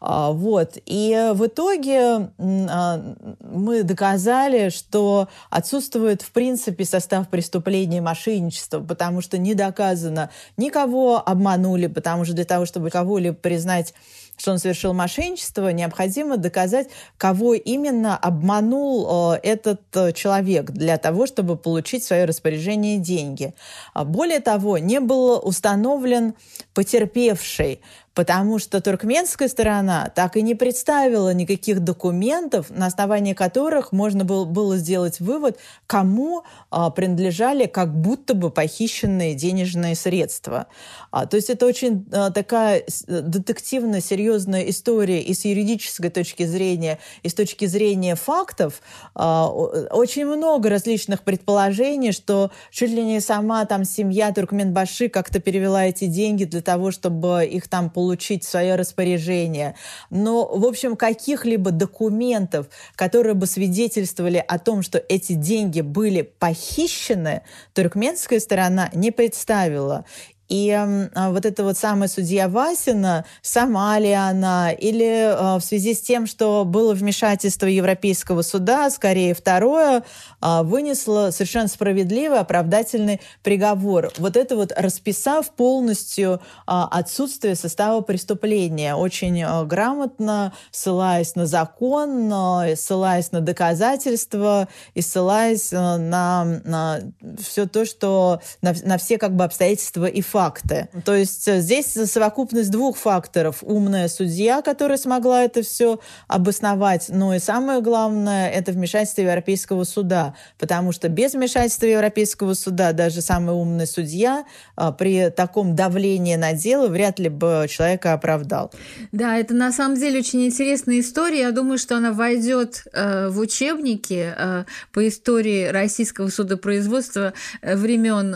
Вот. 0.00 0.78
И 0.86 1.30
в 1.34 1.46
итоге 1.46 2.30
мы 2.38 3.71
мы 3.72 3.84
доказали, 3.84 4.68
что 4.68 5.28
отсутствует 5.48 6.20
в 6.20 6.30
принципе 6.30 6.84
состав 6.84 7.28
преступления 7.28 8.02
мошенничества, 8.02 8.80
потому 8.80 9.22
что 9.22 9.38
не 9.38 9.54
доказано, 9.54 10.28
никого 10.58 11.22
обманули, 11.24 11.86
потому 11.86 12.26
что 12.26 12.34
для 12.34 12.44
того, 12.44 12.66
чтобы 12.66 12.90
кого-либо 12.90 13.34
признать 13.34 13.94
что 14.38 14.52
он 14.52 14.58
совершил 14.58 14.92
мошенничество, 14.94 15.68
необходимо 15.68 16.36
доказать, 16.38 16.88
кого 17.16 17.54
именно 17.54 18.16
обманул 18.16 19.34
э, 19.34 19.40
этот 19.42 19.82
э, 19.94 20.12
человек 20.12 20.70
для 20.70 20.96
того, 20.96 21.26
чтобы 21.26 21.56
получить 21.56 22.02
в 22.02 22.06
свое 22.06 22.24
распоряжение 22.24 22.98
деньги. 22.98 23.54
А 23.92 24.04
более 24.04 24.40
того, 24.40 24.78
не 24.78 25.00
был 25.00 25.38
установлен 25.46 26.34
потерпевший 26.74 27.82
потому 28.14 28.58
что 28.58 28.80
туркменская 28.80 29.48
сторона 29.48 30.12
так 30.14 30.36
и 30.36 30.42
не 30.42 30.54
представила 30.54 31.32
никаких 31.32 31.80
документов, 31.80 32.66
на 32.70 32.86
основании 32.86 33.32
которых 33.32 33.92
можно 33.92 34.24
было, 34.24 34.44
было 34.44 34.76
сделать 34.76 35.20
вывод, 35.20 35.58
кому 35.86 36.44
а, 36.70 36.90
принадлежали 36.90 37.66
как 37.66 37.94
будто 37.94 38.34
бы 38.34 38.50
похищенные 38.50 39.34
денежные 39.34 39.94
средства. 39.94 40.66
А, 41.10 41.26
то 41.26 41.36
есть 41.36 41.48
это 41.48 41.66
очень 41.66 42.06
а, 42.12 42.30
такая 42.30 42.84
детективная, 43.06 44.00
серьезная 44.00 44.62
история 44.62 45.22
и 45.22 45.32
с 45.32 45.44
юридической 45.44 46.10
точки 46.10 46.44
зрения, 46.44 46.98
и 47.22 47.28
с 47.28 47.34
точки 47.34 47.64
зрения 47.64 48.14
фактов. 48.14 48.82
Очень 49.14 50.26
много 50.26 50.68
различных 50.68 51.22
предположений, 51.22 52.12
что 52.12 52.50
чуть 52.70 52.90
ли 52.90 53.02
не 53.02 53.20
сама 53.20 53.64
там 53.64 53.84
семья 53.84 54.32
Туркменбаши 54.32 55.08
как-то 55.08 55.40
перевела 55.40 55.86
эти 55.86 56.06
деньги 56.06 56.44
для 56.44 56.60
того, 56.60 56.90
чтобы 56.90 57.46
их 57.46 57.68
там 57.68 57.88
получить 57.90 58.01
получить 58.02 58.42
свое 58.42 58.74
распоряжение. 58.74 59.76
Но, 60.10 60.44
в 60.44 60.64
общем, 60.64 60.96
каких-либо 60.96 61.70
документов, 61.70 62.66
которые 62.96 63.34
бы 63.34 63.46
свидетельствовали 63.46 64.44
о 64.48 64.58
том, 64.58 64.82
что 64.82 64.98
эти 64.98 65.34
деньги 65.34 65.82
были 65.82 66.22
похищены, 66.22 67.42
туркменская 67.74 68.40
сторона 68.40 68.90
не 68.92 69.12
представила. 69.12 70.04
И 70.52 70.68
э, 70.68 71.30
вот 71.30 71.46
эта 71.46 71.64
вот 71.64 71.78
самая 71.78 72.10
судья 72.10 72.46
Васина, 72.46 73.24
сама 73.40 73.98
ли 73.98 74.12
она, 74.12 74.70
или 74.70 75.06
э, 75.06 75.58
в 75.58 75.62
связи 75.62 75.94
с 75.94 76.02
тем, 76.02 76.26
что 76.26 76.66
было 76.66 76.92
вмешательство 76.92 77.64
Европейского 77.64 78.42
суда, 78.42 78.90
скорее 78.90 79.34
второе, 79.34 80.04
э, 80.42 80.62
вынесла 80.62 81.30
совершенно 81.30 81.68
справедливый 81.68 82.38
оправдательный 82.38 83.22
приговор. 83.42 84.12
Вот 84.18 84.36
это 84.36 84.56
вот 84.56 84.74
расписав 84.76 85.50
полностью 85.52 86.42
отсутствие 86.66 87.54
состава 87.54 88.02
преступления, 88.02 88.94
очень 88.94 89.42
грамотно, 89.66 90.52
ссылаясь 90.70 91.34
на 91.34 91.46
закон, 91.46 92.30
ссылаясь 92.76 93.32
на 93.32 93.40
доказательства 93.40 94.68
и 94.92 95.00
ссылаясь 95.00 95.72
на, 95.72 96.60
на 96.64 97.00
все 97.40 97.66
то, 97.66 97.86
что 97.86 98.42
на, 98.60 98.74
на 98.84 98.98
все 98.98 99.16
как 99.16 99.34
бы 99.34 99.44
обстоятельства 99.44 100.04
и 100.04 100.20
факты 100.20 100.41
факты. 100.42 100.88
То 101.04 101.14
есть 101.14 101.46
э, 101.46 101.60
здесь 101.60 101.86
совокупность 101.86 102.70
двух 102.70 102.96
факторов. 102.96 103.58
Умная 103.62 104.08
судья, 104.08 104.60
которая 104.60 104.98
смогла 104.98 105.44
это 105.44 105.62
все 105.62 106.00
обосновать, 106.26 107.06
но 107.08 107.34
и 107.34 107.38
самое 107.38 107.80
главное– 107.80 108.50
это 108.50 108.72
вмешательство 108.72 109.22
Европейского 109.22 109.84
суда, 109.84 110.34
потому 110.58 110.90
что 110.90 111.08
без 111.08 111.34
вмешательства 111.34 111.86
Европейского 111.86 112.54
суда 112.54 112.92
даже 112.92 113.20
самый 113.20 113.54
умный 113.54 113.86
судья 113.86 114.44
а, 114.74 114.90
при 114.90 115.30
таком 115.30 115.76
давлении 115.76 116.34
на 116.34 116.54
дело 116.54 116.88
вряд 116.88 117.20
ли 117.20 117.28
бы 117.28 117.66
человека 117.68 118.12
оправдал. 118.12 118.72
Да, 119.12 119.36
это 119.36 119.54
на 119.54 119.70
самом 119.70 119.96
деле 119.96 120.20
очень 120.20 120.44
интересная 120.44 120.98
история. 121.00 121.42
Я 121.42 121.52
думаю, 121.52 121.78
что 121.78 121.96
она 121.96 122.12
войдет 122.12 122.84
э, 122.92 123.28
в 123.28 123.38
учебники 123.38 124.34
э, 124.36 124.64
по 124.92 125.06
истории 125.06 125.68
российского 125.68 126.28
судопроизводства 126.28 127.32
времен, 127.62 128.34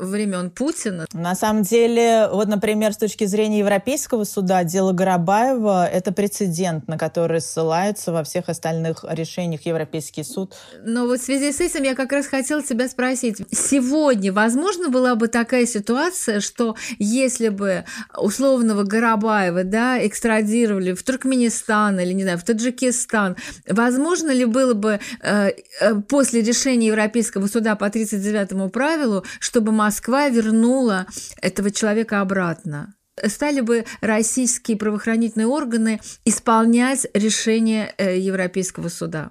времен 0.00 0.50
Путина. 0.50 1.06
На 1.20 1.34
самом 1.34 1.64
деле, 1.64 2.28
вот, 2.32 2.48
например, 2.48 2.94
с 2.94 2.96
точки 2.96 3.24
зрения 3.24 3.58
Европейского 3.58 4.24
суда, 4.24 4.64
дело 4.64 4.92
Горобаева– 4.92 5.86
это 5.92 6.12
прецедент, 6.12 6.88
на 6.88 6.96
который 6.96 7.42
ссылается 7.42 8.10
во 8.10 8.24
всех 8.24 8.48
остальных 8.48 9.04
решениях 9.06 9.66
Европейский 9.66 10.22
суд. 10.22 10.54
Но 10.82 11.04
вот 11.04 11.20
в 11.20 11.22
связи 11.22 11.52
с 11.52 11.60
этим 11.60 11.82
я 11.82 11.94
как 11.94 12.12
раз 12.12 12.26
хотела 12.26 12.62
тебя 12.62 12.88
спросить. 12.88 13.42
Сегодня 13.52 14.32
возможно 14.32 14.88
была 14.88 15.14
бы 15.14 15.28
такая 15.28 15.66
ситуация, 15.66 16.40
что 16.40 16.74
если 16.98 17.50
бы 17.50 17.84
условного 18.16 18.84
Горобаева 18.84 19.64
да, 19.64 20.04
экстрадировали 20.06 20.94
в 20.94 21.02
Туркменистан 21.02 22.00
или, 22.00 22.14
не 22.14 22.22
знаю, 22.22 22.38
в 22.38 22.44
Таджикистан, 22.44 23.36
возможно 23.68 24.30
ли 24.30 24.46
было 24.46 24.72
бы 24.72 25.00
э, 25.20 25.50
э, 25.82 25.94
после 26.08 26.40
решения 26.40 26.86
Европейского 26.86 27.46
суда 27.46 27.76
по 27.76 27.90
39 27.90 28.72
правилу, 28.72 29.22
чтобы 29.38 29.70
Москва 29.70 30.30
вернула 30.30 30.99
этого 31.40 31.70
человека 31.70 32.20
обратно? 32.20 32.94
стали 33.28 33.60
бы 33.60 33.84
российские 34.00 34.76
правоохранительные 34.76 35.46
органы 35.46 36.00
исполнять 36.24 37.06
решение 37.14 37.92
э, 37.98 38.18
Европейского 38.18 38.88
суда? 38.88 39.30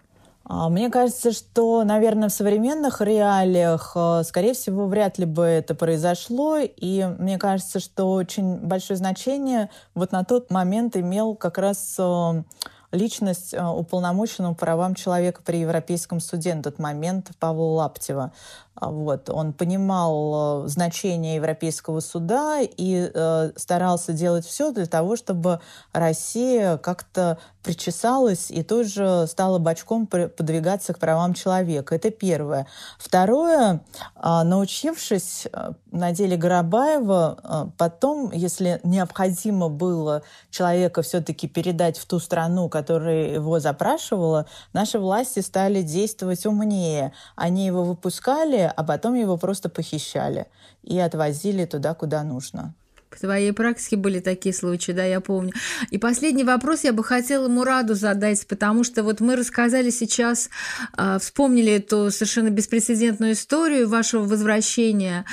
А, 0.51 0.67
мне 0.69 0.89
кажется, 0.89 1.31
что, 1.31 1.83
наверное, 1.83 2.29
в 2.29 2.33
современных 2.33 3.01
реалиях, 3.01 3.93
э, 3.95 4.23
скорее 4.25 4.53
всего, 4.53 4.87
вряд 4.87 5.19
ли 5.19 5.25
бы 5.25 5.43
это 5.43 5.75
произошло. 5.75 6.57
И 6.59 7.05
мне 7.19 7.37
кажется, 7.37 7.79
что 7.79 8.11
очень 8.13 8.57
большое 8.57 8.97
значение 8.97 9.69
вот 9.93 10.11
на 10.11 10.23
тот 10.23 10.49
момент 10.49 10.97
имел 10.97 11.35
как 11.35 11.59
раз 11.59 11.95
э, 11.99 12.43
личность 12.91 13.53
уполномоченного 13.53 14.55
правам 14.55 14.95
человека 14.95 15.41
при 15.45 15.57
Европейском 15.57 16.19
суде 16.19 16.55
на 16.55 16.63
тот 16.63 16.79
момент 16.79 17.29
Павла 17.39 17.75
Лаптева. 17.75 18.31
А, 18.79 18.89
вот. 18.89 19.29
Он 19.29 19.51
понимал 19.51 20.63
э, 20.63 20.67
значение 20.69 21.35
Европейского 21.35 21.99
суда 21.99 22.61
и 22.61 23.11
э, 23.13 23.51
старался 23.57 24.13
делать 24.13 24.45
все 24.45 24.71
для 24.71 24.85
того, 24.85 25.17
чтобы 25.17 25.59
Россия 25.91 26.77
как-то 26.77 27.37
причесалась 27.61 28.49
и 28.49 28.63
тоже 28.63 29.25
стала 29.27 29.59
бочком 29.59 30.07
подвигаться 30.07 30.93
к 30.93 30.99
правам 30.99 31.33
человека. 31.33 31.95
Это 31.95 32.09
первое. 32.09 32.67
Второе, 32.97 33.81
э, 34.15 34.43
научившись 34.43 35.47
э, 35.51 35.71
на 35.91 36.11
деле 36.13 36.37
Горобаева, 36.37 37.37
э, 37.43 37.65
потом, 37.77 38.31
если 38.31 38.79
необходимо 38.83 39.67
было 39.67 40.23
человека 40.49 41.01
все-таки 41.01 41.49
передать 41.49 41.97
в 41.97 42.05
ту 42.05 42.19
страну, 42.19 42.69
которая 42.69 43.33
его 43.33 43.59
запрашивала, 43.59 44.45
наши 44.71 44.97
власти 44.97 45.41
стали 45.41 45.81
действовать 45.81 46.45
умнее. 46.45 47.11
Они 47.35 47.65
его 47.65 47.83
выпускали, 47.83 48.68
а 48.75 48.83
потом 48.83 49.15
его 49.15 49.37
просто 49.37 49.69
похищали 49.69 50.47
и 50.83 50.97
отвозили 50.99 51.65
туда, 51.65 51.93
куда 51.93 52.23
нужно. 52.23 52.75
В 53.09 53.19
твоей 53.19 53.51
практике 53.53 53.95
были 53.95 54.19
такие 54.19 54.53
случаи, 54.53 54.91
да, 54.91 55.03
я 55.03 55.19
помню. 55.19 55.53
И 55.89 55.97
последний 55.97 56.43
вопрос 56.43 56.83
я 56.83 56.93
бы 56.93 57.03
хотела 57.03 57.47
Мураду 57.47 57.95
задать, 57.95 58.45
потому 58.47 58.83
что 58.83 59.03
вот 59.03 59.19
мы 59.19 59.35
рассказали 59.35 59.89
сейчас, 59.89 60.49
э, 60.97 61.17
вспомнили 61.19 61.73
эту 61.73 62.11
совершенно 62.11 62.49
беспрецедентную 62.49 63.33
историю 63.33 63.89
вашего 63.89 64.23
возвращения 64.23 65.25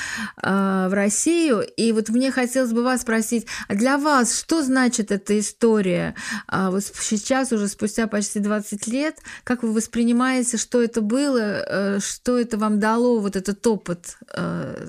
э, 0.42 0.86
в 0.88 0.92
Россию, 0.92 1.62
и 1.76 1.92
вот 1.92 2.08
мне 2.08 2.30
хотелось 2.30 2.72
бы 2.72 2.82
вас 2.82 3.02
спросить, 3.02 3.46
а 3.68 3.74
для 3.74 3.98
вас 3.98 4.38
что 4.38 4.62
значит 4.62 5.12
эта 5.12 5.38
история? 5.38 6.14
Э, 6.50 6.70
вот 6.70 6.82
сейчас, 6.84 7.52
уже 7.52 7.68
спустя 7.68 8.06
почти 8.06 8.40
20 8.40 8.86
лет, 8.86 9.18
как 9.44 9.62
вы 9.62 9.72
воспринимаете, 9.72 10.56
что 10.56 10.82
это 10.82 11.02
было, 11.02 11.38
э, 11.38 12.00
что 12.00 12.38
это 12.38 12.56
вам 12.56 12.80
дало, 12.80 13.20
вот 13.20 13.36
этот 13.36 13.64
опыт 13.66 14.16
э, 14.34 14.86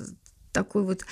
такой 0.58 0.84
вот 0.84 1.06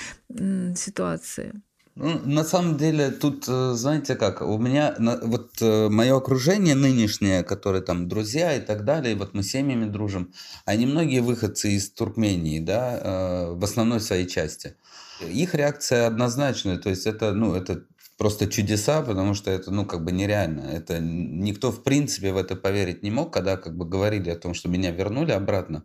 ситуации? 0.76 1.54
Ну, 1.98 2.20
на 2.26 2.44
самом 2.44 2.78
деле, 2.78 3.10
тут, 3.10 3.46
э, 3.48 3.74
знаете 3.74 4.16
как, 4.16 4.42
у 4.42 4.58
меня, 4.58 4.96
вот 5.24 5.62
э, 5.62 5.88
мое 5.90 6.18
окружение 6.18 6.76
нынешнее, 6.76 7.42
которые 7.44 7.82
там 7.82 8.10
друзья 8.10 8.54
и 8.54 8.60
так 8.60 8.84
далее, 8.84 9.16
вот 9.16 9.34
мы 9.34 9.44
семьями 9.44 9.86
дружим, 9.86 10.34
они 10.66 10.86
многие 10.88 11.22
выходцы 11.22 11.72
из 11.72 11.90
Туркмении, 11.90 12.60
да, 12.60 13.00
э, 13.02 13.52
в 13.54 13.64
основной 13.64 14.02
своей 14.02 14.28
части. 14.28 14.76
Их 15.22 15.56
реакция 15.56 16.08
однозначная, 16.08 16.78
то 16.78 16.90
есть 16.90 17.08
это, 17.08 17.32
ну, 17.34 17.56
это 17.56 17.86
просто 18.18 18.48
чудеса, 18.48 19.02
потому 19.02 19.34
что 19.34 19.52
это, 19.52 19.72
ну, 19.72 19.86
как 19.86 20.04
бы 20.04 20.12
нереально. 20.12 20.62
Это 20.62 21.00
никто, 21.00 21.72
в 21.72 21.84
принципе, 21.84 22.32
в 22.32 22.38
это 22.38 22.56
поверить 22.56 23.04
не 23.04 23.12
мог, 23.12 23.34
когда, 23.34 23.58
как 23.58 23.76
бы, 23.76 23.86
говорили 23.86 24.30
о 24.30 24.38
том, 24.38 24.54
что 24.54 24.70
меня 24.70 24.92
вернули 24.92 25.32
обратно. 25.32 25.84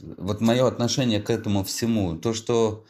Вот 0.00 0.40
мое 0.40 0.66
отношение 0.66 1.20
к 1.20 1.30
этому 1.30 1.64
всему, 1.64 2.16
то, 2.16 2.34
что 2.34 2.84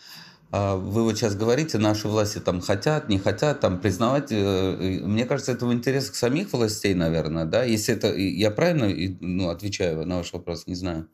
а, 0.51 0.76
вы 0.76 1.03
вот 1.03 1.18
сейчас 1.18 1.36
говорите, 1.36 1.76
наши 1.76 2.09
власти 2.09 2.39
там 2.39 2.62
хотят, 2.62 3.09
не 3.11 3.18
хотят, 3.18 3.61
там 3.61 3.80
признавать, 3.80 4.28
э, 4.30 5.01
мне 5.03 5.26
кажется, 5.26 5.53
это 5.53 5.66
в 5.66 5.72
интересах 5.74 6.14
самих 6.14 6.53
властей, 6.53 6.95
наверное, 6.95 7.45
да, 7.45 7.64
если 7.64 7.95
это, 7.95 8.14
я 8.14 8.51
правильно 8.51 8.89
ну, 9.20 9.51
отвечаю 9.51 10.07
на 10.07 10.18
ваш 10.18 10.32
вопрос, 10.32 10.66
не 10.66 10.74
знаю. 10.74 11.09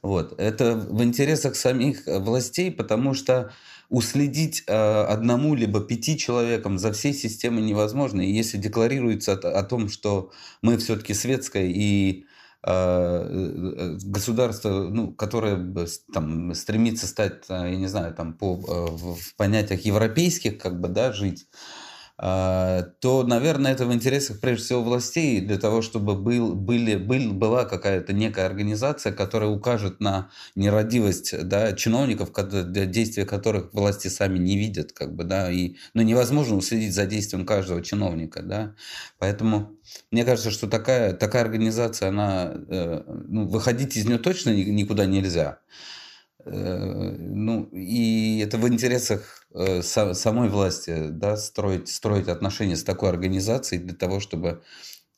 Вот, 0.00 0.40
это 0.40 0.74
в 0.74 1.04
интересах 1.04 1.54
самих 1.54 2.06
властей, 2.06 2.72
потому 2.72 3.12
что 3.12 3.52
уследить 3.92 4.64
э, 4.66 4.72
одному 4.72 5.54
либо 5.54 5.80
пяти 5.80 6.16
человекам 6.16 6.78
за 6.78 6.92
всей 6.92 7.12
системой 7.12 7.62
невозможно. 7.62 8.22
И 8.22 8.32
если 8.32 8.56
декларируется 8.56 9.34
о, 9.34 9.62
том, 9.62 9.90
что 9.90 10.32
мы 10.62 10.78
все-таки 10.78 11.12
светское 11.12 11.66
и 11.66 12.24
а, 12.62 13.26
э, 13.28 13.98
государство, 14.02 14.88
ну, 14.88 15.12
которое 15.12 15.86
там 16.10 16.54
стремится 16.54 17.06
стать, 17.06 17.44
я 17.50 17.76
не 17.76 17.86
знаю, 17.86 18.14
там 18.14 18.32
по 18.32 18.56
в 18.56 19.36
понятиях 19.36 19.82
европейских, 19.82 20.56
как 20.56 20.80
бы, 20.80 20.88
да, 20.88 21.12
жить, 21.12 21.46
то, 22.22 23.24
наверное, 23.26 23.72
это 23.72 23.84
в 23.84 23.92
интересах, 23.92 24.38
прежде 24.38 24.64
всего, 24.64 24.82
властей, 24.84 25.40
для 25.40 25.58
того, 25.58 25.82
чтобы 25.82 26.14
был, 26.14 26.54
были, 26.54 26.94
был, 26.94 27.32
была 27.32 27.64
какая-то 27.64 28.12
некая 28.12 28.46
организация, 28.46 29.12
которая 29.12 29.50
укажет 29.50 29.98
на 29.98 30.30
нерадивость 30.54 31.36
да, 31.48 31.72
чиновников, 31.72 32.30
действия 32.62 33.24
которых 33.24 33.74
власти 33.74 34.06
сами 34.06 34.38
не 34.38 34.56
видят. 34.56 34.92
Как 34.92 35.16
бы, 35.16 35.24
да, 35.24 35.50
и, 35.50 35.74
ну, 35.94 36.02
невозможно 36.02 36.54
уследить 36.54 36.94
за 36.94 37.06
действием 37.06 37.44
каждого 37.44 37.82
чиновника. 37.82 38.42
Да. 38.42 38.76
Поэтому 39.18 39.76
мне 40.12 40.24
кажется, 40.24 40.52
что 40.52 40.68
такая, 40.68 41.14
такая 41.14 41.42
организация, 41.42 42.10
она, 42.10 42.52
э, 42.68 43.02
ну, 43.26 43.48
выходить 43.48 43.96
из 43.96 44.06
нее 44.06 44.18
точно 44.18 44.50
никуда 44.50 45.06
нельзя. 45.06 45.58
Э, 46.44 47.16
ну, 47.18 47.64
и 47.72 48.38
это 48.38 48.58
в 48.58 48.68
интересах 48.68 49.46
э, 49.54 49.82
самой 49.82 50.48
власти, 50.48 51.08
да, 51.10 51.36
строить, 51.36 51.88
строить 51.88 52.28
отношения 52.28 52.76
с 52.76 52.84
такой 52.84 53.10
организацией 53.10 53.82
для 53.82 53.94
того, 53.94 54.20
чтобы 54.20 54.62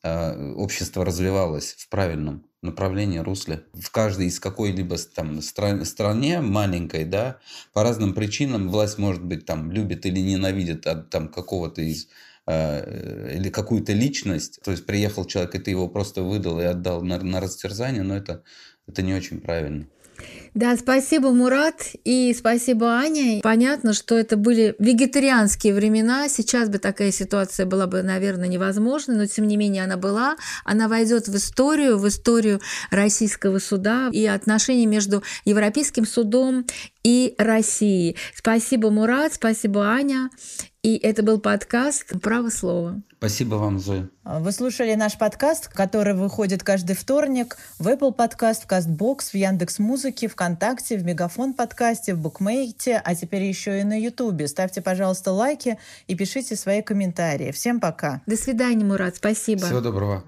э, 0.02 0.52
общество 0.54 1.04
развивалось 1.04 1.74
в 1.78 1.88
правильном 1.88 2.46
направлении, 2.62 3.18
русле. 3.18 3.64
В 3.72 3.90
каждой 3.90 4.26
из 4.26 4.40
какой-либо 4.40 4.96
там 5.14 5.40
стран, 5.40 5.84
стране 5.84 6.40
маленькой, 6.40 7.04
да, 7.04 7.38
по 7.72 7.82
разным 7.82 8.14
причинам 8.14 8.68
власть, 8.68 8.98
может 8.98 9.24
быть, 9.24 9.46
там 9.46 9.70
любит 9.70 10.06
или 10.06 10.20
ненавидит 10.20 10.86
от 10.86 11.10
там 11.10 11.28
какого-то 11.28 11.82
из 11.82 12.08
или 12.46 13.48
какую-то 13.48 13.94
личность, 13.94 14.60
то 14.62 14.70
есть 14.70 14.84
приехал 14.84 15.24
человек, 15.24 15.54
и 15.54 15.58
ты 15.58 15.70
его 15.70 15.88
просто 15.88 16.22
выдал 16.22 16.60
и 16.60 16.64
отдал 16.64 17.00
на, 17.00 17.18
на 17.18 17.40
растерзание, 17.40 18.02
но 18.02 18.14
это, 18.14 18.42
это 18.86 19.00
не 19.00 19.14
очень 19.14 19.40
правильно. 19.40 19.86
Да, 20.54 20.76
спасибо, 20.76 21.32
Мурат, 21.32 21.82
и 22.04 22.32
спасибо, 22.32 22.94
Аня. 22.94 23.40
Понятно, 23.42 23.92
что 23.92 24.16
это 24.16 24.36
были 24.36 24.76
вегетарианские 24.78 25.74
времена. 25.74 26.28
Сейчас 26.28 26.68
бы 26.68 26.78
такая 26.78 27.10
ситуация 27.10 27.66
была 27.66 27.88
бы, 27.88 28.04
наверное, 28.04 28.46
невозможна, 28.46 29.16
но 29.16 29.26
тем 29.26 29.48
не 29.48 29.56
менее 29.56 29.82
она 29.82 29.96
была. 29.96 30.36
Она 30.64 30.86
войдет 30.86 31.26
в 31.26 31.36
историю, 31.36 31.98
в 31.98 32.06
историю 32.06 32.60
российского 32.92 33.58
суда 33.58 34.10
и 34.12 34.26
отношений 34.26 34.86
между 34.86 35.24
Европейским 35.44 36.06
судом 36.06 36.66
и 37.02 37.34
Россией. 37.36 38.16
Спасибо, 38.32 38.90
Мурат, 38.90 39.34
спасибо, 39.34 39.88
Аня. 39.88 40.30
И 40.84 40.98
это 40.98 41.22
был 41.22 41.40
подкаст 41.40 42.12
«Право 42.20 42.50
слова». 42.50 43.02
Спасибо 43.16 43.54
вам, 43.54 43.78
Зоя. 43.78 44.10
Вы 44.22 44.52
слушали 44.52 44.94
наш 44.96 45.16
подкаст, 45.16 45.68
который 45.68 46.12
выходит 46.12 46.62
каждый 46.62 46.94
вторник 46.94 47.56
в 47.78 47.88
Apple 47.88 48.12
подкаст, 48.12 48.64
в 48.64 48.66
CastBox, 48.66 49.30
в 49.32 49.34
Яндекс 49.34 49.78
Музыке, 49.78 50.28
ВКонтакте, 50.44 50.98
в 50.98 51.04
Мегафон 51.06 51.54
подкасте, 51.54 52.14
в 52.14 52.18
Букмейте, 52.18 53.00
а 53.02 53.14
теперь 53.14 53.44
еще 53.44 53.80
и 53.80 53.82
на 53.82 53.98
Ютубе. 53.98 54.46
Ставьте, 54.46 54.82
пожалуйста, 54.82 55.32
лайки 55.32 55.78
и 56.06 56.14
пишите 56.14 56.54
свои 56.54 56.82
комментарии. 56.82 57.50
Всем 57.50 57.80
пока. 57.80 58.20
До 58.26 58.36
свидания, 58.36 58.84
Мурат. 58.84 59.16
Спасибо. 59.16 59.64
Всего 59.64 59.80
доброго. 59.80 60.22